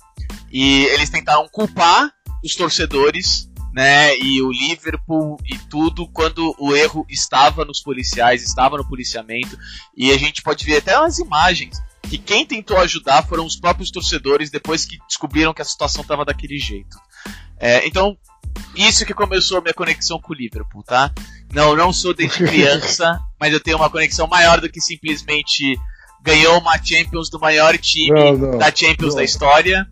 e 0.51 0.85
eles 0.87 1.11
tentaram 1.11 1.49
culpar 1.51 2.11
os 2.45 2.55
torcedores 2.55 3.49
né? 3.75 4.15
E 4.19 4.43
o 4.43 4.53
Liverpool 4.53 5.39
e 5.47 5.57
tudo 5.71 6.07
quando 6.13 6.55
o 6.59 6.77
erro 6.77 7.07
estava 7.09 7.65
nos 7.65 7.81
policiais, 7.83 8.43
estava 8.43 8.77
no 8.77 8.87
policiamento. 8.87 9.57
E 9.97 10.13
a 10.13 10.19
gente 10.19 10.43
pode 10.43 10.63
ver 10.67 10.77
até 10.77 10.95
as 10.95 11.19
imagens 11.19 11.79
que 12.09 12.19
quem 12.19 12.45
tentou 12.45 12.79
ajudar 12.79 13.27
foram 13.27 13.45
os 13.45 13.57
próprios 13.57 13.91
torcedores 13.91 14.51
depois 14.51 14.85
que 14.85 14.99
descobriram 15.07 15.55
que 15.55 15.63
a 15.63 15.65
situação 15.65 16.03
estava 16.03 16.25
daquele 16.25 16.59
jeito. 16.59 16.97
É, 17.59 17.87
então, 17.87 18.17
isso 18.75 19.07
que 19.07 19.15
começou 19.15 19.59
a 19.59 19.61
minha 19.61 19.75
conexão 19.75 20.21
com 20.21 20.33
o 20.33 20.37
Liverpool, 20.37 20.83
tá? 20.83 21.13
Não, 21.53 21.77
não 21.77 21.93
sou 21.93 22.13
desde 22.13 22.39
criança, 22.45 23.21
mas 23.39 23.53
eu 23.53 23.61
tenho 23.61 23.77
uma 23.77 23.91
conexão 23.91 24.27
maior 24.27 24.61
do 24.61 24.69
que 24.69 24.81
simplesmente 24.81 25.79
ganhou 26.23 26.59
uma 26.59 26.77
Champions 26.83 27.29
do 27.31 27.39
maior 27.39 27.77
time 27.79 28.11
não, 28.11 28.51
não, 28.51 28.59
da 28.59 28.75
Champions 28.75 29.11
não. 29.11 29.17
da 29.17 29.25
história. 29.25 29.87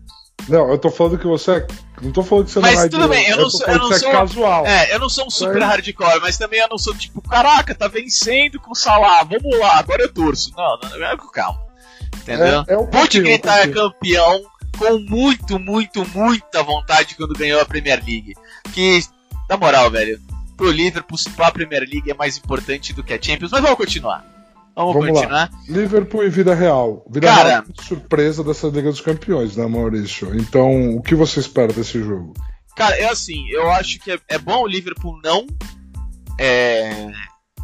Não, 0.47 0.69
eu 0.71 0.77
tô 0.77 0.89
falando 0.89 1.19
que 1.19 1.27
você 1.27 1.51
é. 1.51 1.67
Não 2.01 2.11
tô 2.11 2.23
falando 2.23 2.45
que 2.45 2.51
você 2.51 2.59
mas 2.59 2.75
não 2.75 2.83
é 2.83 2.89
tudo 2.89 3.07
bem, 3.07 3.29
eu 3.29 3.37
não 3.37 3.49
sou, 3.49 3.67
eu 3.67 3.77
não 3.77 3.91
é 3.91 3.99
sou, 3.99 4.09
é 4.09 4.11
casual. 4.11 4.65
É, 4.65 4.93
eu 4.95 4.99
não 4.99 5.09
sou 5.09 5.27
um 5.27 5.29
super 5.29 5.61
é. 5.61 5.65
hardcore, 5.65 6.19
mas 6.19 6.37
também 6.37 6.59
eu 6.59 6.67
não 6.67 6.77
sou 6.77 6.95
tipo, 6.95 7.21
caraca, 7.21 7.75
tá 7.75 7.87
vencendo 7.87 8.59
com 8.59 8.71
o 8.71 8.75
Salah, 8.75 9.23
vamos 9.23 9.59
lá, 9.59 9.77
agora 9.77 10.01
eu 10.01 10.11
torço. 10.11 10.51
Não, 10.57 10.79
não, 10.81 10.99
não 10.99 11.31
calma. 11.31 11.70
Entendeu? 12.17 12.63
É, 12.67 12.73
é 12.73 12.77
um 12.77 12.87
gritar 12.87 13.67
um 13.67 13.71
campeão 13.71 14.41
com 14.77 14.99
muito, 14.99 15.59
muito, 15.59 16.05
muita 16.09 16.63
vontade 16.63 17.15
quando 17.15 17.33
ganhou 17.33 17.59
a 17.61 17.65
Premier 17.65 18.03
League. 18.05 18.33
Que, 18.73 18.99
na 19.49 19.57
moral, 19.57 19.89
velho, 19.91 20.19
pro 20.57 20.71
Liverpool, 20.71 21.17
a 21.39 21.51
Premier 21.51 21.81
League 21.81 22.09
é 22.09 22.13
mais 22.13 22.37
importante 22.37 22.93
do 22.93 23.03
que 23.03 23.13
a 23.13 23.21
Champions, 23.21 23.51
mas 23.51 23.61
vamos 23.61 23.77
continuar. 23.77 24.25
Vamos, 24.75 24.93
Vamos 24.93 25.09
continuar. 25.09 25.49
Lá. 25.51 25.59
Liverpool 25.67 26.23
e 26.23 26.29
Vida 26.29 26.55
Real. 26.55 27.05
Vida 27.09 27.27
Cara, 27.27 27.49
Real 27.49 27.63
é 27.77 27.83
surpresa 27.83 28.43
dessa 28.43 28.67
Liga 28.67 28.89
dos 28.89 29.01
Campeões, 29.01 29.57
né, 29.57 29.65
Maurício? 29.67 30.33
Então, 30.35 30.95
o 30.95 31.01
que 31.01 31.13
você 31.13 31.39
espera 31.39 31.73
desse 31.73 31.99
jogo? 31.99 32.33
Cara, 32.75 32.95
é 32.95 33.09
assim, 33.09 33.49
eu 33.49 33.69
acho 33.71 33.99
que 33.99 34.11
é, 34.11 34.19
é 34.29 34.37
bom 34.37 34.63
o 34.63 34.67
Liverpool 34.67 35.19
não 35.23 35.45
é, 36.39 37.11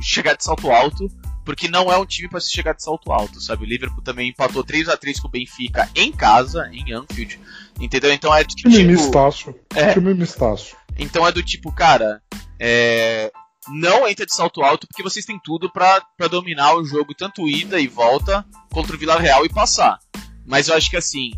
chegar 0.01 0.35
de 0.35 0.43
salto 0.43 0.69
alto, 0.69 1.07
porque 1.47 1.69
não 1.69 1.89
é 1.89 1.97
um 1.97 2.05
time 2.05 2.27
para 2.27 2.41
se 2.41 2.51
chegar 2.51 2.73
de 2.73 2.83
salto 2.83 3.09
alto, 3.09 3.39
sabe? 3.39 3.63
O 3.63 3.65
Liverpool 3.65 4.03
também 4.03 4.27
empatou 4.27 4.65
3 4.65 4.89
a 4.89 4.97
3 4.97 5.17
com 5.17 5.29
o 5.29 5.31
Benfica 5.31 5.89
em 5.95 6.11
casa, 6.11 6.69
em 6.73 6.91
Anfield, 6.91 7.39
entendeu? 7.79 8.11
Então 8.11 8.35
é 8.35 8.43
tipo... 8.43 8.69
Time 8.69 8.83
mistaço. 8.83 9.55
É, 9.73 9.93
time 9.93 10.13
mistaço. 10.13 10.75
Então 10.99 11.25
é 11.25 11.31
do 11.31 11.41
tipo, 11.41 11.71
cara, 11.71 12.21
é, 12.59 13.31
não 13.69 14.05
entra 14.05 14.25
de 14.25 14.35
salto 14.35 14.61
alto 14.61 14.85
porque 14.87 15.01
vocês 15.01 15.23
têm 15.23 15.39
tudo 15.41 15.71
para 15.71 16.03
dominar 16.29 16.75
o 16.75 16.83
jogo, 16.83 17.15
tanto 17.15 17.47
ida 17.47 17.79
e 17.79 17.87
volta, 17.87 18.45
contra 18.69 18.93
o 18.93 18.99
Vila 18.99 19.17
Real 19.17 19.45
e 19.45 19.49
passar. 19.49 19.99
Mas 20.45 20.67
eu 20.67 20.75
acho 20.75 20.89
que 20.89 20.97
assim, 20.97 21.31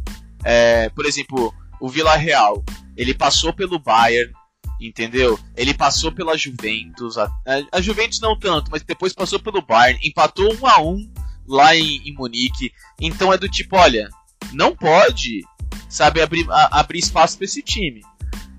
é, 0.43 0.89
por 0.89 1.05
exemplo, 1.05 1.53
o 1.79 1.87
Vila 1.87 2.15
Real, 2.15 2.63
ele 2.97 3.13
passou 3.13 3.53
pelo 3.53 3.77
Bayern, 3.77 4.33
entendeu? 4.79 5.39
Ele 5.55 5.73
passou 5.73 6.11
pela 6.11 6.37
Juventus, 6.37 7.17
a, 7.17 7.29
a, 7.71 7.81
Juventus 7.81 8.19
não 8.19 8.37
tanto, 8.37 8.71
mas 8.71 8.83
depois 8.83 9.13
passou 9.13 9.39
pelo 9.39 9.61
Bayern, 9.61 9.99
empatou 10.07 10.53
um 10.55 10.67
a 10.67 10.81
um 10.81 11.11
lá 11.47 11.75
em, 11.75 12.01
em 12.07 12.13
Munique. 12.13 12.71
Então 12.99 13.33
é 13.33 13.37
do 13.37 13.49
tipo, 13.49 13.75
olha, 13.75 14.09
não 14.53 14.75
pode, 14.75 15.43
sabe, 15.89 16.21
abrir, 16.21 16.45
a, 16.49 16.79
abrir 16.79 16.99
espaço 16.99 17.37
para 17.37 17.45
esse 17.45 17.61
time. 17.61 18.01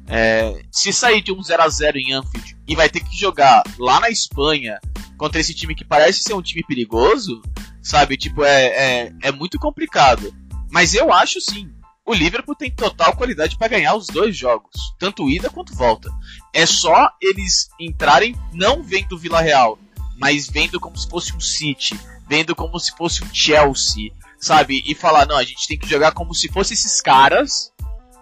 É, 0.07 0.62
se 0.73 0.93
sair 0.93 1.23
de 1.23 1.33
um 1.33 1.41
0 1.41 1.62
a 1.62 1.68
0 1.68 1.97
em 1.97 2.12
Anfield 2.12 2.57
e 2.66 2.75
vai 2.75 2.89
ter 2.89 3.01
que 3.01 3.16
jogar 3.16 3.62
lá 3.79 4.01
na 4.01 4.11
Espanha 4.11 4.79
contra 5.16 5.41
esse 5.41 5.55
time 5.55 5.75
que 5.75 5.85
parece 5.85 6.23
ser 6.23 6.35
um 6.35 6.43
time 6.43 6.64
perigoso, 6.66 7.41
sabe? 7.81 8.16
Tipo, 8.16 8.43
é, 8.43 8.64
é, 8.66 9.12
é 9.23 9.33
muito 9.33 9.59
complicado. 9.59 10.35
Mas 10.71 10.95
eu 10.95 11.12
acho 11.12 11.41
sim. 11.41 11.71
O 12.11 12.12
Liverpool 12.12 12.56
tem 12.56 12.72
total 12.72 13.14
qualidade 13.14 13.56
para 13.56 13.68
ganhar 13.68 13.94
os 13.94 14.08
dois 14.08 14.36
jogos, 14.36 14.92
tanto 14.98 15.28
ida 15.28 15.48
quanto 15.48 15.76
volta. 15.76 16.11
É 16.52 16.66
só 16.66 17.08
eles 17.22 17.68
entrarem 17.78 18.34
não 18.52 18.82
vendo 18.82 19.12
o 19.12 19.16
Vila 19.18 19.40
Real, 19.40 19.78
mas 20.18 20.50
vendo 20.50 20.80
como 20.80 20.98
se 20.98 21.08
fosse 21.08 21.32
um 21.32 21.38
City, 21.38 21.96
vendo 22.28 22.52
como 22.56 22.80
se 22.80 22.90
fosse 22.96 23.22
um 23.22 23.32
Chelsea, 23.32 24.11
sabe? 24.40 24.82
E 24.84 24.92
falar, 24.92 25.24
não, 25.24 25.36
a 25.36 25.44
gente 25.44 25.68
tem 25.68 25.78
que 25.78 25.88
jogar 25.88 26.11
como 26.11 26.34
se 26.34 26.48
fosse 26.48 26.74
esses 26.74 27.00
caras, 27.00 27.72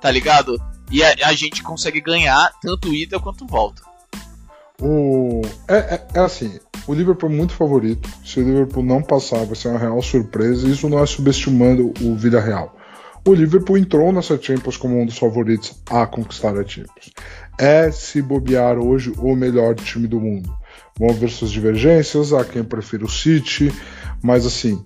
tá 0.02 0.10
ligado? 0.10 0.62
E 0.90 1.02
a, 1.02 1.14
a 1.24 1.32
gente 1.32 1.62
consegue 1.62 2.02
ganhar 2.02 2.52
tanto 2.60 2.92
ida 2.92 3.18
quanto 3.18 3.46
volta. 3.46 3.80
O... 4.82 5.40
É, 5.66 5.76
é, 5.76 6.08
é, 6.12 6.20
assim, 6.20 6.60
o 6.86 6.92
Liverpool 6.92 7.30
é 7.30 7.32
muito 7.32 7.54
favorito. 7.54 8.06
Se 8.22 8.38
o 8.38 8.44
Liverpool 8.44 8.84
não 8.84 9.02
passar, 9.02 9.46
vai 9.46 9.56
ser 9.56 9.68
uma 9.68 9.78
real 9.78 10.02
surpresa. 10.02 10.68
Isso 10.68 10.90
não 10.90 11.02
é 11.02 11.06
subestimando 11.06 11.94
o 12.02 12.14
Vida 12.14 12.38
Real. 12.38 12.77
O 13.26 13.34
Liverpool 13.34 13.78
entrou 13.78 14.12
nessa 14.12 14.40
Champions 14.40 14.76
como 14.76 15.00
um 15.00 15.06
dos 15.06 15.18
favoritos 15.18 15.80
a 15.90 16.06
conquistar 16.06 16.58
a 16.58 16.66
Champions. 16.66 17.12
É, 17.58 17.90
se 17.90 18.22
bobear 18.22 18.78
hoje, 18.78 19.12
o 19.18 19.34
melhor 19.34 19.74
time 19.74 20.06
do 20.06 20.20
mundo. 20.20 20.52
Vão 20.98 21.12
ver 21.14 21.28
suas 21.28 21.50
divergências, 21.50 22.32
há 22.32 22.44
quem 22.44 22.64
prefere 22.64 23.04
o 23.04 23.08
City, 23.08 23.72
mas 24.22 24.46
assim, 24.46 24.84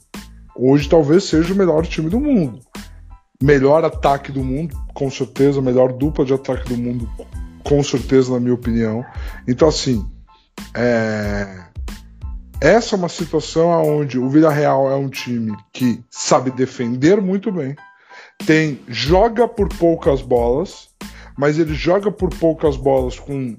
hoje 0.57 0.89
talvez 0.89 1.25
seja 1.25 1.53
o 1.53 1.57
melhor 1.57 1.87
time 1.87 2.11
do 2.11 2.21
mundo 2.21 2.61
melhor 3.43 3.85
ataque 3.85 4.31
do 4.31 4.43
mundo, 4.45 4.75
com 4.95 5.11
certeza, 5.11 5.61
melhor 5.61 5.93
dupla 5.93 6.25
de 6.25 6.33
ataque 6.33 6.69
do 6.69 6.81
mundo, 6.81 7.11
com 7.65 7.83
certeza, 7.83 8.33
na 8.33 8.41
minha 8.41 8.55
opinião. 8.55 9.05
Então, 9.47 9.69
assim, 9.69 10.09
é... 10.75 11.65
essa 12.61 12.95
é 12.95 12.99
uma 12.99 13.09
situação 13.09 13.69
onde 13.69 14.19
o 14.19 14.29
Villarreal 14.29 14.91
é 14.91 14.95
um 14.95 15.09
time 15.09 15.55
que 15.73 16.03
sabe 16.09 16.51
defender 16.53 17.21
muito 17.21 17.51
bem, 17.51 17.75
tem 18.47 18.81
joga 18.89 19.47
por 19.47 19.69
poucas 19.69 20.23
bolas, 20.23 20.89
mas 21.37 21.59
ele 21.59 21.75
joga 21.75 22.11
por 22.11 22.31
poucas 22.31 22.77
bolas 22.77 23.19
com, 23.19 23.57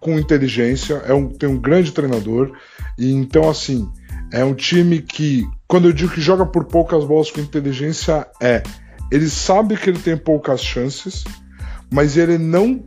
com 0.00 0.18
inteligência, 0.18 0.94
é 1.06 1.14
um, 1.14 1.28
tem 1.28 1.48
um 1.48 1.58
grande 1.58 1.92
treinador, 1.92 2.52
e 2.98 3.12
então, 3.12 3.48
assim, 3.48 3.88
é 4.32 4.44
um 4.44 4.54
time 4.54 5.00
que, 5.00 5.46
quando 5.68 5.88
eu 5.88 5.92
digo 5.92 6.12
que 6.12 6.20
joga 6.20 6.46
por 6.46 6.64
poucas 6.64 7.04
bolas 7.04 7.30
com 7.30 7.40
inteligência, 7.40 8.26
é 8.40 8.62
ele 9.10 9.28
sabe 9.28 9.76
que 9.76 9.90
ele 9.90 9.98
tem 9.98 10.16
poucas 10.16 10.62
chances, 10.62 11.22
mas 11.92 12.16
ele 12.16 12.38
não 12.38 12.82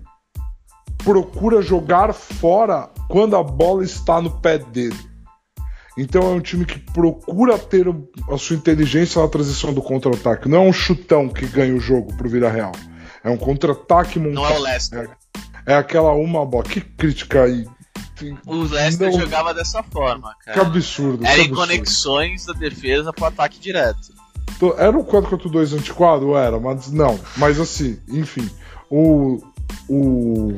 procura 1.04 1.62
jogar 1.62 2.14
fora 2.14 2.90
quando 3.08 3.36
a 3.36 3.44
bola 3.44 3.84
está 3.84 4.20
no 4.20 4.32
pé 4.42 4.58
dele. 4.58 4.98
Então 5.98 6.24
é 6.24 6.36
um 6.36 6.42
time 6.42 6.66
que 6.66 6.78
procura 6.78 7.58
ter 7.58 7.88
a 8.30 8.38
sua 8.38 8.56
inteligência 8.56 9.22
na 9.22 9.28
transição 9.28 9.74
do 9.74 9.82
contra-ataque. 9.82 10.50
Não 10.50 10.58
é 10.58 10.62
um 10.62 10.74
chutão 10.74 11.30
que 11.30 11.46
ganha 11.46 11.74
o 11.74 11.80
jogo 11.80 12.16
pro 12.18 12.30
Vila 12.30 12.50
Real. 12.50 12.74
É 13.24 13.30
um 13.30 13.38
contra-ataque 13.38 14.20
montado. 14.20 14.36
Não 14.36 14.46
é 14.46 14.58
o 14.58 14.62
Leicester. 14.62 15.10
É, 15.66 15.74
é 15.74 15.76
aquela 15.76 16.12
uma 16.14 16.46
bola. 16.46 16.64
Que 16.64 16.82
crítica 16.82 17.44
aí. 17.44 17.66
O 18.46 18.64
Leicester 18.64 19.12
não... 19.12 19.20
jogava 19.20 19.54
dessa 19.54 19.82
forma, 19.84 20.36
cara. 20.44 20.60
Que 20.60 20.66
absurdo. 20.66 21.26
Era 21.26 21.42
em 21.42 21.50
conexões 21.50 22.46
da 22.46 22.54
defesa 22.54 23.14
pro 23.14 23.26
ataque 23.26 23.60
direto. 23.60 24.14
Era 24.78 24.98
um 24.98 25.04
4-4-2 25.04 25.78
antiquado? 25.78 26.36
Era, 26.36 26.60
mas 26.60 26.92
não. 26.92 27.20
Mas 27.38 27.60
assim, 27.60 28.00
enfim. 28.08 28.50
O, 28.90 29.42
o, 29.90 30.52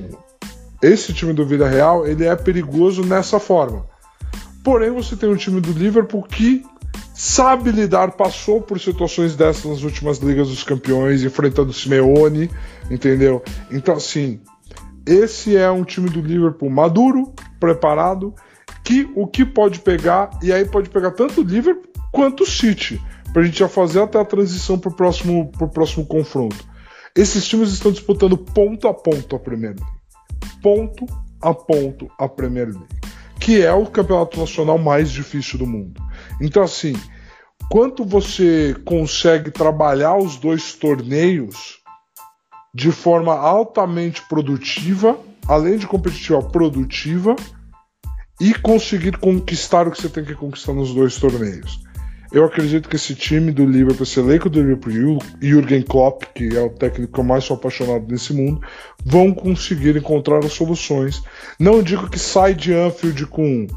esse 0.81 1.13
time 1.13 1.33
do 1.33 1.45
Vida 1.45 1.67
Real 1.67 2.05
ele 2.05 2.25
é 2.25 2.35
perigoso 2.35 3.03
nessa 3.03 3.39
forma. 3.39 3.85
Porém, 4.67 4.91
você 4.91 5.15
tem 5.15 5.29
um 5.29 5.35
time 5.37 5.61
do 5.61 5.71
Liverpool 5.71 6.21
que 6.23 6.61
sabe 7.13 7.71
lidar, 7.71 8.11
passou 8.11 8.59
por 8.61 8.77
situações 8.77 9.33
dessas 9.33 9.63
nas 9.63 9.81
últimas 9.81 10.17
ligas 10.17 10.49
dos 10.49 10.61
campeões, 10.61 11.23
enfrentando 11.23 11.69
o 11.69 11.73
Simeone, 11.73 12.51
entendeu? 12.91 13.41
Então, 13.71 13.95
assim, 13.95 14.41
esse 15.05 15.55
é 15.55 15.71
um 15.71 15.85
time 15.85 16.09
do 16.09 16.19
Liverpool 16.19 16.69
maduro, 16.69 17.33
preparado, 17.57 18.35
que 18.83 19.09
o 19.15 19.25
que 19.25 19.45
pode 19.45 19.79
pegar, 19.79 20.31
e 20.43 20.51
aí 20.51 20.65
pode 20.65 20.89
pegar 20.89 21.11
tanto 21.11 21.39
o 21.39 21.43
Liverpool 21.45 21.89
quanto 22.11 22.43
o 22.43 22.45
City 22.45 23.01
para 23.31 23.43
a 23.43 23.45
gente 23.45 23.59
já 23.59 23.69
fazer 23.69 24.01
até 24.01 24.19
a 24.19 24.25
transição 24.25 24.77
para 24.77 24.91
o 24.91 24.93
próximo, 24.93 25.49
pro 25.49 25.69
próximo 25.69 26.05
confronto. 26.05 26.67
Esses 27.15 27.47
times 27.47 27.71
estão 27.71 27.89
disputando 27.89 28.37
ponto 28.37 28.85
a 28.89 28.93
ponto 28.93 29.33
a 29.33 29.39
Premier 29.39 29.75
League. 29.77 30.61
Ponto 30.61 31.05
a 31.41 31.53
ponto 31.53 32.11
a 32.19 32.27
Premier 32.27 32.67
League. 32.67 32.97
Que 33.39 33.61
é 33.61 33.73
o 33.73 33.85
campeonato 33.85 34.39
nacional 34.39 34.77
mais 34.77 35.11
difícil 35.11 35.59
do 35.59 35.67
mundo. 35.67 36.01
Então, 36.41 36.63
assim, 36.63 36.93
quanto 37.69 38.03
você 38.03 38.75
consegue 38.85 39.51
trabalhar 39.51 40.17
os 40.17 40.37
dois 40.37 40.73
torneios 40.73 41.79
de 42.73 42.91
forma 42.91 43.33
altamente 43.33 44.21
produtiva, 44.27 45.17
além 45.47 45.77
de 45.77 45.87
competitiva, 45.87 46.43
produtiva, 46.43 47.35
e 48.39 48.53
conseguir 48.53 49.17
conquistar 49.17 49.87
o 49.87 49.91
que 49.91 49.99
você 49.99 50.09
tem 50.09 50.23
que 50.23 50.35
conquistar 50.35 50.73
nos 50.73 50.93
dois 50.93 51.17
torneios. 51.17 51.79
Eu 52.31 52.43
acredito 52.45 52.89
que 52.89 52.95
esse 52.95 53.15
time 53.15 53.51
do 53.51 53.65
Liverpool, 53.65 54.03
esse 54.03 54.19
elenco 54.19 54.49
do 54.49 54.59
Liverpool 54.59 55.19
e 55.41 55.47
Jürgen 55.47 55.81
Klopp, 55.81 56.23
que 56.35 56.55
é 56.55 56.61
o 56.61 56.69
técnico 56.69 57.13
que 57.13 57.19
eu 57.19 57.23
mais 57.23 57.43
sou 57.43 57.55
apaixonado 57.55 58.05
nesse 58.07 58.33
mundo, 58.33 58.61
vão 59.03 59.33
conseguir 59.33 59.95
encontrar 59.95 60.39
as 60.39 60.51
soluções. 60.51 61.23
Não 61.59 61.81
digo 61.81 62.09
que 62.09 62.19
sai 62.19 62.53
de 62.53 62.73
Anfield 62.73 63.25
com 63.27 63.67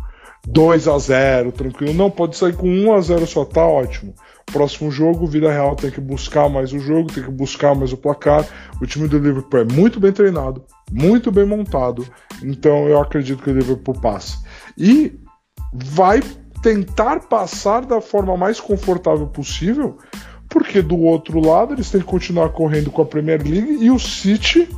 2 0.47 0.89
a 0.89 0.99
0 0.99 1.53
tranquilo. 1.53 1.95
Não, 1.95 2.11
pode 2.11 2.37
sair 2.37 2.55
com 2.55 2.69
1 2.69 2.93
a 2.93 3.01
0 3.01 3.27
só, 3.27 3.45
tá 3.45 3.65
ótimo. 3.65 4.15
Próximo 4.47 4.91
jogo, 4.91 5.27
Vida 5.27 5.51
Real 5.51 5.77
tem 5.77 5.91
que 5.91 6.01
buscar 6.01 6.49
mais 6.49 6.73
o 6.73 6.81
jogo, 6.81 7.13
tem 7.13 7.23
que 7.23 7.31
buscar 7.31 7.75
mais 7.75 7.93
o 7.93 7.97
placar. 7.97 8.45
O 8.81 8.87
time 8.87 9.07
do 9.07 9.19
Liverpool 9.19 9.61
é 9.61 9.65
muito 9.65 10.01
bem 10.01 10.13
treinado, 10.13 10.65
muito 10.91 11.31
bem 11.31 11.45
montado. 11.45 12.05
Então 12.43 12.89
eu 12.89 13.01
acredito 13.01 13.43
que 13.43 13.51
o 13.51 13.55
Liverpool 13.55 13.95
passe. 14.01 14.39
E 14.77 15.21
vai 15.73 16.21
tentar 16.63 17.21
passar 17.21 17.85
da 17.85 18.01
forma 18.01 18.37
mais 18.37 18.61
confortável 18.61 19.27
possível, 19.27 19.99
porque 20.49 20.83
do 20.83 20.99
outro 20.99 21.41
lado 21.41 21.75
eles 21.75 21.91
têm 21.91 22.01
que 22.01 22.07
continuar 22.07 22.51
correndo 22.51 22.91
com 22.91 23.03
a 23.03 23.07
Premier 23.07 23.43
League 23.43 23.79
e 23.81 23.91
o 23.91 23.99
City 23.99 24.69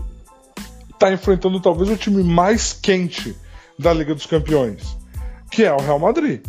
está 0.92 1.12
enfrentando 1.12 1.60
talvez 1.60 1.90
o 1.90 1.96
time 1.96 2.22
mais 2.22 2.72
quente 2.72 3.36
da 3.78 3.92
Liga 3.92 4.14
dos 4.14 4.26
Campeões, 4.26 4.96
que 5.50 5.64
é 5.64 5.72
o 5.72 5.80
Real 5.80 5.98
Madrid. 5.98 6.40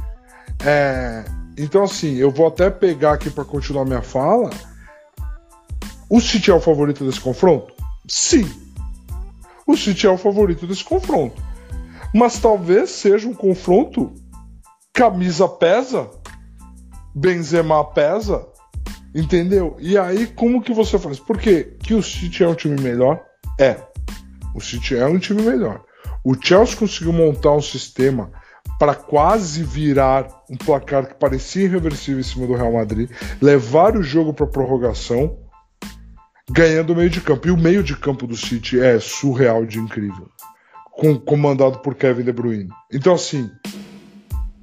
É, 0.63 1.25
então, 1.57 1.83
assim, 1.83 2.15
eu 2.15 2.31
vou 2.31 2.47
até 2.47 2.69
pegar 2.69 3.13
aqui 3.13 3.29
para 3.29 3.43
continuar 3.43 3.85
minha 3.85 4.01
fala. 4.01 4.49
O 6.09 6.21
City 6.21 6.51
é 6.51 6.53
o 6.53 6.59
favorito 6.59 7.03
desse 7.05 7.19
confronto? 7.19 7.73
Sim. 8.07 8.49
O 9.65 9.75
City 9.75 10.05
é 10.05 10.09
o 10.09 10.17
favorito 10.17 10.67
desse 10.67 10.83
confronto. 10.83 11.41
Mas 12.13 12.37
talvez 12.37 12.91
seja 12.91 13.27
um 13.27 13.33
confronto 13.33 14.13
camisa 14.93 15.49
pesa, 15.49 16.09
Benzema 17.15 17.83
pesa, 17.83 18.47
entendeu? 19.13 19.75
E 19.79 19.97
aí 19.97 20.27
como 20.27 20.61
que 20.61 20.71
você 20.71 20.99
faz? 20.99 21.19
Porque 21.19 21.75
que 21.79 21.95
o 21.95 22.03
City 22.03 22.43
é 22.43 22.47
um 22.47 22.55
time 22.55 22.79
melhor? 22.79 23.23
É. 23.59 23.77
O 24.53 24.61
City 24.61 24.95
é 24.95 25.05
um 25.07 25.17
time 25.17 25.41
melhor. 25.41 25.83
O 26.23 26.35
Chelsea 26.39 26.77
conseguiu 26.77 27.11
montar 27.11 27.53
um 27.53 27.61
sistema 27.61 28.31
para 28.79 28.93
quase 28.93 29.63
virar 29.63 30.27
um 30.49 30.55
placar 30.55 31.07
que 31.07 31.15
parecia 31.15 31.65
irreversível 31.65 32.19
em 32.19 32.23
cima 32.23 32.45
do 32.45 32.53
Real 32.53 32.73
Madrid, 32.73 33.09
levar 33.41 33.97
o 33.97 34.03
jogo 34.03 34.33
para 34.33 34.47
prorrogação, 34.47 35.37
ganhando 36.49 36.93
o 36.93 36.95
meio 36.95 37.09
de 37.09 37.19
campo. 37.19 37.47
E 37.47 37.51
o 37.51 37.57
meio 37.57 37.83
de 37.83 37.95
campo 37.95 38.27
do 38.27 38.37
City 38.37 38.79
é 38.79 38.99
surreal 38.99 39.65
de 39.65 39.79
incrível, 39.79 40.29
com, 40.91 41.17
comandado 41.17 41.79
por 41.79 41.95
Kevin 41.95 42.23
De 42.23 42.31
Bruyne. 42.31 42.69
Então, 42.91 43.13
assim, 43.13 43.49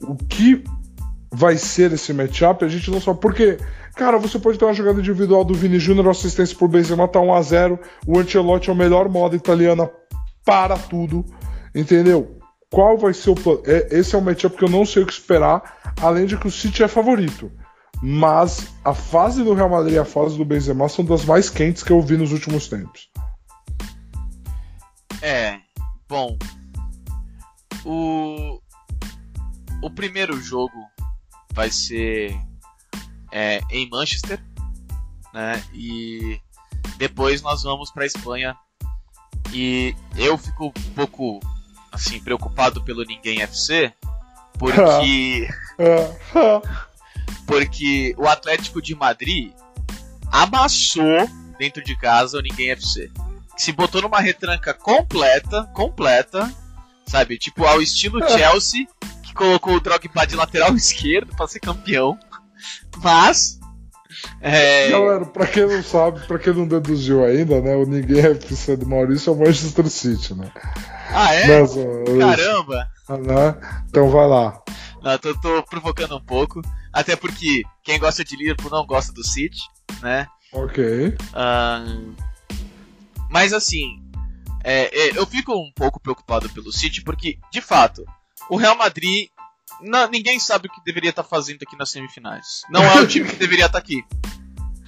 o 0.03 0.16
que 0.16 0.62
vai 1.32 1.57
ser 1.57 1.92
esse 1.92 2.12
matchup, 2.12 2.64
a 2.64 2.68
gente 2.68 2.90
não 2.90 3.01
sabe. 3.01 3.20
Porque, 3.20 3.59
cara, 3.94 4.18
você 4.18 4.38
pode 4.38 4.59
ter 4.59 4.64
uma 4.64 4.74
jogada 4.74 4.98
individual 4.98 5.44
do 5.44 5.55
Vini 5.55 5.78
Júnior, 5.78 6.09
assistência 6.09 6.57
por 6.57 6.68
Benzema, 6.68 7.07
tá 7.07 7.20
1x0, 7.20 7.78
o 8.07 8.18
Ancelotti 8.18 8.70
é 8.70 8.72
o 8.72 8.76
melhor 8.76 9.09
modo 9.09 9.36
italiana 9.36 9.90
para 10.44 10.76
tudo, 10.76 11.24
entendeu? 11.74 12.38
Qual 12.70 12.96
vai 12.96 13.12
ser 13.14 13.30
o 13.30 13.34
plano? 13.34 13.62
É, 13.66 13.88
esse 13.98 14.14
é 14.14 14.18
um 14.18 14.22
matchup 14.22 14.57
que 14.57 14.64
eu 14.64 14.68
não 14.68 14.84
sei 14.84 15.03
o 15.03 15.07
que 15.07 15.12
esperar, 15.12 15.94
além 16.01 16.26
de 16.26 16.36
que 16.36 16.46
o 16.46 16.51
City 16.51 16.82
é 16.82 16.88
favorito. 16.88 17.51
Mas 18.03 18.68
a 18.84 18.94
fase 18.94 19.44
do 19.44 19.53
Real 19.53 19.68
Madrid 19.68 19.94
e 19.94 19.98
a 19.98 20.05
fase 20.05 20.36
do 20.38 20.44
Benzema 20.44 20.88
são 20.88 21.05
das 21.05 21.24
mais 21.24 21.51
quentes 21.51 21.82
que 21.82 21.92
eu 21.92 22.01
vi 22.01 22.16
nos 22.16 22.32
últimos 22.32 22.66
tempos. 22.68 23.11
É, 25.20 25.59
bom. 26.09 26.38
O, 27.84 28.59
o 29.82 29.90
primeiro 29.90 30.40
jogo 30.40 30.88
vai 31.52 31.70
ser 31.70 32.36
é, 33.32 33.60
em 33.70 33.88
Manchester, 33.88 34.42
né? 35.32 35.62
E 35.72 36.40
depois 36.96 37.42
nós 37.42 37.62
vamos 37.62 37.90
para 37.90 38.06
Espanha. 38.06 38.56
E 39.52 39.94
eu 40.16 40.38
fico 40.38 40.66
um 40.66 40.94
pouco 40.94 41.40
assim, 41.90 42.20
preocupado 42.20 42.82
pelo 42.84 43.04
Ninguém 43.04 43.42
FC, 43.42 43.92
porque. 44.58 45.48
porque 47.46 48.14
o 48.16 48.28
Atlético 48.28 48.80
de 48.80 48.94
Madrid 48.94 49.52
amassou 50.30 51.28
dentro 51.58 51.82
de 51.82 51.96
casa 51.96 52.38
o 52.38 52.42
Ninguém 52.42 52.70
FC. 52.70 53.10
Se 53.56 53.72
botou 53.72 54.00
numa 54.00 54.20
retranca 54.20 54.72
completa, 54.72 55.64
completa, 55.74 56.50
sabe? 57.07 57.38
Tipo, 57.38 57.64
ao 57.64 57.80
estilo 57.80 58.20
Chelsea, 58.28 58.86
que 59.22 59.34
colocou 59.34 59.74
o 59.74 59.80
Drogba 59.80 60.26
de 60.26 60.36
lateral 60.36 60.74
esquerdo 60.76 61.34
para 61.34 61.48
ser 61.48 61.61
campeão. 61.61 62.18
Mas 63.03 63.61
é... 64.40 64.90
Galera, 64.90 65.26
pra 65.26 65.46
quem 65.46 65.66
não 65.66 65.82
sabe, 65.82 66.20
pra 66.26 66.38
quem 66.38 66.53
não 66.53 66.66
deduziu 66.66 67.24
ainda, 67.24 67.61
né? 67.61 67.74
O 67.76 67.86
Ninguém 67.86 68.20
FC 68.20 68.76
do 68.76 68.86
Maurício 68.86 69.30
é 69.30 69.32
o 69.32 69.38
Manchester 69.38 69.88
City, 69.88 70.34
né? 70.34 70.51
Ah, 71.11 71.34
é? 71.34 71.61
Mas, 71.61 71.74
Caramba! 72.18 72.88
Né? 73.09 73.82
Então 73.88 74.09
vai 74.09 74.28
lá. 74.28 74.61
Não, 75.03 75.18
tô, 75.18 75.34
tô, 75.40 75.62
provocando 75.64 76.16
um 76.16 76.20
pouco. 76.20 76.61
Até 76.92 77.16
porque 77.16 77.62
quem 77.82 77.98
gosta 77.98 78.24
de 78.24 78.36
Liverpool 78.36 78.70
não 78.70 78.86
gosta 78.86 79.12
do 79.12 79.24
City, 79.24 79.61
né? 80.03 80.26
Ok. 80.53 81.16
mas 83.30 83.53
assim, 83.53 84.03
é, 84.64 85.08
é, 85.08 85.18
eu 85.18 85.26
fico 85.26 85.52
um 85.54 85.72
pouco 85.74 86.00
preocupado 86.00 86.48
pelo 86.50 86.72
City 86.72 87.02
porque, 87.02 87.38
de 87.52 87.61
fato, 87.61 88.04
o 88.48 88.56
Real 88.56 88.76
Madrid 88.76 89.28
não, 89.80 90.08
ninguém 90.11 90.38
sabe 90.38 90.66
o 90.66 90.70
que 90.70 90.84
deveria 90.84 91.11
estar 91.11 91.22
tá 91.22 91.28
fazendo 91.28 91.62
aqui 91.62 91.76
nas 91.76 91.90
semifinais. 91.90 92.62
Não 92.70 92.82
é 92.82 93.00
o 93.00 93.06
time 93.06 93.28
que 93.28 93.36
deveria 93.36 93.66
estar 93.66 93.78
tá 93.78 93.84
aqui. 93.84 94.04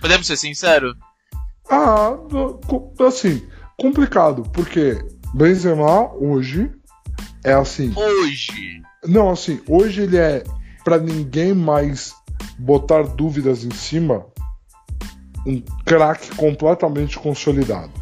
Podemos 0.00 0.26
ser 0.26 0.36
sinceros? 0.36 0.94
Ah, 1.70 2.10
assim, 3.06 3.48
complicado, 3.78 4.42
porque 4.52 4.98
Benzema 5.32 6.12
hoje 6.14 6.70
é 7.44 7.52
assim. 7.52 7.92
Hoje. 7.96 8.82
Não, 9.04 9.30
assim, 9.30 9.60
hoje 9.66 10.02
ele 10.02 10.16
é 10.16 10.44
para 10.84 10.98
ninguém 10.98 11.54
mais 11.54 12.14
botar 12.58 13.02
dúvidas 13.02 13.64
em 13.64 13.70
cima 13.70 14.26
um 15.46 15.60
craque 15.84 16.34
completamente 16.36 17.18
consolidado. 17.18 18.01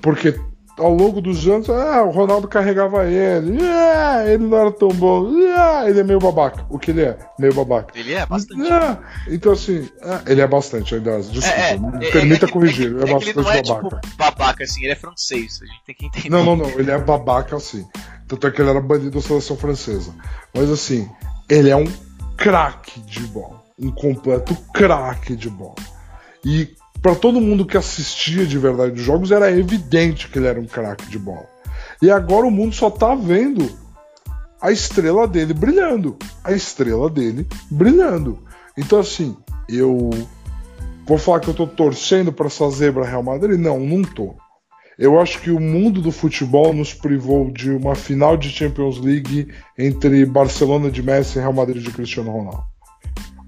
Porque 0.00 0.38
ao 0.78 0.94
longo 0.94 1.20
dos 1.20 1.46
anos, 1.46 1.68
ah, 1.68 2.02
o 2.04 2.10
Ronaldo 2.10 2.46
carregava 2.46 3.04
ele, 3.06 3.58
ah, 3.62 4.24
ele 4.26 4.46
não 4.46 4.56
era 4.56 4.72
tão 4.72 4.88
bom, 4.88 5.28
ah, 5.56 5.84
ele 5.88 6.00
é 6.00 6.04
meio 6.04 6.20
babaca. 6.20 6.64
O 6.70 6.78
que 6.78 6.92
ele 6.92 7.02
é? 7.02 7.18
Meio 7.38 7.52
babaca. 7.52 7.98
Ele 7.98 8.14
é 8.14 8.24
bastante. 8.24 8.72
Ah, 8.72 8.98
então, 9.26 9.52
assim, 9.52 9.88
ah, 10.02 10.22
ele 10.26 10.40
é 10.40 10.46
bastante, 10.46 10.94
ainda. 10.94 11.20
Desculpa, 11.20 11.58
é, 11.58 12.06
é, 12.06 12.10
permita 12.10 12.46
é, 12.46 12.48
corrigir. 12.48 12.86
ele 12.86 13.02
é, 13.02 13.12
bastante 13.12 13.30
ele 13.30 13.42
não 13.42 13.50
é, 13.50 13.62
babaca. 13.62 14.00
Tipo, 14.00 14.16
babaca, 14.16 14.64
assim, 14.64 14.84
ele 14.84 14.92
é 14.92 14.96
francês, 14.96 15.60
a 15.62 15.66
gente 15.66 15.84
tem 15.84 15.94
que 15.94 16.06
entender. 16.06 16.30
Não, 16.30 16.44
não, 16.44 16.56
não, 16.56 16.70
ele 16.70 16.90
é 16.90 16.98
babaca, 16.98 17.56
assim. 17.56 17.86
Tanto 18.26 18.46
é 18.46 18.50
que 18.50 18.60
ele 18.60 18.70
era 18.70 18.80
bandido 18.80 19.18
da 19.18 19.20
seleção 19.20 19.56
francesa. 19.56 20.14
Mas, 20.54 20.70
assim, 20.70 21.08
ele 21.48 21.70
é 21.70 21.76
um 21.76 21.90
craque 22.36 23.00
de 23.00 23.20
bola. 23.20 23.62
Um 23.78 23.90
completo 23.90 24.56
craque 24.72 25.34
de 25.34 25.48
bola. 25.48 25.74
E 26.44 26.76
para 27.02 27.14
todo 27.14 27.40
mundo 27.40 27.64
que 27.64 27.76
assistia 27.76 28.46
de 28.46 28.58
verdade 28.58 28.98
os 28.98 29.02
jogos, 29.02 29.30
era 29.30 29.50
evidente 29.50 30.28
que 30.28 30.38
ele 30.38 30.46
era 30.46 30.60
um 30.60 30.66
craque 30.66 31.08
de 31.08 31.18
bola. 31.18 31.46
E 32.02 32.10
agora 32.10 32.46
o 32.46 32.50
mundo 32.50 32.74
só 32.74 32.90
tá 32.90 33.14
vendo 33.14 33.70
a 34.60 34.72
estrela 34.72 35.26
dele 35.26 35.54
brilhando. 35.54 36.16
A 36.42 36.52
estrela 36.52 37.08
dele 37.08 37.46
brilhando. 37.70 38.38
Então, 38.76 38.98
assim, 38.98 39.36
eu 39.68 40.10
vou 41.06 41.18
falar 41.18 41.40
que 41.40 41.48
eu 41.48 41.54
tô 41.54 41.66
torcendo 41.66 42.32
para 42.32 42.46
essa 42.46 42.68
zebra 42.70 43.04
Real 43.04 43.22
Madrid? 43.22 43.58
Não, 43.58 43.80
não 43.80 44.02
tô. 44.02 44.34
Eu 44.98 45.20
acho 45.20 45.40
que 45.40 45.50
o 45.50 45.60
mundo 45.60 46.02
do 46.02 46.10
futebol 46.10 46.72
nos 46.74 46.92
privou 46.92 47.52
de 47.52 47.70
uma 47.70 47.94
final 47.94 48.36
de 48.36 48.48
Champions 48.50 48.98
League 48.98 49.48
entre 49.78 50.26
Barcelona 50.26 50.90
de 50.90 51.02
Messi 51.02 51.38
e 51.38 51.40
Real 51.40 51.52
Madrid 51.52 51.82
de 51.82 51.92
Cristiano 51.92 52.32
Ronaldo. 52.32 52.64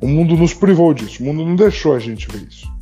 O 0.00 0.06
mundo 0.06 0.36
nos 0.36 0.54
privou 0.54 0.94
disso. 0.94 1.22
O 1.22 1.26
mundo 1.26 1.44
não 1.44 1.56
deixou 1.56 1.94
a 1.94 1.98
gente 1.98 2.28
ver 2.28 2.46
isso. 2.48 2.79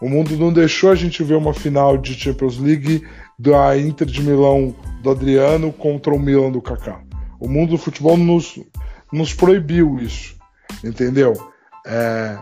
O 0.00 0.08
mundo 0.08 0.36
não 0.36 0.52
deixou 0.52 0.90
a 0.90 0.94
gente 0.94 1.22
ver 1.24 1.36
uma 1.36 1.54
final 1.54 1.96
de 1.96 2.14
Champions 2.14 2.58
League 2.58 3.02
da 3.38 3.78
Inter 3.78 4.06
de 4.06 4.22
Milão 4.22 4.74
do 5.02 5.10
Adriano 5.10 5.72
contra 5.72 6.14
o 6.14 6.18
Milan 6.18 6.50
do 6.50 6.60
Kaká. 6.60 7.00
O 7.40 7.48
mundo 7.48 7.70
do 7.70 7.78
futebol 7.78 8.16
nos, 8.16 8.58
nos 9.12 9.32
proibiu 9.32 9.98
isso, 9.98 10.36
entendeu? 10.84 11.32
É, 11.86 12.38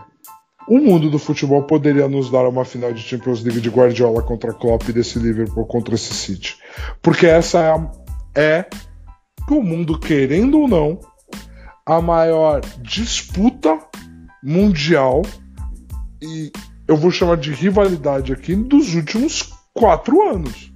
o 0.67 0.79
mundo 0.79 1.09
do 1.09 1.19
futebol 1.19 1.63
poderia 1.63 2.07
nos 2.07 2.29
dar 2.29 2.47
uma 2.47 2.65
final 2.65 2.91
de 2.91 3.01
Champions 3.01 3.43
League 3.43 3.61
de 3.61 3.69
Guardiola 3.69 4.21
contra 4.21 4.53
Klopp 4.53 4.89
e 4.89 4.93
desse 4.93 5.19
Liverpool 5.19 5.65
contra 5.65 5.95
esse 5.95 6.13
City, 6.13 6.57
porque 7.01 7.27
essa 7.27 7.59
é, 7.59 7.71
a, 7.71 7.91
é 8.35 8.69
o 9.49 9.61
mundo 9.61 9.99
querendo 9.99 10.59
ou 10.59 10.67
não 10.67 10.99
a 11.85 12.01
maior 12.01 12.61
disputa 12.81 13.77
mundial 14.43 15.21
e 16.21 16.51
eu 16.87 16.95
vou 16.95 17.11
chamar 17.11 17.37
de 17.37 17.51
rivalidade 17.51 18.31
aqui 18.31 18.55
dos 18.55 18.93
últimos 18.95 19.51
quatro 19.73 20.27
anos. 20.29 20.71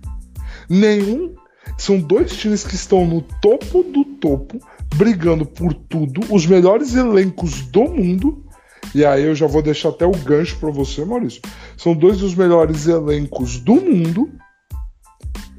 Nenhum. 0.69 1.35
São 1.77 1.99
dois 1.99 2.35
times 2.35 2.63
que 2.63 2.75
estão 2.75 3.05
no 3.05 3.21
topo 3.21 3.83
do 3.83 4.03
topo, 4.03 4.59
brigando 4.95 5.45
por 5.45 5.73
tudo, 5.73 6.21
os 6.33 6.45
melhores 6.45 6.95
elencos 6.95 7.61
do 7.67 7.83
mundo. 7.83 8.43
E 8.93 9.05
aí 9.05 9.23
eu 9.23 9.35
já 9.35 9.47
vou 9.47 9.61
deixar 9.61 9.89
até 9.89 10.05
o 10.05 10.11
gancho 10.11 10.57
para 10.57 10.71
você, 10.71 11.05
Maurício. 11.05 11.41
São 11.77 11.93
dois 11.93 12.17
dos 12.17 12.35
melhores 12.35 12.87
elencos 12.87 13.59
do 13.59 13.75
mundo. 13.75 14.29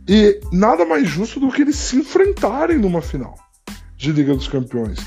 E 0.09 0.40
nada 0.53 0.84
mais 0.84 1.09
justo 1.09 1.38
do 1.38 1.51
que 1.51 1.62
eles 1.62 1.76
se 1.76 1.96
enfrentarem 1.96 2.76
numa 2.76 3.01
final. 3.01 3.34
de 3.96 4.12
Liga 4.12 4.34
dos 4.34 4.48
Campeões. 4.48 4.98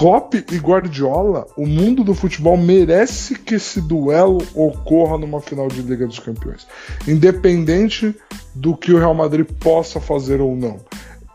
Klopp 0.00 0.32
e 0.50 0.56
Guardiola, 0.56 1.46
o 1.58 1.66
mundo 1.66 2.02
do 2.02 2.14
futebol 2.14 2.56
merece 2.56 3.34
que 3.34 3.56
esse 3.56 3.82
duelo 3.82 4.38
ocorra 4.54 5.18
numa 5.18 5.42
final 5.42 5.68
de 5.68 5.82
Liga 5.82 6.06
dos 6.06 6.18
Campeões, 6.18 6.66
independente 7.06 8.16
do 8.54 8.74
que 8.74 8.94
o 8.94 8.98
Real 8.98 9.12
Madrid 9.12 9.46
possa 9.62 10.00
fazer 10.00 10.40
ou 10.40 10.56
não. 10.56 10.78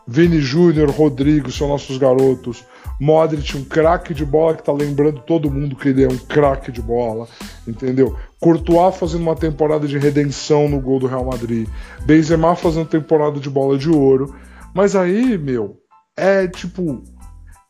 Vini 0.04 0.40
Júnior, 0.40 0.90
Rodrigo 0.90 1.48
são 1.52 1.68
nossos 1.68 1.96
garotos. 1.96 2.64
Modric, 3.00 3.56
um 3.56 3.62
craque 3.62 4.12
de 4.12 4.24
bola 4.24 4.56
que 4.56 4.64
tá 4.64 4.72
lembrando 4.72 5.20
todo 5.20 5.48
mundo 5.48 5.76
que 5.76 5.90
ele 5.90 6.02
é 6.02 6.08
um 6.08 6.18
craque 6.18 6.72
de 6.72 6.82
bola, 6.82 7.28
entendeu? 7.68 8.16
Courtois 8.40 8.96
fazendo 8.96 9.22
uma 9.22 9.36
temporada 9.36 9.86
de 9.86 9.96
redenção 9.96 10.68
no 10.68 10.80
gol 10.80 10.98
do 10.98 11.06
Real 11.06 11.24
Madrid. 11.24 11.68
Benzema 12.04 12.56
fazendo 12.56 12.88
temporada 12.88 13.38
de 13.38 13.48
bola 13.48 13.78
de 13.78 13.88
ouro. 13.88 14.34
Mas 14.74 14.96
aí, 14.96 15.38
meu, 15.38 15.76
é 16.16 16.48
tipo, 16.48 17.04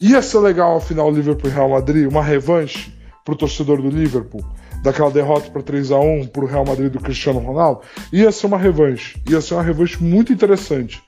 ia 0.01 0.23
ser 0.23 0.39
legal 0.39 0.77
a 0.77 0.81
final 0.81 1.11
Liverpool 1.11 1.51
e 1.51 1.53
Real 1.53 1.71
Madrid, 1.71 2.07
uma 2.07 2.23
revanche 2.23 2.93
pro 3.25 3.37
torcedor 3.37 3.83
do 3.83 3.89
Liverpool, 3.89 4.45
daquela 4.83 5.11
derrota 5.11 5.51
para 5.51 5.63
3 5.63 5.91
a 5.91 5.99
1 5.99 6.29
pro 6.29 6.47
Real 6.47 6.65
Madrid 6.65 6.93
do 6.93 7.01
Cristiano 7.01 7.41
Ronaldo. 7.41 7.83
Ia 8.13 8.31
ser 8.31 8.47
uma 8.47 8.59
revanche, 8.59 9.21
ia 9.29 9.41
ser 9.41 9.55
uma 9.55 9.63
revanche 9.63 10.03
muito 10.03 10.33
interessante. 10.33 11.03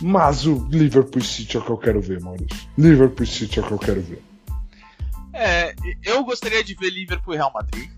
Mas 0.00 0.46
o 0.46 0.66
Liverpool 0.70 1.22
City 1.22 1.56
é 1.56 1.60
o 1.60 1.64
que 1.64 1.70
eu 1.70 1.78
quero 1.78 2.00
ver, 2.00 2.20
Maurício. 2.20 2.68
Liverpool 2.76 3.26
City 3.26 3.58
é 3.58 3.62
o 3.62 3.66
que 3.66 3.72
eu 3.72 3.78
quero 3.78 4.00
ver. 4.00 4.22
É, 5.32 5.74
eu 6.04 6.24
gostaria 6.24 6.62
de 6.62 6.74
ver 6.74 6.90
Liverpool 6.90 7.34
e 7.34 7.36
Real 7.36 7.52
Madrid. 7.52 7.90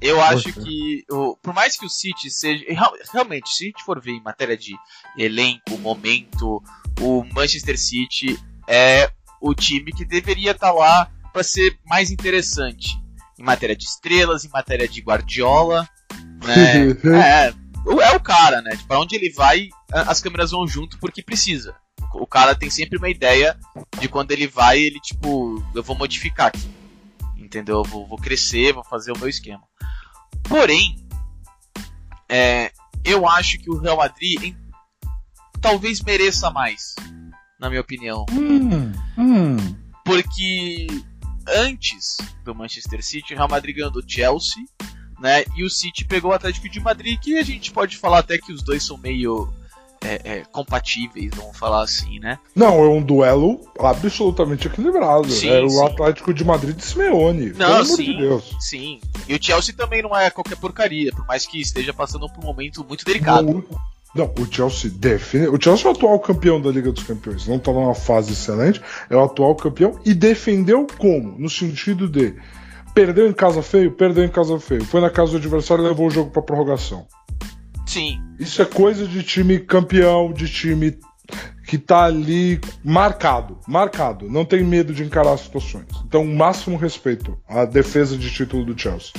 Eu 0.00 0.20
acho 0.22 0.52
que, 0.52 1.04
o, 1.10 1.36
por 1.36 1.52
mais 1.52 1.76
que 1.76 1.84
o 1.84 1.90
City 1.90 2.30
seja. 2.30 2.64
Realmente, 3.12 3.50
se 3.50 3.64
a 3.64 3.66
gente 3.66 3.84
for 3.84 4.00
ver 4.00 4.12
em 4.12 4.22
matéria 4.22 4.56
de 4.56 4.74
elenco, 5.16 5.76
momento, 5.78 6.62
o 7.00 7.22
Manchester 7.34 7.78
City 7.78 8.38
é 8.66 9.10
o 9.40 9.54
time 9.54 9.92
que 9.92 10.04
deveria 10.04 10.52
estar 10.52 10.68
tá 10.68 10.72
lá 10.72 11.10
para 11.32 11.42
ser 11.42 11.78
mais 11.86 12.10
interessante. 12.10 12.98
Em 13.38 13.42
matéria 13.42 13.74
de 13.74 13.84
estrelas, 13.84 14.44
em 14.44 14.50
matéria 14.50 14.86
de 14.86 15.00
Guardiola. 15.00 15.88
Né? 16.44 16.90
é, 17.16 17.54
é 18.02 18.16
o 18.16 18.20
cara, 18.20 18.60
né? 18.60 18.78
Para 18.86 19.00
onde 19.00 19.14
ele 19.16 19.32
vai, 19.32 19.68
as 19.92 20.20
câmeras 20.20 20.50
vão 20.50 20.66
junto 20.66 20.98
porque 20.98 21.22
precisa. 21.22 21.74
O 22.14 22.26
cara 22.26 22.54
tem 22.54 22.68
sempre 22.68 22.98
uma 22.98 23.08
ideia 23.08 23.58
de 23.98 24.08
quando 24.08 24.32
ele 24.32 24.46
vai, 24.46 24.78
ele 24.80 25.00
tipo, 25.00 25.62
eu 25.74 25.82
vou 25.82 25.96
modificar 25.96 26.48
aqui. 26.48 26.68
Entendeu? 27.36 27.78
Eu 27.78 27.84
vou, 27.84 28.06
vou 28.06 28.18
crescer, 28.18 28.72
vou 28.72 28.84
fazer 28.84 29.12
o 29.12 29.18
meu 29.18 29.28
esquema. 29.28 29.62
Porém, 30.42 30.96
é, 32.28 32.72
eu 33.04 33.28
acho 33.28 33.58
que 33.58 33.70
o 33.70 33.78
Real 33.78 33.96
Madrid 33.96 34.42
em, 34.42 34.56
talvez 35.60 36.00
mereça 36.00 36.50
mais, 36.50 36.94
na 37.58 37.68
minha 37.68 37.80
opinião. 37.80 38.24
Hum, 38.30 38.89
hum. 39.20 39.56
Porque 40.04 40.86
antes 41.46 42.16
do 42.44 42.54
Manchester 42.54 43.04
City, 43.04 43.34
o 43.34 43.36
Real 43.36 43.48
Madrid 43.48 43.76
ganhou 43.76 43.90
do 43.90 44.02
Chelsea 44.06 44.64
né? 45.20 45.44
E 45.54 45.62
o 45.62 45.70
City 45.70 46.04
pegou 46.04 46.30
o 46.30 46.34
Atlético 46.34 46.68
de 46.68 46.80
Madrid, 46.80 47.20
que 47.20 47.36
a 47.36 47.42
gente 47.42 47.70
pode 47.70 47.98
falar 47.98 48.20
até 48.20 48.38
que 48.38 48.52
os 48.52 48.62
dois 48.62 48.82
são 48.82 48.96
meio 48.96 49.52
é, 50.02 50.20
é, 50.24 50.44
compatíveis, 50.50 51.30
vamos 51.36 51.56
falar 51.58 51.82
assim, 51.82 52.18
né? 52.18 52.38
Não, 52.56 52.82
é 52.82 52.88
um 52.88 53.02
duelo 53.02 53.60
absolutamente 53.78 54.66
equilibrado. 54.66 55.30
Sim, 55.30 55.50
é 55.50 55.68
sim. 55.68 55.76
o 55.76 55.86
Atlético 55.86 56.32
de 56.32 56.42
Madrid 56.42 56.74
de 56.74 56.84
Simeone. 56.84 57.52
Não, 57.52 57.84
sim, 57.84 58.04
de 58.04 58.16
Deus. 58.16 58.56
sim. 58.58 58.98
E 59.28 59.34
o 59.34 59.42
Chelsea 59.42 59.74
também 59.76 60.02
não 60.02 60.16
é 60.16 60.30
qualquer 60.30 60.56
porcaria, 60.56 61.12
por 61.12 61.26
mais 61.26 61.44
que 61.44 61.60
esteja 61.60 61.92
passando 61.92 62.28
por 62.30 62.42
um 62.42 62.46
momento 62.46 62.82
muito 62.82 63.04
delicado. 63.04 63.52
Não, 63.70 63.80
não, 64.14 64.32
o 64.38 64.52
Chelsea 64.52 64.90
define. 64.90 65.48
O 65.48 65.60
Chelsea 65.60 65.86
é 65.86 65.92
o 65.92 65.94
atual 65.94 66.18
campeão 66.18 66.60
da 66.60 66.70
Liga 66.70 66.90
dos 66.90 67.04
Campeões. 67.04 67.46
Não 67.46 67.56
está 67.56 67.72
numa 67.72 67.94
fase 67.94 68.32
excelente, 68.32 68.80
é 69.08 69.16
o 69.16 69.24
atual 69.24 69.54
campeão 69.54 69.98
e 70.04 70.14
defendeu 70.14 70.86
como? 70.98 71.38
No 71.38 71.48
sentido 71.48 72.08
de 72.08 72.34
Perdeu 72.94 73.28
em 73.28 73.32
casa 73.32 73.62
feio? 73.62 73.92
Perdeu 73.92 74.24
em 74.24 74.28
casa 74.28 74.58
feio. 74.58 74.84
Foi 74.84 75.00
na 75.00 75.10
casa 75.10 75.32
do 75.32 75.38
adversário 75.38 75.84
e 75.84 75.88
levou 75.88 76.08
o 76.08 76.10
jogo 76.10 76.30
pra 76.30 76.42
prorrogação. 76.42 77.06
Sim. 77.86 78.20
Isso 78.38 78.60
é 78.62 78.64
coisa 78.64 79.06
de 79.06 79.22
time 79.22 79.58
campeão, 79.58 80.32
de 80.32 80.48
time 80.48 80.98
que 81.66 81.78
tá 81.78 82.04
ali 82.04 82.60
marcado. 82.84 83.58
Marcado. 83.66 84.28
Não 84.28 84.44
tem 84.44 84.64
medo 84.64 84.92
de 84.92 85.04
encarar 85.04 85.32
as 85.32 85.42
situações. 85.42 85.86
Então, 86.04 86.24
máximo 86.24 86.76
respeito 86.76 87.38
à 87.48 87.64
defesa 87.64 88.16
de 88.16 88.30
título 88.30 88.64
do 88.64 88.78
Chelsea. 88.78 89.12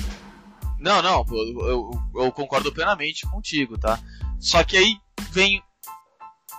Não, 0.80 1.02
não, 1.02 1.24
eu, 1.32 1.68
eu, 1.68 1.92
eu 2.24 2.32
concordo 2.32 2.72
plenamente 2.72 3.26
contigo, 3.28 3.78
tá? 3.78 4.00
Só 4.42 4.64
que 4.64 4.76
aí 4.76 4.96
vem 5.32 5.62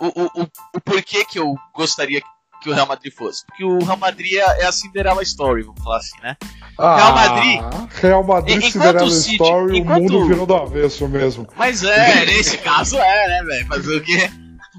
o, 0.01 0.07
o, 0.07 0.43
o, 0.43 0.49
o 0.77 0.81
porquê 0.81 1.25
que 1.25 1.39
eu 1.39 1.55
gostaria 1.75 2.23
que 2.63 2.71
o 2.71 2.73
Real 2.75 2.87
Madrid 2.87 3.13
fosse. 3.13 3.45
Porque 3.47 3.65
o 3.65 3.79
Real 3.85 3.97
Madrid 3.97 4.35
é 4.35 4.65
a 4.65 4.71
Cinderella 4.73 5.23
Story, 5.23 5.63
vamos 5.65 5.83
falar 5.83 5.99
assim, 5.99 6.17
né? 6.23 6.37
Ah, 6.79 6.97
Real 6.97 7.15
Madrid. 7.15 7.61
Real 8.01 8.25
Madrid, 8.25 8.63
Cinderella 8.71 9.11
City- 9.11 9.33
Story, 9.43 9.79
enquanto- 9.79 9.99
o 9.99 10.03
mundo 10.13 10.27
virou 10.29 10.47
do 10.47 10.55
avesso 10.55 11.09
mesmo. 11.09 11.49
Mas 11.57 11.83
é, 11.83 12.25
nesse 12.25 12.57
caso 12.59 12.97
é, 12.99 13.29
né, 13.29 13.43
velho? 13.43 13.67
Fazer 13.67 13.97
o 13.97 14.01
quê? 14.03 14.31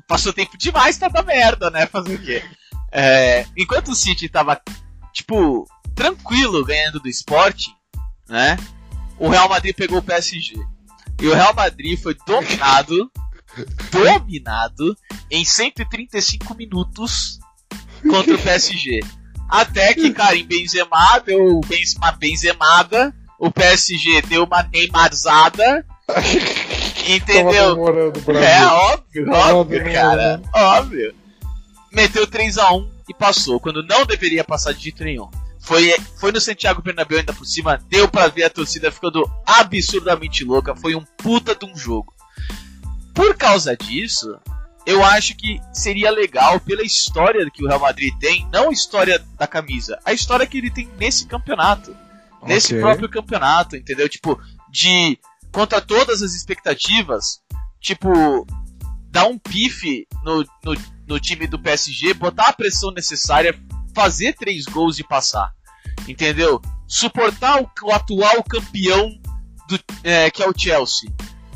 Passou 0.08 0.32
tempo 0.34 0.58
demais 0.58 0.98
pra 0.98 1.10
dar 1.10 1.24
merda, 1.24 1.70
né? 1.70 1.86
Fazer 1.86 2.16
o 2.16 2.20
quê? 2.22 2.42
É, 2.92 3.46
enquanto 3.58 3.90
o 3.90 3.96
City 3.96 4.30
tava, 4.30 4.60
tipo, 5.12 5.68
tranquilo 5.94 6.64
ganhando 6.66 7.00
do 7.02 7.10
Sporting, 7.10 7.72
né? 8.30 8.58
O 9.20 9.28
Real 9.30 9.50
Madrid 9.50 9.76
pegou 9.76 10.00
o 10.00 10.04
PSG. 10.04 10.56
E 11.24 11.28
o 11.28 11.34
Real 11.34 11.54
Madrid 11.54 11.98
foi 11.98 12.18
dominado, 12.28 13.10
dominado 13.90 14.98
em 15.32 15.46
135 15.46 16.54
minutos 16.54 17.40
contra 18.10 18.36
o 18.36 18.38
PSG. 18.38 19.00
Até 19.48 19.94
que, 19.94 20.12
cara, 20.12 20.36
em 20.36 20.46
Benzema 20.46 21.20
deu 21.26 21.62
uma 21.98 22.12
benzemada, 22.12 23.16
o 23.40 23.50
PSG 23.50 24.22
deu 24.24 24.44
uma 24.44 24.64
neymarzada, 24.64 25.86
entendeu? 27.08 27.78
É 28.44 28.66
óbvio, 28.66 29.32
óbvio, 29.32 29.94
cara. 29.94 30.42
Óbvio. 30.54 31.16
Meteu 31.94 32.28
3x1 32.28 32.90
e 33.08 33.14
passou, 33.14 33.62
quando 33.62 33.82
não 33.84 34.06
deveria 34.06 34.44
passar 34.44 34.74
de 34.74 34.84
jeito 34.84 35.06
nenhum. 35.06 35.30
Foi, 35.64 35.96
foi 36.20 36.32
no 36.32 36.42
Santiago 36.42 36.82
Bernabéu 36.82 37.20
ainda 37.20 37.34
por 37.34 37.46
cima, 37.46 37.80
deu 37.90 38.08
pra 38.08 38.28
ver 38.28 38.44
a 38.44 38.50
torcida 38.50 38.92
ficando 38.92 39.24
absurdamente 39.46 40.44
louca, 40.44 40.76
foi 40.76 40.94
um 40.94 41.04
puta 41.18 41.56
de 41.56 41.66
um 41.66 41.76
jogo. 41.76 42.14
Por 43.14 43.36
causa 43.38 43.76
disso, 43.78 44.38
eu 44.86 45.04
acho 45.04 45.36
que 45.38 45.60
seria 45.72 46.12
legal 46.12 46.60
pela 46.60 46.84
história 46.84 47.50
que 47.50 47.64
o 47.64 47.68
Real 47.68 47.80
Madrid 47.80 48.14
tem, 48.20 48.48
não 48.52 48.70
a 48.70 48.74
história 48.74 49.24
da 49.38 49.48
camisa, 49.48 49.98
a 50.04 50.12
história 50.12 50.46
que 50.46 50.58
ele 50.58 50.70
tem 50.70 50.90
nesse 51.00 51.26
campeonato. 51.26 51.96
Nesse 52.46 52.74
Ok. 52.74 52.82
próprio 52.82 53.10
campeonato, 53.10 53.78
entendeu? 53.78 54.10
Tipo, 54.10 54.38
de 54.70 55.18
contra 55.50 55.80
todas 55.80 56.22
as 56.22 56.34
expectativas, 56.34 57.40
tipo, 57.80 58.46
dar 59.10 59.28
um 59.28 59.38
pife 59.40 60.06
no, 60.24 60.44
no, 60.66 60.76
no 61.08 61.20
time 61.22 61.48
do 61.48 61.58
PSG, 61.58 62.14
botar 62.16 62.50
a 62.50 62.54
pressão 62.54 62.92
necessária, 62.92 63.58
fazer 63.94 64.34
três 64.34 64.66
gols 64.66 65.00
e 65.00 65.04
passar. 65.04 65.52
Entendeu? 66.08 66.62
Suportar 66.88 67.62
o, 67.62 67.70
o 67.84 67.92
atual 67.92 68.44
campeão 68.44 69.10
do, 69.68 69.80
é, 70.04 70.30
que 70.30 70.44
é 70.44 70.50
o 70.50 70.58
Chelsea. 70.58 71.10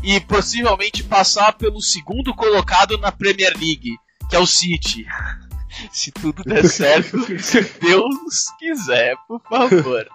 E 0.03 0.19
possivelmente 0.21 1.03
passar 1.03 1.53
pelo 1.53 1.81
segundo 1.81 2.33
colocado 2.33 2.97
na 2.97 3.11
Premier 3.11 3.53
League, 3.57 3.97
que 4.29 4.35
é 4.35 4.39
o 4.39 4.45
City. 4.45 5.05
Se 5.91 6.11
tudo 6.11 6.43
der 6.43 6.65
certo, 6.69 7.19
se 7.39 7.61
Deus 7.79 8.45
quiser, 8.57 9.15
por 9.27 9.39
favor. 9.47 10.07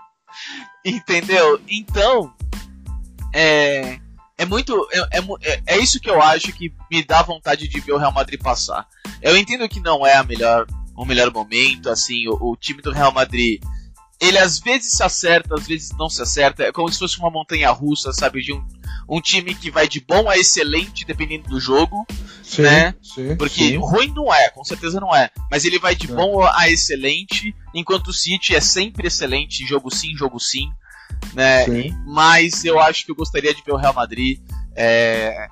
Entendeu? 0.84 1.60
Então, 1.68 2.34
é, 3.32 4.00
é 4.38 4.44
muito. 4.44 4.88
É, 4.92 5.18
é 5.18 5.22
é- 5.42 5.62
é 5.66 5.78
isso 5.78 6.00
que 6.00 6.10
eu 6.10 6.20
acho 6.20 6.52
que 6.52 6.72
me 6.90 7.04
dá 7.04 7.22
vontade 7.22 7.68
de 7.68 7.80
ver 7.80 7.92
o 7.92 7.98
Real 7.98 8.12
Madrid 8.12 8.40
passar. 8.40 8.86
Eu 9.20 9.36
entendo 9.36 9.68
que 9.68 9.78
não 9.78 10.04
é 10.04 10.16
a 10.16 10.24
melhor, 10.24 10.66
o 10.96 11.04
melhor 11.04 11.32
momento, 11.32 11.88
assim, 11.88 12.28
o, 12.28 12.36
o 12.52 12.56
time 12.56 12.82
do 12.82 12.92
Real 12.92 13.12
Madrid. 13.12 13.60
Ele 14.20 14.38
às 14.38 14.60
vezes 14.60 14.92
se 14.92 15.02
acerta, 15.02 15.54
às 15.54 15.66
vezes 15.66 15.90
não 15.98 16.08
se 16.08 16.22
acerta. 16.22 16.62
É 16.62 16.72
como 16.72 16.90
se 16.92 16.98
fosse 16.98 17.18
uma 17.18 17.30
montanha 17.30 17.70
russa, 17.70 18.12
sabe? 18.12 18.40
De 18.40 18.52
um, 18.52 18.64
um 19.08 19.20
time 19.20 19.52
que 19.54 19.68
vai 19.70 19.88
de 19.88 20.00
bom 20.00 20.28
a 20.30 20.38
excelente, 20.38 21.04
dependendo 21.04 21.48
do 21.48 21.58
jogo. 21.58 22.06
Sim, 22.42 22.62
né? 22.62 22.94
sim, 23.02 23.34
Porque 23.36 23.70
sim. 23.70 23.76
ruim 23.78 24.12
não 24.14 24.32
é, 24.32 24.48
com 24.50 24.62
certeza 24.62 25.00
não 25.00 25.14
é. 25.14 25.30
Mas 25.50 25.64
ele 25.64 25.78
vai 25.78 25.96
de 25.96 26.10
É. 26.10 26.14
bom 26.14 26.40
a 26.44 26.68
excelente, 26.70 27.54
enquanto 27.74 28.08
o 28.08 28.12
City 28.12 28.54
é 28.54 28.60
sempre 28.60 29.08
excelente, 29.08 29.66
jogo 29.66 29.92
sim, 29.92 30.14
jogo 30.14 30.38
sim. 30.38 30.70
Né? 31.34 31.64
Sim. 31.64 31.96
Mas 32.06 32.64
eu 32.64 32.78
acho 32.78 33.04
que 33.04 33.10
eu 33.10 33.16
gostaria 33.16 33.54
de 33.54 33.62
ver 33.62 33.72
o 33.72 33.76
Real 33.76 33.94
Madrid. 33.94 34.38
é, 34.76 35.48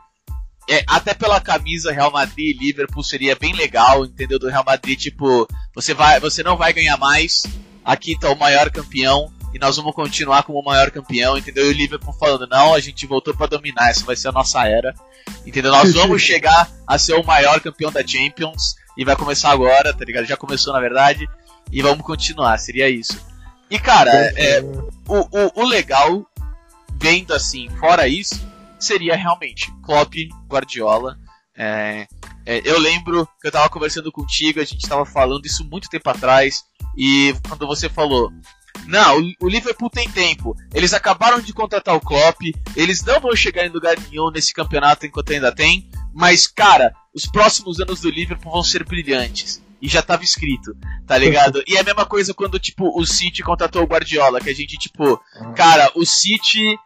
é, 0.69 0.85
até 0.87 1.15
pela 1.15 1.41
camisa 1.41 1.93
Real 1.93 2.11
Madrid 2.11 2.57
e 2.57 2.59
Liverpool 2.59 3.03
seria 3.03 3.35
bem 3.35 3.53
legal, 3.53 4.05
entendeu? 4.05 4.39
Do 4.39 4.49
Real 4.49 4.65
Madrid, 4.65 4.99
tipo, 4.99 5.47
você, 5.75 5.95
vai, 5.95 6.21
você 6.21 6.43
não 6.43 6.57
vai 6.57 6.73
ganhar 6.73 6.97
mais, 6.97 7.45
aqui 7.85 8.19
tá 8.19 8.31
o 8.31 8.39
maior 8.39 8.71
campeão. 8.71 9.33
E 9.53 9.59
nós 9.59 9.77
vamos 9.77 9.93
continuar 9.97 10.45
como 10.45 10.61
o 10.61 10.65
maior 10.65 10.93
campeão, 10.93 11.37
entendeu? 11.37 11.67
E 11.67 11.75
o 11.75 11.77
Liverpool 11.77 12.13
falando, 12.13 12.47
não, 12.47 12.73
a 12.73 12.79
gente 12.79 13.05
voltou 13.05 13.35
pra 13.35 13.49
dominar, 13.49 13.91
essa 13.91 14.05
vai 14.05 14.15
ser 14.15 14.29
a 14.29 14.33
nossa 14.33 14.65
era. 14.65 14.95
Entendeu? 15.45 15.73
Nós 15.73 15.91
vamos 15.95 16.23
chegar 16.23 16.71
a 16.87 16.97
ser 16.97 17.15
o 17.15 17.25
maior 17.25 17.61
campeão 17.61 17.91
da 17.91 18.07
Champions. 18.07 18.77
e 18.97 19.05
vai 19.05 19.17
começar 19.17 19.51
agora, 19.51 19.93
tá 19.93 20.05
ligado? 20.05 20.25
Já 20.25 20.37
começou 20.37 20.73
na 20.73 20.79
verdade, 20.79 21.29
e 21.73 21.83
vamos 21.83 22.05
continuar, 22.05 22.59
seria 22.59 22.89
isso. 22.89 23.21
E 23.71 23.79
cara, 23.79 24.13
é, 24.37 24.61
o, 25.09 25.19
o, 25.19 25.63
o 25.63 25.65
legal, 25.65 26.25
vendo 27.01 27.33
assim, 27.33 27.69
fora 27.79 28.09
isso, 28.09 28.41
seria 28.81 29.17
realmente 29.17 29.73
Klopp, 29.83 30.15
Guardiola. 30.49 31.19
É, 31.57 32.07
é, 32.47 32.63
eu 32.65 32.79
lembro 32.79 33.29
que 33.41 33.49
eu 33.49 33.53
tava 33.53 33.69
conversando 33.69 34.11
contigo, 34.11 34.61
a 34.61 34.65
gente 34.65 34.89
tava 34.89 35.05
falando 35.05 35.45
isso 35.45 35.65
muito 35.65 35.89
tempo 35.89 36.09
atrás, 36.09 36.65
e 36.97 37.35
quando 37.47 37.67
você 37.67 37.89
falou, 37.89 38.33
não, 38.87 39.19
o, 39.41 39.49
Liverpool 39.49 39.91
tem 39.91 40.09
tempo. 40.09 40.57
Eles 40.75 40.95
acabaram 40.95 41.41
de 41.41 41.53
contratar 41.53 41.95
o 41.95 42.01
Klopp, 42.01 42.41
eles 42.75 43.03
não 43.05 43.21
vão 43.21 43.37
chegar 43.37 43.67
em 43.67 43.71
lugar 43.71 43.97
nenhum 44.09 44.31
nesse 44.31 44.53
campeonato 44.53 45.07
enquanto 45.07 45.33
ainda 45.33 45.55
tem, 45.55 45.89
mas 46.15 46.47
cara, 46.47 46.93
os 47.15 47.27
próximos 47.27 47.81
anos 47.81 48.01
do 48.01 48.11
Liverpool 48.11 48.53
vão 48.53 48.63
ser 48.63 48.85
brilhantes. 48.85 49.63
E 49.83 49.89
já 49.89 50.03
tava 50.03 50.23
escrito, 50.23 50.77
tá 51.07 51.17
ligado? 51.17 51.63
e 51.67 51.75
é 51.75 51.81
a 51.81 51.85
mesma 51.85 52.05
coisa 52.05 52.35
quando, 52.35 52.59
tipo, 52.59 53.01
o 53.01 53.07
City 53.07 53.43
contratou 53.43 53.83
o 53.83 53.87
Guardiola, 53.87 54.39
que 54.39 54.51
a 54.51 54.55
gente, 54.55 54.77
tipo, 54.77 55.19
ah. 55.37 55.53
cara, 55.53 55.91
o 55.95 56.05
City 56.05 56.77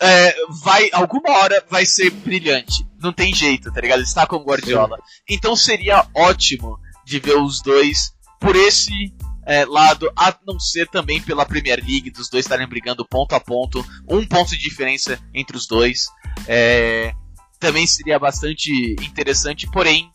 é, 0.00 0.34
vai, 0.62 0.88
alguma 0.92 1.30
hora 1.38 1.64
vai 1.68 1.84
ser 1.84 2.10
brilhante. 2.10 2.86
Não 3.02 3.12
tem 3.12 3.34
jeito, 3.34 3.70
tá 3.70 3.80
ligado? 3.80 3.98
Ele 3.98 4.06
está 4.06 4.26
com 4.26 4.36
o 4.36 4.44
Guardiola. 4.44 4.96
Sim. 4.96 5.34
Então 5.34 5.54
seria 5.54 6.06
ótimo 6.14 6.78
de 7.04 7.18
ver 7.18 7.36
os 7.36 7.60
dois 7.60 8.12
por 8.40 8.56
esse 8.56 9.12
é, 9.46 9.64
lado, 9.64 10.10
a 10.16 10.34
não 10.46 10.58
ser 10.58 10.88
também 10.88 11.20
pela 11.20 11.44
Premier 11.44 11.78
League, 11.78 12.10
dos 12.10 12.30
dois 12.30 12.44
estarem 12.44 12.68
brigando 12.68 13.06
ponto 13.06 13.34
a 13.34 13.40
ponto, 13.40 13.84
um 14.08 14.26
ponto 14.26 14.50
de 14.50 14.58
diferença 14.58 15.18
entre 15.34 15.56
os 15.56 15.66
dois. 15.66 16.06
É, 16.46 17.12
também 17.58 17.86
seria 17.86 18.18
bastante 18.18 18.96
interessante, 19.02 19.68
porém, 19.70 20.10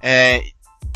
é, 0.00 0.42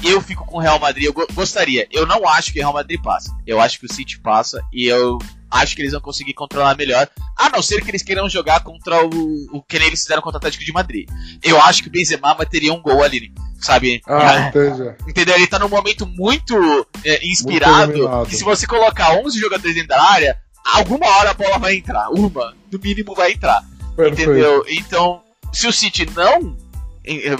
eu 0.02 0.20
fico 0.22 0.46
com 0.46 0.56
o 0.56 0.60
Real 0.60 0.78
Madrid. 0.78 1.04
Eu 1.04 1.14
gostaria. 1.34 1.86
Eu 1.90 2.06
não 2.06 2.26
acho 2.26 2.52
que 2.52 2.58
o 2.58 2.62
Real 2.62 2.72
Madrid 2.72 3.00
passa. 3.02 3.36
Eu 3.46 3.60
acho 3.60 3.78
que 3.78 3.86
o 3.86 3.92
City 3.92 4.18
passa 4.20 4.62
e 4.72 4.86
eu 4.86 5.18
acho 5.50 5.74
que 5.74 5.82
eles 5.82 5.92
vão 5.92 6.00
conseguir 6.00 6.34
controlar 6.34 6.76
melhor. 6.76 7.08
A 7.36 7.50
não 7.50 7.62
ser 7.62 7.82
que 7.82 7.90
eles 7.90 8.02
queiram 8.02 8.28
jogar 8.28 8.60
contra 8.60 9.04
o, 9.04 9.46
o 9.52 9.62
que 9.62 9.78
nem 9.78 9.88
eles 9.88 10.02
fizeram 10.02 10.22
contra 10.22 10.36
o 10.36 10.38
Atlético 10.38 10.64
de 10.64 10.72
Madrid. 10.72 11.08
Eu 11.42 11.60
acho 11.60 11.82
que 11.82 11.88
o 11.88 11.92
Benzema 11.92 12.34
teria 12.46 12.72
um 12.72 12.80
gol 12.80 13.02
ali, 13.02 13.32
sabe? 13.60 14.00
Ah, 14.06 14.48
entendi. 14.48 14.94
Entendeu? 15.08 15.34
Ele 15.36 15.46
tá 15.46 15.58
num 15.58 15.68
momento 15.68 16.06
muito 16.06 16.86
é, 17.04 17.26
inspirado. 17.26 17.92
Muito 17.92 18.28
que 18.28 18.36
se 18.36 18.44
você 18.44 18.66
colocar 18.66 19.14
11 19.14 19.38
jogadores 19.38 19.74
dentro 19.74 19.88
da 19.88 20.02
área, 20.02 20.38
alguma 20.64 21.06
hora 21.06 21.30
a 21.30 21.34
bola 21.34 21.58
vai 21.58 21.76
entrar. 21.76 22.10
Uma, 22.10 22.54
no 22.70 22.78
mínimo, 22.78 23.14
vai 23.14 23.32
entrar. 23.32 23.62
Perfeito. 23.96 24.22
Entendeu? 24.22 24.64
Então, 24.68 25.22
se 25.52 25.66
o 25.66 25.72
City 25.72 26.06
não 26.14 26.56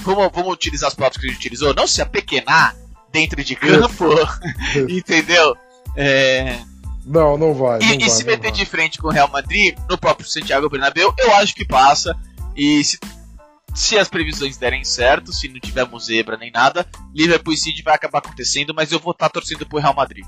vamos, 0.00 0.30
vamos 0.32 0.52
utilizar 0.52 0.88
as 0.88 0.94
palavras 0.94 1.20
que 1.20 1.26
a 1.26 1.30
gente 1.30 1.38
utilizou, 1.38 1.74
não 1.74 1.86
se 1.86 2.00
apequenar 2.00 2.76
dentro 3.12 3.42
de 3.42 3.54
campo, 3.54 4.06
entendeu? 4.88 5.56
É... 5.96 6.60
Não, 7.04 7.36
não 7.38 7.54
vai. 7.54 7.80
E, 7.80 7.86
não 7.86 7.94
e 7.94 7.98
vai, 7.98 8.08
se 8.08 8.24
meter 8.24 8.50
vai. 8.50 8.52
de 8.52 8.66
frente 8.66 8.98
com 8.98 9.08
o 9.08 9.10
Real 9.10 9.28
Madrid, 9.28 9.76
no 9.88 9.98
próprio 9.98 10.28
Santiago 10.28 10.68
Bernabéu, 10.68 11.14
eu 11.18 11.34
acho 11.34 11.54
que 11.54 11.64
passa. 11.64 12.16
E 12.56 12.82
se, 12.84 12.98
se 13.74 13.98
as 13.98 14.08
previsões 14.08 14.56
derem 14.56 14.84
certo, 14.84 15.32
se 15.32 15.48
não 15.48 15.60
tivermos 15.60 16.06
zebra 16.06 16.36
nem 16.36 16.50
nada, 16.50 16.86
Liverpool 17.14 17.54
e 17.54 17.56
City 17.56 17.82
vai 17.82 17.94
acabar 17.94 18.18
acontecendo, 18.18 18.74
mas 18.74 18.92
eu 18.92 18.98
vou 18.98 19.12
estar 19.12 19.28
torcendo 19.28 19.66
pro 19.66 19.78
Real 19.78 19.94
Madrid. 19.94 20.24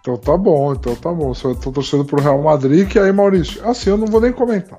Então 0.00 0.16
tá 0.16 0.36
bom, 0.36 0.72
então 0.72 0.96
tá 0.96 1.12
bom. 1.12 1.32
Eu 1.44 1.54
tô 1.54 1.70
torcendo 1.70 2.04
pro 2.04 2.20
Real 2.20 2.42
Madrid, 2.42 2.88
que 2.88 2.98
aí, 2.98 3.12
Maurício, 3.12 3.64
assim, 3.68 3.90
eu 3.90 3.96
não 3.96 4.06
vou 4.06 4.20
nem 4.20 4.32
comentar. 4.32 4.78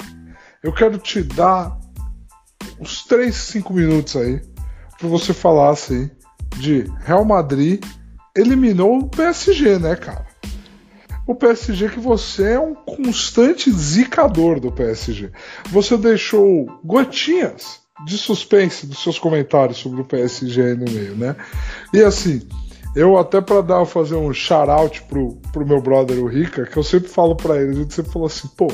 Eu 0.61 0.73
quero 0.73 0.97
te 0.97 1.23
dar 1.23 1.77
uns 2.79 3.03
3, 3.05 3.33
5 3.33 3.73
minutos 3.73 4.15
aí 4.15 4.41
para 4.97 5.07
você 5.07 5.33
falar 5.33 5.69
assim 5.69 6.09
de 6.57 6.89
Real 7.03 7.25
Madrid 7.25 7.83
eliminou 8.35 8.99
o 8.99 9.09
PSG, 9.09 9.79
né, 9.79 9.95
cara? 9.95 10.25
O 11.25 11.33
PSG 11.33 11.89
que 11.89 11.99
você 11.99 12.51
é 12.53 12.59
um 12.59 12.75
constante 12.75 13.71
zicador 13.71 14.59
do 14.59 14.71
PSG. 14.71 15.31
Você 15.71 15.97
deixou 15.97 16.67
gotinhas 16.83 17.79
de 18.05 18.17
suspense 18.17 18.85
dos 18.85 19.01
seus 19.01 19.17
comentários 19.17 19.77
sobre 19.77 20.01
o 20.01 20.05
PSG 20.05 20.61
aí 20.61 20.75
no 20.75 20.91
meio, 20.91 21.15
né? 21.15 21.35
E 21.93 22.01
assim, 22.01 22.41
eu 22.95 23.17
até 23.17 23.39
para 23.39 23.61
dar 23.61 23.85
fazer 23.85 24.15
um 24.15 24.33
shout 24.33 24.69
out 24.69 25.01
pro, 25.03 25.35
pro 25.51 25.65
meu 25.65 25.81
brother 25.81 26.19
o 26.19 26.27
Rica, 26.27 26.65
que 26.65 26.75
eu 26.75 26.83
sempre 26.83 27.07
falo 27.07 27.35
para 27.35 27.61
ele, 27.61 27.71
a 27.71 27.75
gente 27.75 27.93
sempre 27.93 28.11
falou 28.11 28.27
assim, 28.27 28.49
pô, 28.57 28.67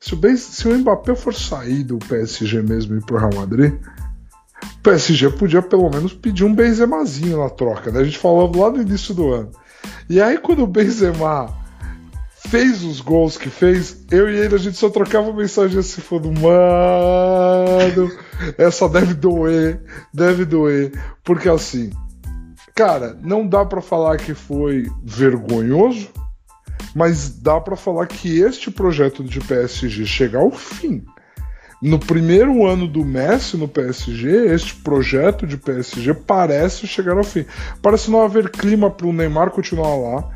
se 0.00 0.14
o, 0.14 0.36
se 0.36 0.68
o 0.68 0.78
Mbappé 0.78 1.14
for 1.14 1.34
sair 1.34 1.84
do 1.84 1.98
PSG 1.98 2.60
mesmo 2.62 2.94
e 2.94 2.98
ir 2.98 3.04
pro 3.04 3.18
Real 3.18 3.34
Madrid, 3.34 3.74
o 3.74 4.82
PSG 4.82 5.30
podia 5.30 5.62
pelo 5.62 5.88
menos 5.88 6.12
pedir 6.12 6.44
um 6.44 6.54
Benzemazinho 6.54 7.38
na 7.38 7.50
troca, 7.50 7.92
né? 7.92 8.00
A 8.00 8.04
gente 8.04 8.18
falava 8.18 8.58
lá 8.58 8.70
no 8.70 8.82
início 8.82 9.14
do 9.14 9.32
ano. 9.32 9.50
E 10.10 10.20
aí 10.20 10.38
quando 10.38 10.62
o 10.64 10.66
Benzema 10.66 11.63
fez 12.48 12.82
os 12.82 13.00
gols 13.00 13.36
que 13.36 13.48
fez, 13.48 14.04
eu 14.10 14.30
e 14.30 14.36
ele 14.36 14.54
a 14.54 14.58
gente 14.58 14.76
só 14.76 14.88
trocava 14.88 15.32
mensagem 15.32 15.78
assim, 15.78 16.00
falando, 16.00 16.32
mano, 16.40 18.10
essa 18.58 18.88
deve 18.88 19.14
doer, 19.14 19.80
deve 20.12 20.44
doer, 20.44 20.92
porque 21.22 21.48
assim, 21.48 21.90
cara, 22.74 23.18
não 23.22 23.46
dá 23.46 23.64
para 23.64 23.80
falar 23.80 24.18
que 24.18 24.34
foi 24.34 24.90
vergonhoso, 25.02 26.08
mas 26.94 27.30
dá 27.30 27.60
para 27.60 27.76
falar 27.76 28.06
que 28.06 28.40
este 28.40 28.70
projeto 28.70 29.24
de 29.24 29.40
PSG 29.40 30.04
chegar 30.06 30.40
ao 30.40 30.50
fim. 30.50 31.04
No 31.82 31.98
primeiro 31.98 32.66
ano 32.66 32.86
do 32.86 33.04
Messi 33.04 33.56
no 33.56 33.68
PSG, 33.68 34.46
este 34.46 34.74
projeto 34.76 35.46
de 35.46 35.58
PSG 35.58 36.14
parece 36.14 36.86
chegar 36.86 37.16
ao 37.16 37.24
fim. 37.24 37.44
Parece 37.82 38.10
não 38.10 38.22
haver 38.22 38.48
clima 38.48 38.90
para 38.90 39.06
o 39.06 39.12
Neymar 39.12 39.50
continuar 39.50 39.94
lá. 39.94 40.30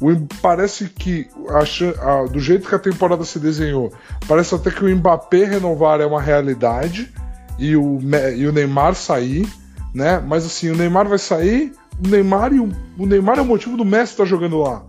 O, 0.00 0.08
parece 0.40 0.88
que, 0.88 1.28
a, 1.48 2.10
a, 2.10 2.24
do 2.24 2.40
jeito 2.40 2.68
que 2.68 2.74
a 2.74 2.78
temporada 2.78 3.22
se 3.24 3.38
desenhou, 3.38 3.92
parece 4.26 4.54
até 4.54 4.70
que 4.70 4.82
o 4.82 4.96
Mbappé 4.96 5.44
renovar 5.44 6.00
é 6.00 6.06
uma 6.06 6.20
realidade 6.20 7.12
e 7.58 7.76
o, 7.76 7.98
e 8.34 8.46
o 8.46 8.52
Neymar 8.52 8.94
sair, 8.94 9.46
né? 9.94 10.18
Mas 10.18 10.46
assim, 10.46 10.70
o 10.70 10.76
Neymar 10.76 11.06
vai 11.06 11.18
sair, 11.18 11.72
o 12.02 12.08
Neymar, 12.08 12.52
e 12.54 12.60
o, 12.60 12.70
o 12.98 13.04
Neymar 13.04 13.38
é 13.38 13.42
o 13.42 13.44
motivo 13.46 13.76
do 13.76 13.84
Messi 13.84 14.12
estar 14.12 14.24
tá 14.24 14.30
jogando 14.30 14.58
lá. 14.58 14.82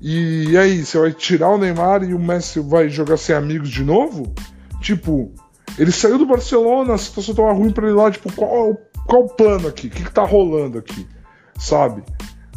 E, 0.00 0.56
aí, 0.56 0.84
você 0.84 0.98
vai 0.98 1.12
tirar 1.12 1.50
o 1.50 1.58
Neymar 1.58 2.02
e 2.02 2.14
o 2.14 2.18
Messi 2.18 2.58
vai 2.58 2.88
jogar 2.88 3.18
sem 3.18 3.36
amigos 3.36 3.68
de 3.68 3.84
novo? 3.84 4.34
Tipo, 4.80 5.32
ele 5.78 5.92
saiu 5.92 6.18
do 6.18 6.26
Barcelona, 6.26 6.94
a 6.94 6.98
situação 6.98 7.34
tava 7.34 7.52
ruim 7.52 7.70
pra 7.70 7.86
ele 7.86 7.94
lá, 7.94 8.10
tipo, 8.10 8.32
qual, 8.32 8.76
qual 9.06 9.24
o 9.24 9.28
plano 9.28 9.68
aqui? 9.68 9.86
O 9.86 9.90
que, 9.90 10.04
que 10.04 10.12
tá 10.12 10.24
rolando 10.24 10.78
aqui? 10.78 11.06
Sabe? 11.58 12.02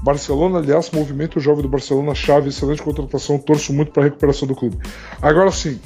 Barcelona, 0.04 0.60
aliás, 0.60 0.92
movimento 0.92 1.40
jovem 1.40 1.62
do 1.62 1.70
Barcelona, 1.70 2.14
chave, 2.14 2.50
excelente 2.50 2.82
contratação, 2.82 3.40
torço 3.40 3.72
muito 3.72 3.92
pra 3.92 4.04
recuperação 4.04 4.46
do 4.46 4.54
clube. 4.54 4.78
Agora 5.22 5.50
sim. 5.50 5.80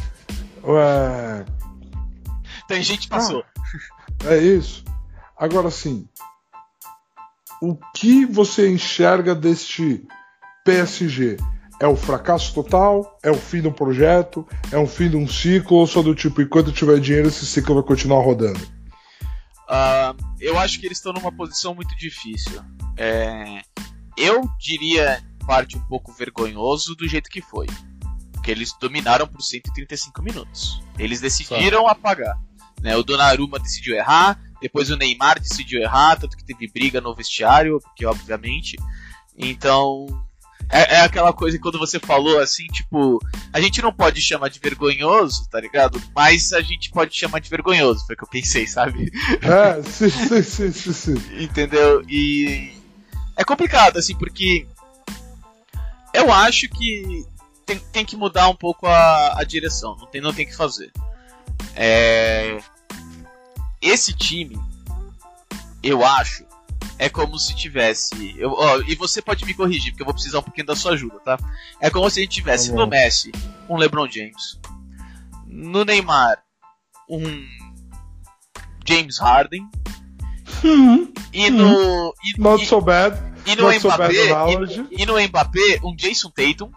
É... 0.65 1.45
Tem 2.67 2.81
gente 2.81 3.01
que 3.01 3.09
passou. 3.09 3.43
Ah, 4.25 4.33
é 4.33 4.39
isso. 4.39 4.83
Agora 5.37 5.69
sim. 5.69 6.09
O 7.61 7.75
que 7.95 8.25
você 8.25 8.67
enxerga 8.67 9.35
deste 9.35 10.03
PSG 10.65 11.37
é 11.79 11.87
o 11.87 11.95
fracasso 11.95 12.55
total? 12.55 13.19
É 13.21 13.29
o 13.29 13.37
fim 13.37 13.61
de 13.61 13.67
um 13.67 13.71
projeto? 13.71 14.47
É 14.71 14.79
um 14.79 14.87
fim 14.87 15.09
de 15.09 15.15
um 15.15 15.27
ciclo? 15.27 15.77
Ou 15.77 15.85
só 15.85 16.01
do 16.01 16.15
tipo, 16.15 16.41
enquanto 16.41 16.71
tiver 16.71 16.99
dinheiro, 16.99 17.27
esse 17.27 17.45
ciclo 17.45 17.75
vai 17.75 17.83
continuar 17.83 18.23
rodando? 18.23 18.59
Uh, 19.69 20.17
eu 20.39 20.57
acho 20.57 20.79
que 20.79 20.87
eles 20.87 20.97
estão 20.97 21.13
numa 21.13 21.31
posição 21.31 21.75
muito 21.75 21.95
difícil. 21.97 22.61
É, 22.95 23.61
eu 24.17 24.41
diria, 24.59 25.23
parte 25.45 25.77
um 25.77 25.81
pouco 25.81 26.11
vergonhoso 26.11 26.95
do 26.95 27.07
jeito 27.07 27.29
que 27.29 27.41
foi. 27.41 27.67
Porque 28.33 28.51
eles 28.51 28.73
dominaram 28.79 29.27
por 29.27 29.41
135 29.41 30.21
minutos. 30.21 30.81
Eles 30.97 31.21
decidiram 31.21 31.81
Só. 31.81 31.89
apagar. 31.89 32.37
Né? 32.81 32.95
O 32.95 33.03
Donnarumma 33.03 33.59
decidiu 33.59 33.95
errar, 33.95 34.39
depois 34.61 34.89
o 34.89 34.97
Neymar 34.97 35.39
decidiu 35.39 35.81
errar, 35.81 36.17
tanto 36.17 36.35
que 36.35 36.43
teve 36.43 36.67
briga 36.67 36.99
no 36.99 37.15
vestiário, 37.15 37.79
porque 37.79 38.05
obviamente. 38.05 38.77
Então, 39.37 40.07
é, 40.69 40.95
é, 40.95 41.01
aquela 41.01 41.31
coisa 41.31 41.57
que 41.57 41.63
quando 41.63 41.79
você 41.79 41.99
falou 41.99 42.39
assim, 42.39 42.65
tipo, 42.67 43.19
a 43.53 43.61
gente 43.61 43.81
não 43.81 43.93
pode 43.93 44.21
chamar 44.21 44.49
de 44.49 44.59
vergonhoso, 44.59 45.47
tá 45.49 45.59
ligado? 45.59 46.01
Mas 46.15 46.51
a 46.53 46.61
gente 46.61 46.89
pode 46.89 47.15
chamar 47.15 47.39
de 47.39 47.49
vergonhoso, 47.49 48.05
foi 48.05 48.15
o 48.15 48.17
que 48.17 48.23
eu 48.23 48.29
pensei, 48.29 48.67
sabe? 48.67 49.11
Sim, 49.85 50.09
sim, 50.09 50.43
sim, 50.43 50.71
sim, 50.71 50.93
sim. 50.93 51.15
Entendeu? 51.43 52.03
E 52.09 52.76
é 53.37 53.43
complicado, 53.43 53.97
assim, 53.97 54.15
porque 54.17 54.67
eu 56.13 56.31
acho 56.33 56.67
que 56.69 57.25
tem, 57.65 57.79
tem 57.79 58.05
que 58.05 58.17
mudar 58.17 58.49
um 58.49 58.55
pouco 58.55 58.87
a, 58.87 59.39
a 59.39 59.43
direção, 59.43 59.95
não 59.95 60.07
tem, 60.07 60.19
não 60.19 60.33
tem 60.33 60.45
que 60.45 60.55
fazer. 60.55 60.91
É... 61.75 62.59
Esse 63.79 64.11
time, 64.13 64.59
eu 65.83 66.03
acho 66.03 66.47
é 66.99 67.09
como 67.09 67.37
se 67.37 67.55
tivesse. 67.55 68.35
Eu, 68.37 68.53
ó, 68.53 68.81
e 68.81 68.95
você 68.95 69.21
pode 69.21 69.45
me 69.45 69.53
corrigir, 69.53 69.91
porque 69.91 70.01
eu 70.01 70.05
vou 70.05 70.13
precisar 70.13 70.39
um 70.39 70.43
pouquinho 70.43 70.65
da 70.65 70.75
sua 70.75 70.93
ajuda, 70.93 71.19
tá? 71.19 71.37
É 71.79 71.89
como 71.89 72.09
se 72.09 72.19
a 72.19 72.23
gente 72.23 72.33
tivesse 72.33 72.71
tá 72.71 72.75
no 72.75 72.87
Messi 72.87 73.31
um 73.69 73.77
LeBron 73.77 74.09
James, 74.09 74.59
no 75.45 75.85
Neymar 75.85 76.41
um 77.09 77.21
James 78.85 79.19
Harden 79.19 79.69
Uhum. 80.63 81.11
E 81.33 81.49
no. 81.49 82.13
E, 82.23 82.39
Not 82.39 82.65
so 82.65 82.81
bad. 82.81 83.17
e 83.45 83.55
no 83.55 83.63
not 83.63 83.79
so 83.79 83.89
bad 83.89 84.13
Mbappé, 84.13 84.31
analogy. 84.31 84.87
e, 84.91 85.03
e 85.03 85.05
no 85.05 85.19
Mbappé, 85.21 85.79
um 85.83 85.95
Jason 85.95 86.29
Tatum, 86.31 86.71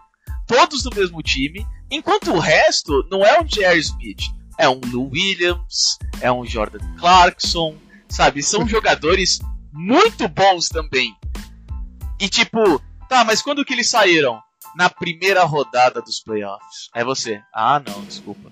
todos 0.47 0.85
no 0.85 0.91
mesmo 0.95 1.23
time, 1.23 1.67
enquanto 1.91 2.33
o 2.33 2.39
resto 2.39 3.07
não 3.11 3.25
é 3.25 3.41
um 3.41 3.49
Jerry 3.49 3.81
Smith, 3.81 4.21
é 4.59 4.69
um 4.69 4.81
Lou 4.93 5.11
Williams, 5.11 5.99
é 6.21 6.31
um 6.31 6.45
Jordan 6.45 6.81
Clarkson, 6.99 7.75
sabe? 8.09 8.43
São 8.43 8.67
jogadores 8.69 9.39
muito 9.73 10.29
bons 10.29 10.69
também. 10.69 11.15
E 12.21 12.29
tipo, 12.29 12.81
tá, 13.09 13.25
mas 13.25 13.41
quando 13.41 13.65
que 13.65 13.73
eles 13.73 13.89
saíram? 13.89 14.41
Na 14.77 14.89
primeira 14.89 15.43
rodada 15.43 16.01
dos 16.01 16.21
playoffs. 16.21 16.91
Aí 16.95 17.03
você, 17.03 17.41
ah 17.53 17.83
não, 17.85 18.05
desculpa. 18.05 18.51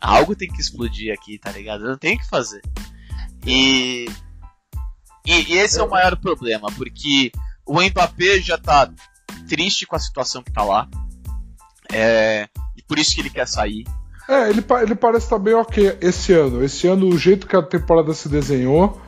Algo 0.00 0.34
tem 0.34 0.48
que 0.48 0.60
explodir 0.60 1.12
aqui, 1.12 1.38
tá 1.38 1.50
ligado? 1.50 1.84
Eu 1.84 1.90
não 1.90 1.98
tenho 1.98 2.16
o 2.16 2.18
que 2.18 2.28
fazer. 2.28 2.62
E, 3.46 4.06
e, 5.28 5.52
e 5.52 5.58
esse 5.58 5.78
é 5.78 5.82
o 5.82 5.90
maior 5.90 6.16
problema, 6.16 6.68
porque 6.76 7.30
o 7.66 7.80
Mbappé 7.82 8.40
já 8.40 8.56
tá 8.58 8.90
triste 9.48 9.86
com 9.86 9.96
a 9.96 9.98
situação 9.98 10.42
que 10.42 10.52
tá 10.52 10.62
lá. 10.64 10.88
É, 11.92 12.48
e 12.76 12.82
por 12.82 12.98
isso 12.98 13.14
que 13.14 13.20
ele 13.20 13.30
quer 13.30 13.46
sair. 13.46 13.84
É, 14.28 14.50
ele, 14.50 14.62
ele 14.82 14.94
parece 14.94 15.24
estar 15.26 15.38
bem 15.38 15.54
ok 15.54 15.96
esse 16.00 16.32
ano. 16.32 16.62
Esse 16.62 16.86
ano, 16.86 17.06
o 17.08 17.18
jeito 17.18 17.46
que 17.46 17.56
a 17.56 17.62
temporada 17.62 18.12
se 18.12 18.28
desenhou, 18.28 19.00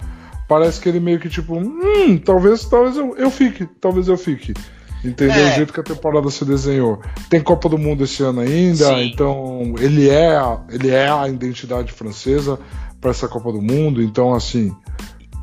parece 0.49 0.81
que 0.81 0.89
ele 0.89 0.99
meio 1.01 1.21
que 1.21 1.29
tipo, 1.29 1.55
hum, 1.57 2.17
talvez, 2.19 2.65
talvez 2.65 2.97
eu, 2.97 3.15
eu 3.17 3.31
fique, 3.31 3.67
talvez 3.81 4.09
eu 4.09 4.17
fique. 4.17 4.55
Entendeu? 5.05 5.37
É. 5.37 5.53
O 5.53 5.55
jeito 5.57 5.73
que 5.73 5.81
a 5.81 5.85
temporada 5.85 6.31
se 6.31 6.45
desenhou. 6.45 7.01
Tem 7.31 7.41
Copa 7.41 7.69
do 7.69 7.79
Mundo 7.79 8.05
esse 8.05 8.23
ano 8.23 8.41
ainda, 8.41 8.87
Sim. 8.87 9.11
então 9.11 9.75
ele 9.79 10.09
é, 10.11 10.37
a- 10.37 10.61
ele 10.69 10.91
é 10.91 11.11
a 11.11 11.27
identidade 11.29 11.91
francesa 11.93 12.59
para 13.01 13.11
essa 13.11 13.27
Copa 13.29 13.51
do 13.53 13.63
Mundo, 13.63 14.03
então 14.03 14.35
assim. 14.35 14.75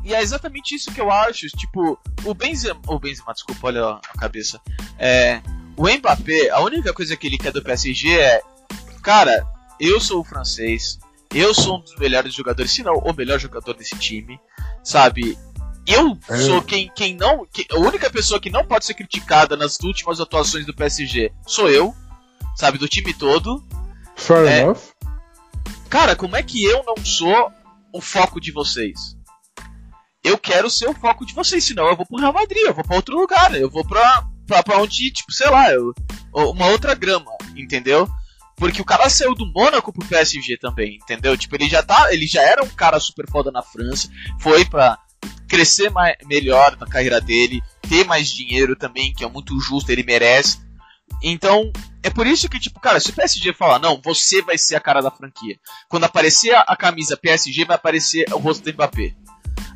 E 0.08 0.14
é 0.14 0.22
exatamente 0.22 0.74
isso 0.74 0.90
que 0.90 1.00
eu 1.00 1.10
acho. 1.10 1.46
Tipo, 1.48 1.98
o 2.24 2.32
Benzema. 2.34 2.80
O 2.86 2.98
Benzema, 2.98 3.34
desculpa, 3.34 3.66
olha 3.66 3.84
a 3.86 4.18
cabeça. 4.18 4.58
É, 4.98 5.42
o 5.76 5.86
Mbappé, 5.86 6.48
a 6.50 6.60
única 6.60 6.94
coisa 6.94 7.14
que 7.16 7.26
ele 7.26 7.36
quer 7.36 7.52
do 7.52 7.62
PSG 7.62 8.18
é. 8.18 8.40
Cara, 9.02 9.46
eu 9.78 10.00
sou 10.00 10.20
o 10.20 10.24
francês. 10.24 10.98
Eu 11.34 11.52
sou 11.54 11.76
um 11.76 11.80
dos 11.82 11.94
melhores 11.96 12.32
jogadores, 12.32 12.72
se 12.72 12.82
não 12.82 12.94
o 12.94 13.12
melhor 13.12 13.38
jogador 13.38 13.74
desse 13.74 13.96
time. 13.98 14.40
Sabe? 14.82 15.36
Eu 15.86 16.18
É. 16.28 16.36
sou 16.38 16.62
quem, 16.62 16.90
quem 16.94 17.14
não. 17.14 17.46
que- 17.46 17.66
a 17.70 17.78
única 17.78 18.08
pessoa 18.10 18.40
que 18.40 18.48
não 18.50 18.64
pode 18.64 18.86
ser 18.86 18.94
criticada 18.94 19.56
nas 19.56 19.78
últimas 19.80 20.20
atuações 20.20 20.64
do 20.64 20.74
PSG 20.74 21.30
sou 21.46 21.68
eu. 21.68 21.94
Sabe? 22.56 22.78
Do 22.78 22.88
time 22.88 23.12
todo. 23.12 23.62
Fair 24.16 24.46
É. 24.48 24.60
enough. 24.62 24.78
Cara, 25.90 26.16
como 26.16 26.34
é 26.34 26.42
que 26.42 26.64
eu 26.64 26.82
não 26.84 26.96
sou 27.04 27.52
o 27.92 28.00
foco 28.00 28.40
de 28.40 28.50
vocês? 28.52 29.17
Eu 30.24 30.36
quero 30.36 30.68
ser 30.68 30.88
o 30.88 30.94
foco 30.94 31.24
de 31.24 31.34
vocês, 31.34 31.64
senão 31.64 31.86
eu 31.88 31.96
vou 31.96 32.06
pro 32.06 32.18
Real 32.18 32.32
Madrid, 32.32 32.64
eu 32.64 32.74
vou 32.74 32.84
pra 32.84 32.96
outro 32.96 33.16
lugar, 33.16 33.54
eu 33.54 33.70
vou 33.70 33.86
pra, 33.86 34.24
pra, 34.46 34.62
pra 34.62 34.78
onde, 34.78 35.10
tipo, 35.12 35.32
sei 35.32 35.48
lá, 35.48 35.70
eu, 35.70 35.94
uma 36.32 36.66
outra 36.66 36.94
grama, 36.94 37.30
entendeu? 37.56 38.08
Porque 38.56 38.82
o 38.82 38.84
cara 38.84 39.08
saiu 39.08 39.34
do 39.34 39.46
Mônaco 39.46 39.92
pro 39.92 40.06
PSG 40.06 40.58
também, 40.58 40.96
entendeu? 40.96 41.36
Tipo, 41.36 41.54
ele 41.54 41.68
já 41.68 41.82
tá, 41.82 42.12
ele 42.12 42.26
já 42.26 42.42
era 42.42 42.62
um 42.62 42.68
cara 42.68 42.98
super 42.98 43.30
foda 43.30 43.52
na 43.52 43.62
França, 43.62 44.08
foi 44.40 44.64
pra 44.64 44.98
crescer 45.48 45.90
mais, 45.90 46.16
melhor 46.26 46.76
na 46.76 46.86
carreira 46.86 47.20
dele, 47.20 47.62
ter 47.88 48.04
mais 48.04 48.28
dinheiro 48.28 48.76
também, 48.76 49.12
que 49.14 49.24
é 49.24 49.28
muito 49.28 49.58
justo, 49.60 49.90
ele 49.90 50.02
merece. 50.02 50.58
Então, 51.22 51.72
é 52.02 52.10
por 52.10 52.26
isso 52.26 52.48
que, 52.48 52.60
tipo, 52.60 52.78
cara, 52.80 53.00
se 53.00 53.10
o 53.10 53.12
PSG 53.12 53.52
falar, 53.52 53.78
não, 53.78 54.00
você 54.04 54.42
vai 54.42 54.58
ser 54.58 54.76
a 54.76 54.80
cara 54.80 55.00
da 55.00 55.10
franquia. 55.10 55.58
Quando 55.88 56.04
aparecer 56.04 56.54
a, 56.54 56.76
camisa 56.76 57.16
PSG, 57.16 57.64
vai 57.64 57.76
aparecer 57.76 58.26
o 58.32 58.38
rosto 58.38 58.64
do 58.64 58.72
Mbappé. 58.72 59.14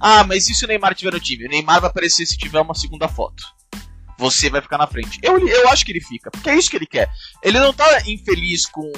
Ah, 0.00 0.24
mas 0.24 0.48
e 0.48 0.54
se 0.54 0.64
o 0.64 0.68
Neymar 0.68 0.94
tiver 0.94 1.12
no 1.12 1.20
time? 1.20 1.46
O 1.46 1.48
Neymar 1.48 1.80
vai 1.80 1.90
aparecer 1.90 2.26
se 2.26 2.36
tiver 2.36 2.60
uma 2.60 2.74
segunda 2.74 3.08
foto. 3.08 3.42
Você 4.18 4.48
vai 4.50 4.60
ficar 4.60 4.78
na 4.78 4.86
frente. 4.86 5.18
Eu, 5.22 5.36
eu 5.48 5.68
acho 5.70 5.84
que 5.84 5.90
ele 5.90 6.00
fica, 6.00 6.30
porque 6.30 6.48
é 6.48 6.54
isso 6.56 6.70
que 6.70 6.76
ele 6.76 6.86
quer. 6.86 7.10
Ele 7.42 7.58
não 7.58 7.72
tá 7.72 8.02
infeliz 8.06 8.66
com, 8.66 8.92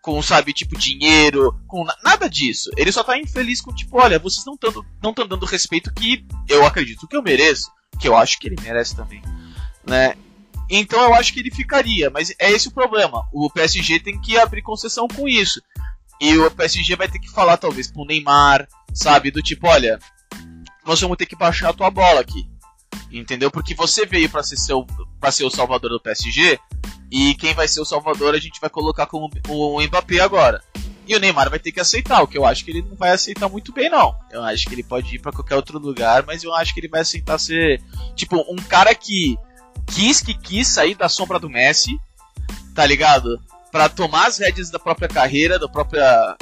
com 0.00 0.22
sabe, 0.22 0.52
tipo, 0.54 0.78
dinheiro, 0.78 1.52
com 1.66 1.84
na- 1.84 1.96
nada 2.02 2.28
disso. 2.30 2.70
Ele 2.76 2.90
só 2.90 3.02
tá 3.04 3.18
infeliz 3.18 3.60
com, 3.60 3.74
tipo, 3.74 3.98
olha, 4.00 4.18
vocês 4.18 4.46
não 4.46 4.54
estão 4.54 4.84
não 5.02 5.12
tão 5.12 5.26
dando 5.26 5.44
respeito 5.44 5.92
que 5.92 6.24
eu 6.48 6.64
acredito 6.64 7.06
que 7.06 7.16
eu 7.16 7.22
mereço, 7.22 7.70
que 8.00 8.08
eu 8.08 8.16
acho 8.16 8.38
que 8.38 8.46
ele 8.48 8.56
merece 8.62 8.96
também, 8.96 9.20
né? 9.86 10.14
Então 10.70 11.02
eu 11.02 11.12
acho 11.14 11.34
que 11.34 11.40
ele 11.40 11.50
ficaria, 11.50 12.08
mas 12.08 12.32
é 12.38 12.50
esse 12.50 12.68
o 12.68 12.72
problema. 12.72 13.26
O 13.30 13.50
PSG 13.50 14.00
tem 14.00 14.18
que 14.18 14.38
abrir 14.38 14.62
concessão 14.62 15.06
com 15.06 15.28
isso. 15.28 15.60
E 16.22 16.38
o 16.38 16.48
PSG 16.52 16.94
vai 16.94 17.08
ter 17.08 17.18
que 17.18 17.28
falar, 17.28 17.56
talvez, 17.56 17.90
pro 17.90 18.04
Neymar, 18.04 18.68
sabe? 18.94 19.32
Do 19.32 19.42
tipo, 19.42 19.66
olha, 19.66 19.98
nós 20.86 21.00
vamos 21.00 21.16
ter 21.16 21.26
que 21.26 21.34
baixar 21.34 21.70
a 21.70 21.72
tua 21.72 21.90
bola 21.90 22.20
aqui. 22.20 22.48
Entendeu? 23.10 23.50
Porque 23.50 23.74
você 23.74 24.06
veio 24.06 24.30
pra 24.30 24.40
ser, 24.40 24.54
pra 25.18 25.32
ser 25.32 25.42
o 25.44 25.50
salvador 25.50 25.90
do 25.90 26.00
PSG. 26.00 26.60
E 27.10 27.34
quem 27.34 27.54
vai 27.54 27.66
ser 27.66 27.80
o 27.80 27.84
salvador 27.84 28.36
a 28.36 28.38
gente 28.38 28.60
vai 28.60 28.70
colocar 28.70 29.06
como 29.06 29.28
o 29.48 29.82
Mbappé 29.82 30.20
agora. 30.20 30.62
E 31.08 31.16
o 31.16 31.18
Neymar 31.18 31.50
vai 31.50 31.58
ter 31.58 31.72
que 31.72 31.80
aceitar, 31.80 32.22
o 32.22 32.28
que 32.28 32.38
eu 32.38 32.46
acho 32.46 32.64
que 32.64 32.70
ele 32.70 32.82
não 32.82 32.94
vai 32.94 33.10
aceitar 33.10 33.48
muito 33.48 33.72
bem, 33.72 33.90
não. 33.90 34.14
Eu 34.30 34.44
acho 34.44 34.68
que 34.68 34.76
ele 34.76 34.84
pode 34.84 35.16
ir 35.16 35.18
pra 35.18 35.32
qualquer 35.32 35.56
outro 35.56 35.76
lugar, 35.80 36.24
mas 36.24 36.44
eu 36.44 36.54
acho 36.54 36.72
que 36.72 36.78
ele 36.78 36.88
vai 36.88 37.00
aceitar 37.00 37.36
ser, 37.36 37.82
tipo, 38.14 38.36
um 38.48 38.62
cara 38.62 38.94
que 38.94 39.36
quis 39.88 40.20
que 40.20 40.34
quis 40.34 40.68
sair 40.68 40.94
da 40.94 41.08
sombra 41.08 41.40
do 41.40 41.50
Messi, 41.50 41.98
tá 42.76 42.86
ligado? 42.86 43.40
Pra 43.72 43.88
tomar 43.88 44.28
as 44.28 44.38
rédeas 44.38 44.70
da 44.70 44.78
própria 44.78 45.08
carreira, 45.08 45.58
da 45.58 45.68
própria. 45.68 46.36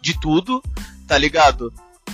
de 0.00 0.18
tudo, 0.18 0.62
tá 1.06 1.18
ligado? 1.18 1.70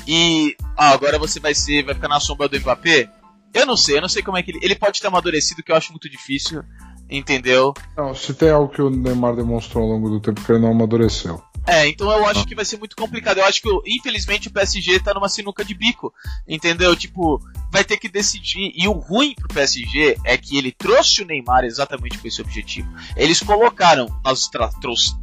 E 0.08 0.56
ah, 0.76 0.90
agora 0.90 1.18
você 1.18 1.38
vai 1.38 1.54
ser. 1.54 1.84
vai 1.84 1.94
ficar 1.94 2.08
na 2.08 2.18
sombra 2.18 2.48
do 2.48 2.58
Mbappé? 2.58 3.08
Eu 3.52 3.66
não 3.66 3.76
sei, 3.76 3.98
eu 3.98 4.00
não 4.00 4.08
sei 4.08 4.22
como 4.22 4.36
é 4.36 4.42
que 4.42 4.50
ele. 4.50 4.60
Ele 4.62 4.74
pode 4.74 5.00
ter 5.00 5.06
amadurecido, 5.06 5.62
que 5.62 5.70
eu 5.70 5.76
acho 5.76 5.92
muito 5.92 6.10
difícil, 6.10 6.64
entendeu? 7.08 7.72
Não, 7.96 8.14
se 8.14 8.34
tem 8.34 8.50
algo 8.50 8.72
que 8.72 8.82
o 8.82 8.90
Neymar 8.90 9.36
demonstrou 9.36 9.84
ao 9.84 9.90
longo 9.90 10.10
do 10.10 10.20
tempo 10.20 10.42
que 10.42 10.50
ele 10.50 10.58
não 10.58 10.72
amadureceu. 10.72 11.40
É, 11.66 11.88
então 11.88 12.10
eu 12.10 12.26
acho 12.26 12.46
que 12.46 12.54
vai 12.54 12.64
ser 12.64 12.78
muito 12.78 12.94
complicado. 12.94 13.38
Eu 13.38 13.44
acho 13.44 13.62
que, 13.62 13.68
infelizmente, 13.86 14.48
o 14.48 14.52
PSG 14.52 15.00
tá 15.00 15.14
numa 15.14 15.28
sinuca 15.28 15.64
de 15.64 15.74
bico, 15.74 16.12
entendeu? 16.46 16.94
Tipo, 16.94 17.40
vai 17.74 17.82
ter 17.82 17.96
que 17.96 18.08
decidir. 18.08 18.72
E 18.76 18.86
o 18.86 18.92
ruim 18.92 19.34
pro 19.34 19.48
PSG 19.48 20.16
é 20.24 20.38
que 20.38 20.56
ele 20.56 20.70
trouxe 20.70 21.22
o 21.22 21.26
Neymar 21.26 21.64
exatamente 21.64 22.16
com 22.16 22.28
esse 22.28 22.40
objetivo. 22.40 22.88
Eles 23.16 23.40
colocaram, 23.40 24.06
nós 24.24 24.46
tra 24.46 24.70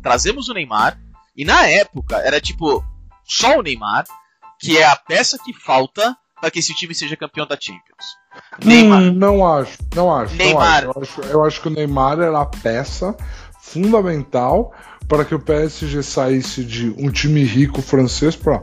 trazemos 0.04 0.49
o 0.49 0.54
Neymar, 0.54 0.99
e 1.34 1.45
na 1.45 1.66
época 1.66 2.18
era 2.18 2.41
tipo, 2.41 2.84
só 3.24 3.58
o 3.58 3.62
Neymar, 3.62 4.04
que 4.60 4.78
é 4.78 4.86
a 4.86 4.97
peça 4.97 5.38
que 5.41 5.54
falta 5.54 6.14
para 6.41 6.52
que 6.52 6.60
esse 6.60 6.76
time 6.76 6.93
seja 6.93 7.16
campeão 7.16 7.47
da 7.47 7.58
Champions. 7.58 8.18
Neymar. 8.62 9.02
Hum, 9.02 9.14
não 9.14 9.47
acho, 9.47 9.78
não 9.95 10.14
acho. 10.14 10.36
não 10.36 10.45
Neymar. 10.45 10.84
acho. 10.84 10.86
Eu, 10.86 11.02
acho 11.02 11.22
eu 11.22 11.45
acho 11.45 11.62
que 11.62 11.68
o 11.70 11.72
Neymar 11.72 12.20
era 12.20 12.41
a 12.41 12.45
peça 12.45 13.16
fundamental 13.62 14.74
para 15.08 15.24
que 15.24 15.34
o 15.34 15.39
PSG 15.39 16.04
saísse 16.04 16.66
de 16.66 16.89
um 16.97 17.10
time 17.10 17.45
rico 17.45 17.82
francês 17.82 18.36
para 18.36 18.62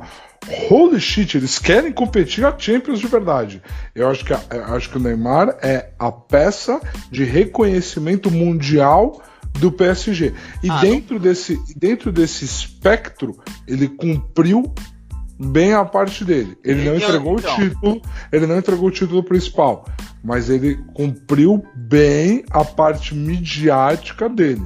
holy 0.70 1.00
shit, 1.00 1.36
eles 1.36 1.58
querem 1.58 1.92
competir 1.92 2.44
a 2.44 2.54
Champions 2.58 2.98
de 3.00 3.06
verdade. 3.06 3.62
Eu 3.94 4.08
acho 4.08 4.24
que, 4.24 4.32
a- 4.32 4.40
eu 4.50 4.64
acho 4.74 4.90
que 4.90 4.96
o 4.96 5.00
Neymar 5.00 5.56
é 5.62 5.90
a 5.98 6.10
peça 6.10 6.80
de 7.10 7.24
reconhecimento 7.24 8.30
mundial 8.30 9.22
do 9.58 9.72
PSG. 9.72 10.32
E 10.62 10.70
Ah, 10.70 10.80
dentro, 10.80 11.18
desse, 11.18 11.58
dentro 11.76 12.12
desse 12.12 12.44
espectro, 12.44 13.36
ele 13.66 13.88
cumpriu 13.88 14.72
bem 15.40 15.72
a 15.74 15.84
parte 15.84 16.24
dele. 16.24 16.56
Ele 16.64 16.84
não 16.84 16.94
Eu- 16.94 16.98
entregou 17.00 17.38
então. 17.38 17.54
o 17.54 17.56
título, 17.56 18.02
ele 18.32 18.46
não 18.46 18.58
entregou 18.58 18.88
o 18.88 18.92
título 18.92 19.22
principal, 19.22 19.84
mas 20.22 20.50
ele 20.50 20.76
cumpriu 20.94 21.64
bem 21.74 22.44
a 22.50 22.64
parte 22.64 23.14
midiática 23.14 24.28
dele. 24.28 24.62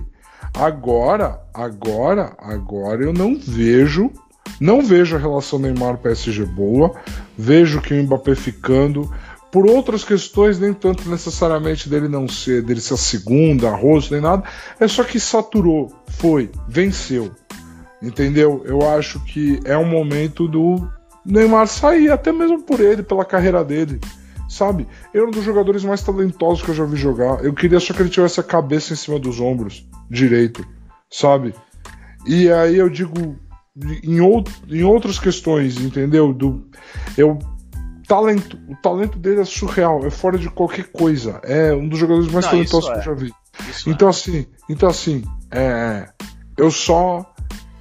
Agora, 0.55 1.41
agora, 1.55 2.35
agora 2.39 3.03
eu 3.03 3.13
não 3.13 3.39
vejo, 3.39 4.11
não 4.61 4.83
vejo 4.83 5.17
a 5.17 5.19
relação 5.19 5.59
Neymar 5.59 5.99
PSG 5.99 6.45
boa, 6.45 6.95
vejo 7.37 7.81
que 7.81 7.95
o 7.95 8.03
Mbappé 8.03 8.35
ficando 8.35 9.11
por 9.53 9.67
outras 9.67 10.03
questões, 10.03 10.59
nem 10.59 10.73
tanto 10.73 11.09
necessariamente 11.11 11.87
dele 11.87 12.09
não 12.09 12.27
ser, 12.27 12.63
dele 12.63 12.81
ser 12.81 12.95
a 12.95 12.97
segunda, 12.97 13.69
arroz, 13.69 14.09
nem 14.09 14.21
nada, 14.21 14.45
é 14.81 14.89
só 14.89 15.05
que 15.05 15.21
saturou, 15.21 15.93
foi, 16.09 16.51
venceu. 16.67 17.31
Entendeu? 18.01 18.63
Eu 18.65 18.89
acho 18.89 19.21
que 19.21 19.61
é 19.65 19.77
um 19.77 19.85
momento 19.85 20.49
do 20.49 20.89
Neymar 21.25 21.69
sair, 21.69 22.11
até 22.11 22.33
mesmo 22.33 22.63
por 22.63 22.81
ele, 22.81 23.03
pela 23.03 23.27
carreira 23.27 23.63
dele. 23.63 24.01
Sabe? 24.49 24.89
Ele 25.13 25.25
é 25.25 25.27
um 25.27 25.31
dos 25.31 25.45
jogadores 25.45 25.85
mais 25.85 26.03
talentosos 26.03 26.63
que 26.63 26.71
eu 26.71 26.75
já 26.75 26.85
vi 26.85 26.97
jogar. 26.97 27.45
Eu 27.45 27.53
queria 27.53 27.79
só 27.79 27.93
que 27.93 28.01
ele 28.01 28.09
tivesse 28.09 28.41
a 28.41 28.43
cabeça 28.43 28.93
em 28.93 28.97
cima 28.97 29.19
dos 29.19 29.39
ombros 29.39 29.87
direito, 30.11 30.67
sabe? 31.11 31.55
E 32.27 32.51
aí 32.51 32.77
eu 32.77 32.89
digo 32.89 33.37
em, 33.77 34.21
out 34.21 34.51
em 34.69 34.83
outras 34.83 35.19
questões, 35.19 35.79
entendeu? 35.79 36.33
Do 36.33 36.69
eu 37.17 37.39
talento, 38.07 38.59
o 38.69 38.77
talento 38.77 39.19
dele 39.19 39.41
é 39.41 39.45
surreal, 39.45 40.05
é 40.05 40.11
fora 40.11 40.39
de 40.39 40.51
qualquer 40.51 40.91
coisa. 40.91 41.41
É 41.45 41.73
um 41.73 41.89
dos 41.89 41.99
jogadores 41.99 42.31
mais 42.31 42.45
Não, 42.45 42.53
talentosos 42.53 42.91
que 42.91 42.97
é. 42.97 42.99
eu 42.99 43.03
já 43.03 43.15
vi. 43.15 43.33
Isso 43.71 43.89
é. 43.89 43.93
Então 43.93 44.09
assim, 44.09 44.47
então 44.69 44.89
assim, 44.89 45.25
é, 45.51 46.09
eu 46.57 46.71
só 46.71 47.27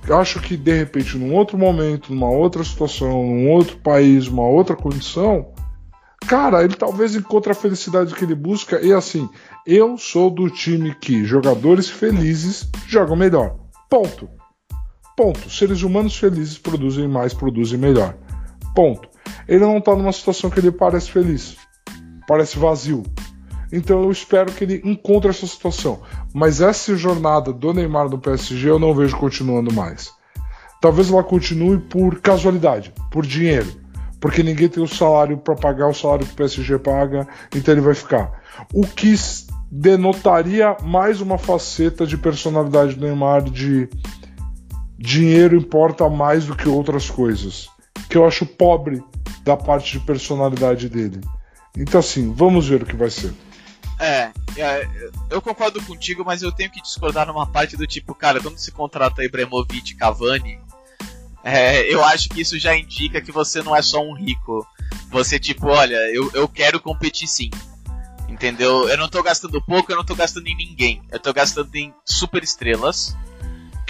acho 0.10 0.40
que 0.40 0.56
de 0.58 0.74
repente 0.74 1.18
num 1.18 1.34
outro 1.34 1.58
momento, 1.58 2.14
numa 2.14 2.30
outra 2.30 2.64
situação, 2.64 3.12
num 3.12 3.50
outro 3.50 3.78
país, 3.78 4.28
uma 4.28 4.48
outra 4.48 4.76
condição, 4.76 5.54
cara, 6.26 6.64
ele 6.64 6.76
talvez 6.76 7.16
encontre 7.16 7.52
a 7.52 7.56
felicidade 7.56 8.16
que 8.16 8.24
ele 8.24 8.36
busca. 8.36 8.80
E 8.82 8.94
assim, 8.94 9.30
eu 9.68 9.98
sou 9.98 10.30
do 10.30 10.50
time 10.50 10.96
que 10.96 11.26
jogadores 11.26 11.90
felizes 11.90 12.70
jogam 12.88 13.16
melhor. 13.16 13.58
Ponto. 13.90 14.41
Ponto. 15.22 15.52
Seres 15.52 15.84
humanos 15.84 16.18
felizes 16.18 16.58
produzem 16.58 17.08
mais, 17.08 17.32
produzem 17.32 17.78
melhor. 17.78 18.16
Ponto. 18.74 19.08
Ele 19.48 19.60
não 19.60 19.80
tá 19.80 19.96
numa 19.96 20.12
situação 20.12 20.50
que 20.50 20.60
ele 20.60 20.72
parece 20.72 21.12
feliz. 21.12 21.58
Parece 22.28 22.58
vazio. 22.58 23.04
Então 23.72 24.02
eu 24.02 24.10
espero 24.10 24.52
que 24.52 24.64
ele 24.64 24.82
encontre 24.84 25.30
essa 25.30 25.46
situação. 25.46 26.02
Mas 26.34 26.60
essa 26.60 26.96
jornada 26.96 27.54
do 27.54 27.72
Neymar 27.72 28.10
no 28.10 28.18
PSG 28.18 28.68
eu 28.68 28.80
não 28.80 28.96
vejo 28.96 29.16
continuando 29.16 29.72
mais. 29.72 30.12
Talvez 30.82 31.12
ela 31.12 31.24
continue 31.24 31.78
por 31.78 32.20
casualidade, 32.20 32.92
por 33.12 33.24
dinheiro. 33.24 33.72
Porque 34.20 34.42
ninguém 34.42 34.70
tem 34.70 34.82
o 34.82 34.88
salário 34.88 35.38
para 35.38 35.54
pagar 35.54 35.88
o 35.88 35.94
salário 35.94 36.26
que 36.26 36.34
o 36.34 36.38
PSG 36.38 36.80
paga, 36.80 37.28
então 37.56 37.76
ele 37.76 37.82
vai 37.82 37.94
ficar. 37.94 38.42
O 38.74 38.88
que 38.88 39.14
denotaria 39.70 40.76
mais 40.82 41.22
uma 41.22 41.38
faceta 41.38 42.08
de 42.08 42.18
personalidade 42.18 42.96
do 42.96 43.06
Neymar 43.06 43.44
de 43.44 43.88
dinheiro 45.02 45.58
importa 45.58 46.08
mais 46.10 46.46
do 46.46 46.56
que 46.56 46.70
outras 46.70 47.10
coisas. 47.10 47.68
Que 48.10 48.18
eu 48.18 48.26
acho 48.26 48.46
pobre 48.46 49.04
da 49.44 49.58
parte 49.58 49.98
de 49.98 50.06
personalidade 50.06 50.88
dele. 50.88 51.20
Então 51.76 52.00
assim, 52.00 52.34
vamos 52.34 52.68
ver 52.68 52.84
o 52.84 52.86
que 52.86 52.96
vai 52.96 53.10
ser. 53.10 53.34
É, 54.00 54.32
é, 54.58 54.88
eu 55.30 55.42
concordo 55.42 55.82
contigo, 55.84 56.24
mas 56.26 56.42
eu 56.42 56.52
tenho 56.52 56.72
que 56.72 56.82
discordar 56.82 57.28
numa 57.28 57.46
parte 57.46 57.78
do 57.78 57.86
tipo, 57.86 58.16
cara, 58.16 58.42
quando 58.42 58.58
se 58.58 58.72
contrata 58.72 59.24
Ibrahimovic 59.24 59.92
e 59.92 59.96
Cavani, 59.96 60.60
é, 61.44 61.82
eu 61.92 62.04
acho 62.04 62.30
que 62.30 62.42
isso 62.42 62.58
já 62.60 62.76
indica 62.76 63.22
que 63.22 63.32
você 63.32 63.62
não 63.62 63.76
é 63.76 63.82
só 63.82 64.02
um 64.02 64.14
rico. 64.14 64.66
Você, 65.10 65.40
tipo, 65.40 65.68
olha, 65.68 65.96
eu, 66.14 66.32
eu 66.34 66.48
quero 66.48 66.80
competir 66.80 67.28
sim. 67.28 67.50
Entendeu? 68.28 68.88
Eu 68.88 68.98
não 68.98 69.10
tô 69.10 69.22
gastando 69.22 69.62
pouco, 69.62 69.92
eu 69.92 69.96
não 69.96 70.06
tô 70.06 70.16
gastando 70.16 70.48
em 70.48 70.56
ninguém. 70.56 71.02
Eu 71.12 71.20
tô 71.20 71.34
gastando 71.34 71.76
em 71.76 71.94
super 72.06 72.44
estrelas. 72.44 73.16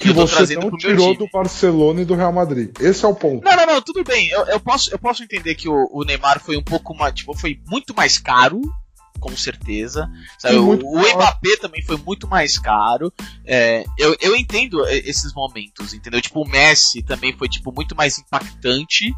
Que 0.02 0.14
você 0.14 0.56
não 0.56 0.76
tirou 0.78 1.16
do 1.16 1.28
Barcelona 1.32 2.02
e 2.02 2.06
do 2.06 2.16
Real 2.16 2.34
Madrid. 2.34 2.72
Esse 2.80 3.06
é 3.06 3.08
o 3.08 3.16
ponto. 3.16 3.44
Não, 3.44 3.56
não, 3.56 3.66
não, 3.66 3.82
tudo 3.82 4.04
bem. 4.04 4.30
Eu, 4.30 4.46
eu 4.46 4.60
posso, 4.60 4.92
eu 4.92 5.00
posso 5.00 5.24
entender 5.24 5.56
que 5.56 5.70
o, 5.70 5.88
o 5.92 6.04
Neymar 6.04 6.40
foi 6.40 6.58
um 6.58 6.64
pouco 6.64 6.96
mais. 6.96 7.14
Tipo, 7.14 7.38
foi 7.38 7.60
muito 7.68 7.96
mais 7.96 8.18
caro 8.18 8.62
com 9.20 9.38
certeza. 9.38 10.10
Sabe, 10.40 10.56
o, 10.56 10.72
o 10.72 11.00
Mbappé 11.00 11.56
também 11.58 11.84
foi 11.84 11.96
muito 11.96 12.28
mais 12.28 12.58
caro. 12.58 13.14
É, 13.46 13.86
eu, 13.98 14.18
eu 14.20 14.36
entendo 14.36 14.84
esses 14.88 15.32
momentos, 15.34 15.94
entendeu? 15.94 16.20
Tipo, 16.20 16.42
o 16.42 16.50
Messi 16.50 17.04
também 17.04 17.32
foi 17.38 17.48
tipo 17.48 17.72
muito 17.72 17.96
mais 17.96 18.18
impactante. 18.18 19.14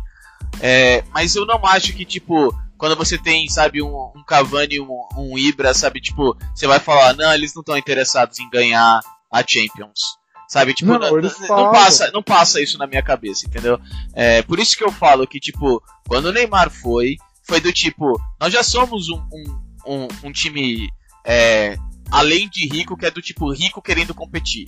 É, 0.62 1.04
mas 1.14 1.36
eu 1.36 1.46
não 1.46 1.66
acho 1.66 1.94
que, 1.94 2.04
tipo, 2.06 2.54
quando 2.78 2.98
você 2.98 3.18
tem, 3.18 3.48
sabe, 3.48 3.82
um, 3.82 4.12
um 4.16 4.24
Cavani, 4.28 4.80
um, 4.80 5.08
um 5.18 5.38
Ibra, 5.38 5.74
sabe, 5.74 6.02
tipo, 6.02 6.38
você 6.54 6.68
vai 6.68 6.80
falar, 6.80 7.16
não, 7.16 7.34
eles 7.34 7.56
não 7.56 7.62
estão 7.62 7.78
interessados 7.78 8.40
em 8.40 8.50
ganhar 8.50 9.00
a 9.32 9.44
Champions. 9.48 10.18
Sabe, 10.48 10.74
tipo, 10.74 10.92
não, 10.92 11.00
não, 11.00 11.22
não, 11.22 11.72
passa, 11.72 12.12
não 12.12 12.22
passa 12.22 12.62
isso 12.62 12.78
na 12.78 12.86
minha 12.86 13.02
cabeça, 13.02 13.46
entendeu? 13.48 13.80
É, 14.14 14.42
por 14.44 14.60
isso 14.60 14.78
que 14.78 14.84
eu 14.84 14.92
falo 14.92 15.26
que, 15.26 15.40
tipo, 15.40 15.82
quando 16.08 16.26
o 16.26 16.32
Neymar 16.32 16.70
foi, 16.70 17.18
foi 17.42 17.60
do 17.60 17.74
tipo, 17.74 18.22
nós 18.40 18.54
já 18.54 18.62
somos 18.62 19.10
um, 19.10 19.18
um 19.32 19.64
um, 19.86 20.08
um 20.24 20.32
time 20.32 20.90
é, 21.26 21.78
além 22.12 22.50
de 22.50 22.68
rico, 22.68 22.98
que 22.98 23.06
é 23.06 23.12
do 23.12 23.22
tipo 23.22 23.52
rico 23.52 23.82
querendo 23.82 24.14
competir, 24.14 24.68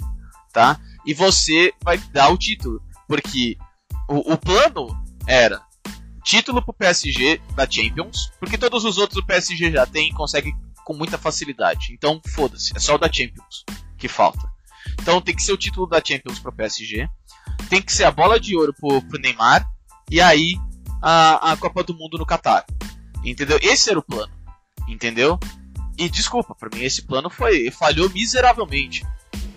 tá? 0.51 0.79
E 1.05 1.13
você 1.13 1.73
vai 1.83 1.97
dar 1.97 2.29
o 2.29 2.37
título, 2.37 2.81
porque 3.07 3.57
o, 4.09 4.33
o 4.33 4.37
plano 4.37 4.87
era 5.27 5.61
título 6.23 6.61
pro 6.61 6.73
PSG 6.73 7.41
da 7.55 7.69
Champions, 7.69 8.31
porque 8.39 8.57
todos 8.57 8.83
os 8.83 8.97
outros 8.97 9.21
o 9.21 9.25
PSG 9.25 9.71
já 9.71 9.85
tem 9.85 10.09
e 10.09 10.13
consegue 10.13 10.53
com 10.83 10.93
muita 10.93 11.17
facilidade. 11.17 11.93
Então, 11.93 12.21
foda-se, 12.27 12.75
é 12.75 12.79
só 12.79 12.95
o 12.95 12.97
da 12.97 13.11
Champions 13.11 13.63
que 13.97 14.07
falta. 14.07 14.54
Então 15.01 15.21
tem 15.21 15.35
que 15.35 15.43
ser 15.43 15.51
o 15.51 15.57
título 15.57 15.87
da 15.87 16.01
Champions 16.03 16.39
pro 16.39 16.51
PSG, 16.51 17.07
tem 17.69 17.81
que 17.81 17.93
ser 17.93 18.03
a 18.05 18.11
bola 18.11 18.39
de 18.39 18.55
ouro 18.55 18.73
pro, 18.73 19.01
pro 19.01 19.19
Neymar, 19.19 19.67
e 20.09 20.21
aí 20.21 20.55
a, 21.01 21.51
a 21.51 21.57
Copa 21.57 21.83
do 21.83 21.93
Mundo 21.93 22.17
no 22.17 22.25
Qatar. 22.25 22.65
Entendeu? 23.23 23.59
Esse 23.61 23.89
era 23.89 23.99
o 23.99 24.03
plano 24.03 24.35
entendeu? 24.87 25.39
E 25.97 26.09
desculpa, 26.09 26.53
para 26.53 26.69
mim 26.75 26.83
esse 26.83 27.01
plano 27.01 27.29
foi 27.29 27.71
falhou 27.71 28.09
miseravelmente. 28.09 29.05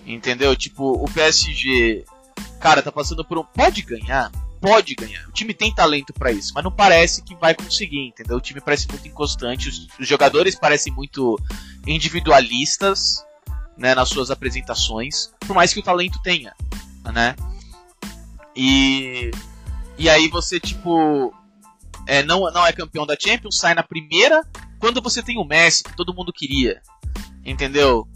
Entendeu? 0.07 0.57
Tipo, 0.57 0.93
o 0.93 1.05
PSG, 1.11 2.05
cara, 2.61 2.83
tá 2.83 2.91
passando 2.91 3.25
por 3.25 3.39
um 3.39 3.45
pode 3.45 3.83
ganhar, 3.83 4.31
pode 4.61 4.95
ganhar. 4.95 5.29
O 5.29 5.33
time 5.33 5.53
tem 5.53 5.75
talento 5.75 6.13
para 6.13 6.33
isso, 6.33 6.53
mas 6.55 6.65
não 6.65 6.73
parece 6.73 7.23
que 7.23 7.35
vai 7.35 7.55
conseguir, 7.55 8.07
entendeu? 8.07 8.37
O 8.37 8.41
time 8.41 8.61
parece 8.61 8.89
muito 8.89 9.07
inconstante, 9.07 9.69
os, 9.69 9.89
os 9.99 10.09
jogadores 10.09 10.55
parecem 10.55 10.93
muito 10.93 11.39
individualistas, 11.87 13.23
né, 13.79 13.95
nas 13.95 14.09
suas 14.09 14.31
apresentações, 14.31 15.31
por 15.41 15.55
mais 15.55 15.73
que 15.73 15.81
o 15.81 15.83
talento 15.83 16.21
tenha, 16.23 16.53
né? 17.13 17.35
E 18.55 19.31
e 19.97 20.09
aí 20.09 20.29
você 20.29 20.59
tipo 20.61 21.33
é, 22.07 22.23
não, 22.23 22.51
não 22.51 22.67
é 22.67 22.73
campeão 22.73 23.07
da 23.07 23.17
Champions, 23.19 23.59
sai 23.59 23.75
na 23.75 23.83
primeira 23.83 24.43
quando 24.79 25.03
você 25.03 25.23
tem 25.23 25.39
o 25.39 25.45
Messi, 25.45 25.85
que 25.85 25.97
todo 25.97 26.15
mundo 26.15 26.33
queria, 26.33 26.81
entendeu? 27.45 28.07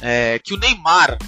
É, 0.00 0.38
que 0.38 0.54
o 0.54 0.56
Neymar, 0.56 1.18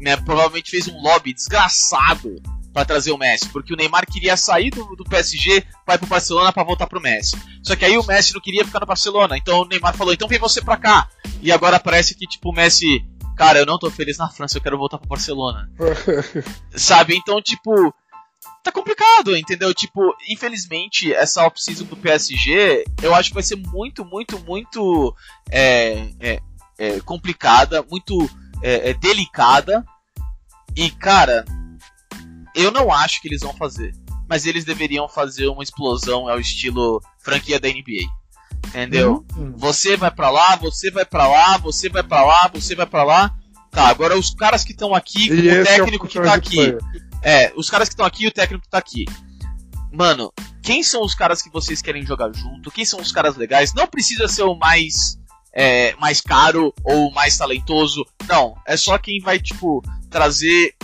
né, 0.00 0.16
provavelmente 0.16 0.70
fez 0.70 0.88
um 0.88 1.00
lobby 1.00 1.32
desgraçado 1.32 2.40
para 2.72 2.84
trazer 2.84 3.12
o 3.12 3.18
Messi, 3.18 3.48
porque 3.50 3.74
o 3.74 3.76
Neymar 3.76 4.06
queria 4.06 4.36
sair 4.36 4.70
do, 4.70 4.96
do 4.96 5.04
PSG, 5.04 5.64
vai 5.86 5.98
pro 5.98 6.06
Barcelona 6.06 6.52
para 6.52 6.64
voltar 6.64 6.86
pro 6.86 7.00
Messi. 7.00 7.36
Só 7.62 7.76
que 7.76 7.84
aí 7.84 7.98
o 7.98 8.06
Messi 8.06 8.32
não 8.32 8.40
queria 8.40 8.64
ficar 8.64 8.80
no 8.80 8.86
Barcelona, 8.86 9.36
então 9.36 9.60
o 9.60 9.64
Neymar 9.66 9.94
falou: 9.94 10.12
"Então 10.12 10.28
vem 10.28 10.38
você 10.38 10.62
pra 10.62 10.76
cá". 10.76 11.08
E 11.42 11.52
agora 11.52 11.78
parece 11.78 12.14
que 12.14 12.26
tipo 12.26 12.50
o 12.50 12.54
Messi, 12.54 13.04
cara, 13.36 13.58
eu 13.58 13.66
não 13.66 13.78
tô 13.78 13.90
feliz 13.90 14.18
na 14.18 14.28
França, 14.28 14.58
eu 14.58 14.62
quero 14.62 14.78
voltar 14.78 14.98
pro 14.98 15.08
Barcelona. 15.08 15.70
Sabe? 16.74 17.14
Então, 17.16 17.40
tipo, 17.40 17.94
tá 18.62 18.70
complicado, 18.70 19.36
entendeu? 19.36 19.74
Tipo, 19.74 20.14
infelizmente, 20.28 21.12
essa 21.12 21.44
off-season 21.46 21.84
do 21.84 21.96
PSG, 21.96 22.84
eu 23.02 23.14
acho 23.14 23.30
que 23.30 23.34
vai 23.34 23.42
ser 23.42 23.56
muito, 23.56 24.04
muito, 24.04 24.38
muito 24.40 25.14
é, 25.50 26.08
é, 26.20 26.40
é, 26.78 27.00
complicada, 27.00 27.82
muito 27.82 28.28
é, 28.62 28.90
é, 28.90 28.94
delicada. 28.94 29.84
E, 30.76 30.90
cara, 30.90 31.44
eu 32.54 32.70
não 32.70 32.92
acho 32.92 33.20
que 33.20 33.28
eles 33.28 33.42
vão 33.42 33.54
fazer. 33.54 33.92
Mas 34.28 34.46
eles 34.46 34.64
deveriam 34.64 35.08
fazer 35.08 35.48
uma 35.48 35.62
explosão 35.62 36.28
ao 36.28 36.40
estilo 36.40 37.02
franquia 37.18 37.60
da 37.60 37.68
NBA. 37.68 38.08
Entendeu? 38.68 39.24
Uhum. 39.36 39.54
Você 39.56 39.96
vai 39.96 40.10
para 40.10 40.30
lá, 40.30 40.56
você 40.56 40.90
vai 40.90 41.04
para 41.04 41.26
lá, 41.26 41.58
você 41.58 41.88
vai 41.88 42.02
para 42.02 42.24
lá, 42.24 42.50
você 42.52 42.74
vai 42.74 42.86
para 42.86 43.04
lá. 43.04 43.34
Tá, 43.70 43.88
agora 43.88 44.18
os 44.18 44.34
caras 44.34 44.64
que 44.64 44.72
estão 44.72 44.94
aqui, 44.94 45.28
com 45.28 45.34
o 45.34 45.64
técnico 45.64 46.08
que 46.08 46.20
tá 46.20 46.34
aqui. 46.34 46.76
É, 47.22 47.52
os 47.56 47.70
caras 47.70 47.88
que 47.88 47.94
estão 47.94 48.04
aqui 48.04 48.24
e 48.24 48.28
o 48.28 48.32
técnico 48.32 48.64
que 48.64 48.70
tá 48.70 48.78
aqui. 48.78 49.04
Mano, 49.92 50.32
quem 50.62 50.82
são 50.82 51.02
os 51.02 51.14
caras 51.14 51.42
que 51.42 51.50
vocês 51.50 51.80
querem 51.80 52.04
jogar 52.04 52.30
junto? 52.34 52.70
Quem 52.70 52.84
são 52.84 53.00
os 53.00 53.12
caras 53.12 53.36
legais? 53.36 53.74
Não 53.74 53.86
precisa 53.86 54.28
ser 54.28 54.42
o 54.42 54.54
mais 54.54 55.18
é, 55.52 55.94
mais 55.96 56.20
caro 56.20 56.72
ou 56.82 57.10
mais 57.12 57.36
talentoso. 57.36 58.04
Não, 58.26 58.56
é 58.66 58.76
só 58.76 58.96
quem 58.98 59.20
vai, 59.20 59.38
tipo, 59.38 59.82
trazer 60.10 60.74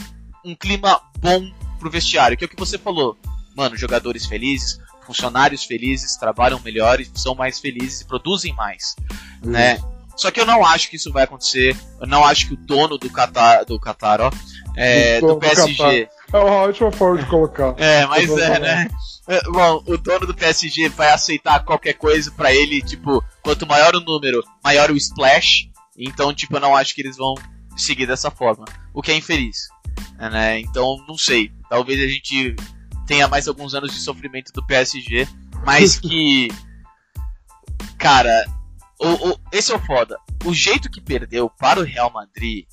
um 0.44 0.54
clima 0.54 1.00
bom 1.18 1.50
pro 1.78 1.90
vestiário, 1.90 2.36
que 2.36 2.44
é 2.44 2.46
o 2.46 2.50
que 2.50 2.58
você 2.58 2.76
falou. 2.76 3.16
Mano, 3.56 3.76
jogadores 3.76 4.26
felizes, 4.26 4.78
funcionários 5.08 5.64
felizes, 5.64 6.16
trabalham 6.16 6.60
melhor, 6.60 6.98
são 7.14 7.34
mais 7.34 7.58
felizes 7.58 8.02
e 8.02 8.06
produzem 8.06 8.54
mais, 8.54 8.94
hum. 9.42 9.50
né? 9.50 9.80
Só 10.14 10.30
que 10.32 10.40
eu 10.40 10.44
não 10.44 10.66
acho 10.66 10.90
que 10.90 10.96
isso 10.96 11.12
vai 11.12 11.22
acontecer. 11.22 11.76
Eu 12.00 12.06
não 12.06 12.24
acho 12.24 12.48
que 12.48 12.54
o 12.54 12.56
dono 12.56 12.98
do 12.98 13.08
Qatar, 13.08 13.64
do 13.64 13.78
Qatar, 13.78 14.20
ó, 14.20 14.30
é, 14.76 15.20
do, 15.20 15.28
do 15.28 15.36
PSG, 15.38 16.08
é 16.32 16.36
uma 16.36 16.56
ótima 16.56 16.90
forma 16.90 17.22
de 17.22 17.26
colocar. 17.26 17.74
É, 17.78 18.04
mas 18.04 18.28
é, 18.28 18.58
né? 18.58 18.88
É, 19.28 19.42
bom, 19.44 19.80
o 19.86 19.96
dono 19.96 20.26
do 20.26 20.34
PSG 20.34 20.88
vai 20.88 21.12
aceitar 21.12 21.64
qualquer 21.64 21.92
coisa 21.92 22.32
para 22.32 22.52
ele, 22.52 22.82
tipo, 22.82 23.24
quanto 23.42 23.66
maior 23.66 23.94
o 23.94 24.00
número, 24.00 24.42
maior 24.62 24.90
o 24.90 24.96
splash. 24.96 25.70
Então, 25.96 26.34
tipo, 26.34 26.56
eu 26.56 26.60
não 26.60 26.76
acho 26.76 26.96
que 26.96 27.00
eles 27.00 27.16
vão 27.16 27.34
seguir 27.76 28.06
dessa 28.06 28.30
forma. 28.30 28.64
O 28.92 29.00
que 29.00 29.12
é 29.12 29.16
infeliz. 29.16 29.68
Né? 30.18 30.58
Então, 30.58 30.96
não 31.06 31.16
sei. 31.16 31.52
Talvez 31.70 32.00
a 32.02 32.08
gente 32.08 32.56
tenha 33.08 33.26
mais 33.26 33.48
alguns 33.48 33.74
anos 33.74 33.90
de 33.90 33.98
sofrimento 33.98 34.52
do 34.52 34.64
PSG, 34.64 35.26
mas 35.64 35.98
que. 35.98 36.48
Cara, 37.98 38.44
o, 39.00 39.30
o, 39.30 39.40
esse 39.50 39.72
é 39.72 39.74
o 39.74 39.84
foda. 39.84 40.16
O 40.44 40.54
jeito 40.54 40.90
que 40.90 41.00
perdeu 41.00 41.50
para 41.50 41.80
o 41.80 41.84
Real 41.84 42.12
Madrid 42.12 42.66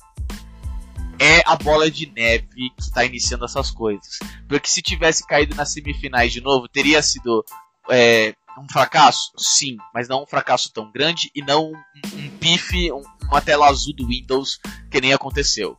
é 1.18 1.42
a 1.46 1.56
bola 1.56 1.90
de 1.90 2.06
neve 2.06 2.46
que 2.54 2.72
está 2.78 3.04
iniciando 3.04 3.44
essas 3.44 3.70
coisas. 3.70 4.18
Porque 4.46 4.68
se 4.68 4.82
tivesse 4.82 5.26
caído 5.26 5.56
nas 5.56 5.72
semifinais 5.72 6.32
de 6.32 6.40
novo, 6.40 6.68
teria 6.68 7.02
sido 7.02 7.44
é, 7.90 8.34
um 8.58 8.68
fracasso? 8.70 9.32
Sim, 9.36 9.78
mas 9.92 10.08
não 10.08 10.22
um 10.22 10.26
fracasso 10.26 10.70
tão 10.72 10.92
grande 10.92 11.30
e 11.34 11.42
não 11.42 11.72
um, 11.72 12.18
um 12.18 12.38
pife, 12.38 12.92
um, 12.92 13.02
uma 13.24 13.40
tela 13.40 13.68
azul 13.68 13.94
do 13.94 14.06
Windows 14.06 14.60
que 14.90 15.00
nem 15.00 15.12
aconteceu. 15.12 15.76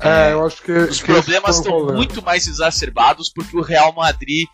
É, 0.00 0.28
é 0.28 0.32
eu 0.32 0.46
acho 0.46 0.62
que 0.62 0.72
os 0.72 1.00
problemas 1.00 1.56
estão 1.56 1.86
muito 1.94 2.22
mais 2.22 2.46
exacerbados 2.46 3.30
porque 3.32 3.56
o 3.56 3.62
Real 3.62 3.92
Madrid 3.94 4.46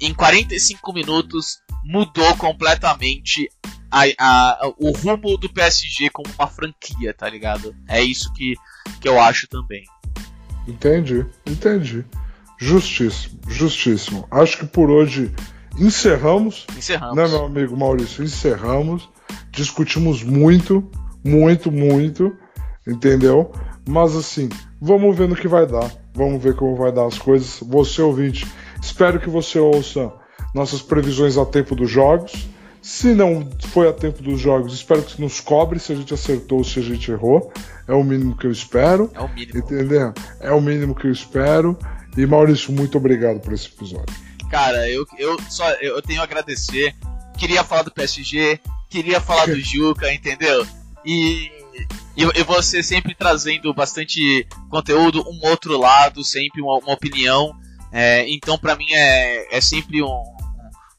em 0.00 0.12
45 0.12 0.92
minutos 0.92 1.58
mudou 1.84 2.36
completamente 2.36 3.48
a, 3.90 4.04
a, 4.18 4.72
o 4.78 4.90
rumo 4.92 5.36
do 5.36 5.52
PSG 5.52 6.08
como 6.10 6.32
uma 6.38 6.48
franquia, 6.48 7.12
tá 7.12 7.28
ligado? 7.28 7.74
É 7.86 8.02
isso 8.02 8.32
que, 8.32 8.54
que 9.00 9.08
eu 9.08 9.20
acho 9.20 9.46
também. 9.48 9.84
Entendi, 10.66 11.26
entendi. 11.46 12.04
Justíssimo, 12.58 13.40
justíssimo. 13.48 14.26
Acho 14.30 14.58
que 14.58 14.66
por 14.66 14.90
hoje 14.90 15.34
encerramos. 15.78 16.66
Encerramos. 16.76 17.16
Né, 17.16 17.28
meu 17.28 17.44
amigo 17.44 17.76
Maurício? 17.76 18.24
Encerramos. 18.24 19.08
Discutimos 19.50 20.22
muito, 20.22 20.88
muito, 21.24 21.70
muito. 21.70 22.34
Entendeu? 22.86 23.52
Mas 23.86 24.16
assim, 24.16 24.48
vamos 24.82 25.16
ver 25.16 25.28
no 25.28 25.36
que 25.36 25.46
vai 25.46 25.64
dar. 25.64 25.90
Vamos 26.12 26.42
ver 26.42 26.56
como 26.56 26.74
vai 26.74 26.90
dar 26.90 27.06
as 27.06 27.16
coisas. 27.16 27.60
Você 27.62 28.02
ouvinte, 28.02 28.46
espero 28.82 29.20
que 29.20 29.30
você 29.30 29.58
ouça 29.58 30.12
nossas 30.52 30.82
previsões 30.82 31.38
a 31.38 31.46
tempo 31.46 31.76
dos 31.76 31.88
jogos. 31.88 32.32
Se 32.82 33.14
não 33.14 33.48
foi 33.68 33.88
a 33.88 33.92
tempo 33.92 34.20
dos 34.20 34.40
jogos, 34.40 34.74
espero 34.74 35.02
que 35.02 35.20
nos 35.20 35.38
cobre 35.38 35.78
se 35.78 35.92
a 35.92 35.94
gente 35.94 36.12
acertou 36.12 36.58
ou 36.58 36.64
se 36.64 36.80
a 36.80 36.82
gente 36.82 37.12
errou. 37.12 37.52
É 37.86 37.94
o 37.94 38.02
mínimo 38.02 38.36
que 38.36 38.44
eu 38.44 38.50
espero. 38.50 39.08
É 39.14 39.20
o 39.20 39.28
mínimo. 39.32 39.58
Entendeu? 39.60 40.12
É 40.40 40.50
o 40.50 40.60
mínimo 40.60 40.94
que 40.96 41.06
eu 41.06 41.12
espero. 41.12 41.78
E 42.16 42.26
Maurício, 42.26 42.72
muito 42.72 42.98
obrigado 42.98 43.38
por 43.38 43.52
esse 43.52 43.68
episódio. 43.68 44.12
Cara, 44.50 44.88
eu, 44.90 45.06
eu 45.16 45.40
só 45.48 45.70
eu 45.74 46.02
tenho 46.02 46.20
a 46.20 46.24
agradecer. 46.24 46.94
Queria 47.38 47.62
falar 47.62 47.82
do 47.82 47.92
PSG, 47.92 48.60
queria 48.90 49.20
falar 49.20 49.46
do 49.48 49.58
Juca, 49.60 50.12
entendeu? 50.12 50.66
E, 51.04 51.50
e, 52.16 52.22
e 52.22 52.42
você 52.42 52.82
sempre 52.82 53.14
trazendo 53.14 53.72
bastante 53.72 54.46
conteúdo, 54.68 55.24
um 55.28 55.48
outro 55.48 55.78
lado, 55.78 56.24
sempre 56.24 56.60
uma, 56.60 56.78
uma 56.78 56.92
opinião. 56.92 57.54
É, 57.90 58.28
então, 58.28 58.58
para 58.58 58.76
mim 58.76 58.90
é, 58.90 59.56
é 59.56 59.60
sempre 59.60 60.02
um, 60.02 60.22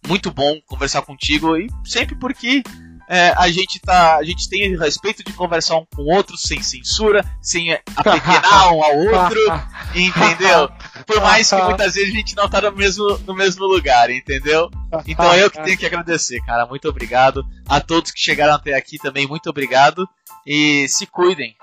muito 0.07 0.31
bom 0.31 0.59
conversar 0.67 1.01
contigo 1.01 1.57
e 1.57 1.67
sempre 1.83 2.15
porque 2.15 2.63
é, 3.07 3.33
a 3.37 3.49
gente 3.49 3.79
tá. 3.79 4.17
A 4.17 4.23
gente 4.23 4.49
tem 4.49 4.77
respeito 4.77 5.23
de 5.23 5.33
conversar 5.33 5.77
um 5.77 5.85
com 5.93 6.03
o 6.03 6.13
outro 6.13 6.37
sem 6.37 6.61
censura, 6.61 7.23
sem 7.41 7.73
apequenar 7.73 8.73
um 8.73 8.83
ao 8.83 8.97
outro, 8.97 9.39
entendeu? 9.93 10.69
Por 11.05 11.21
mais 11.21 11.49
que 11.49 11.61
muitas 11.61 11.95
vezes 11.95 12.13
a 12.13 12.17
gente 12.17 12.35
não 12.35 12.49
tá 12.49 12.61
no 12.61 12.71
mesmo, 12.71 13.17
no 13.27 13.33
mesmo 13.33 13.65
lugar, 13.65 14.09
entendeu? 14.09 14.69
Então 15.05 15.33
eu 15.35 15.51
que 15.51 15.61
tenho 15.61 15.77
que 15.77 15.85
agradecer, 15.85 16.39
cara. 16.45 16.65
Muito 16.65 16.87
obrigado. 16.87 17.45
A 17.67 17.81
todos 17.81 18.11
que 18.11 18.19
chegaram 18.19 18.53
até 18.53 18.73
aqui 18.73 18.97
também, 18.97 19.27
muito 19.27 19.49
obrigado. 19.49 20.07
E 20.45 20.87
se 20.87 21.05
cuidem. 21.07 21.55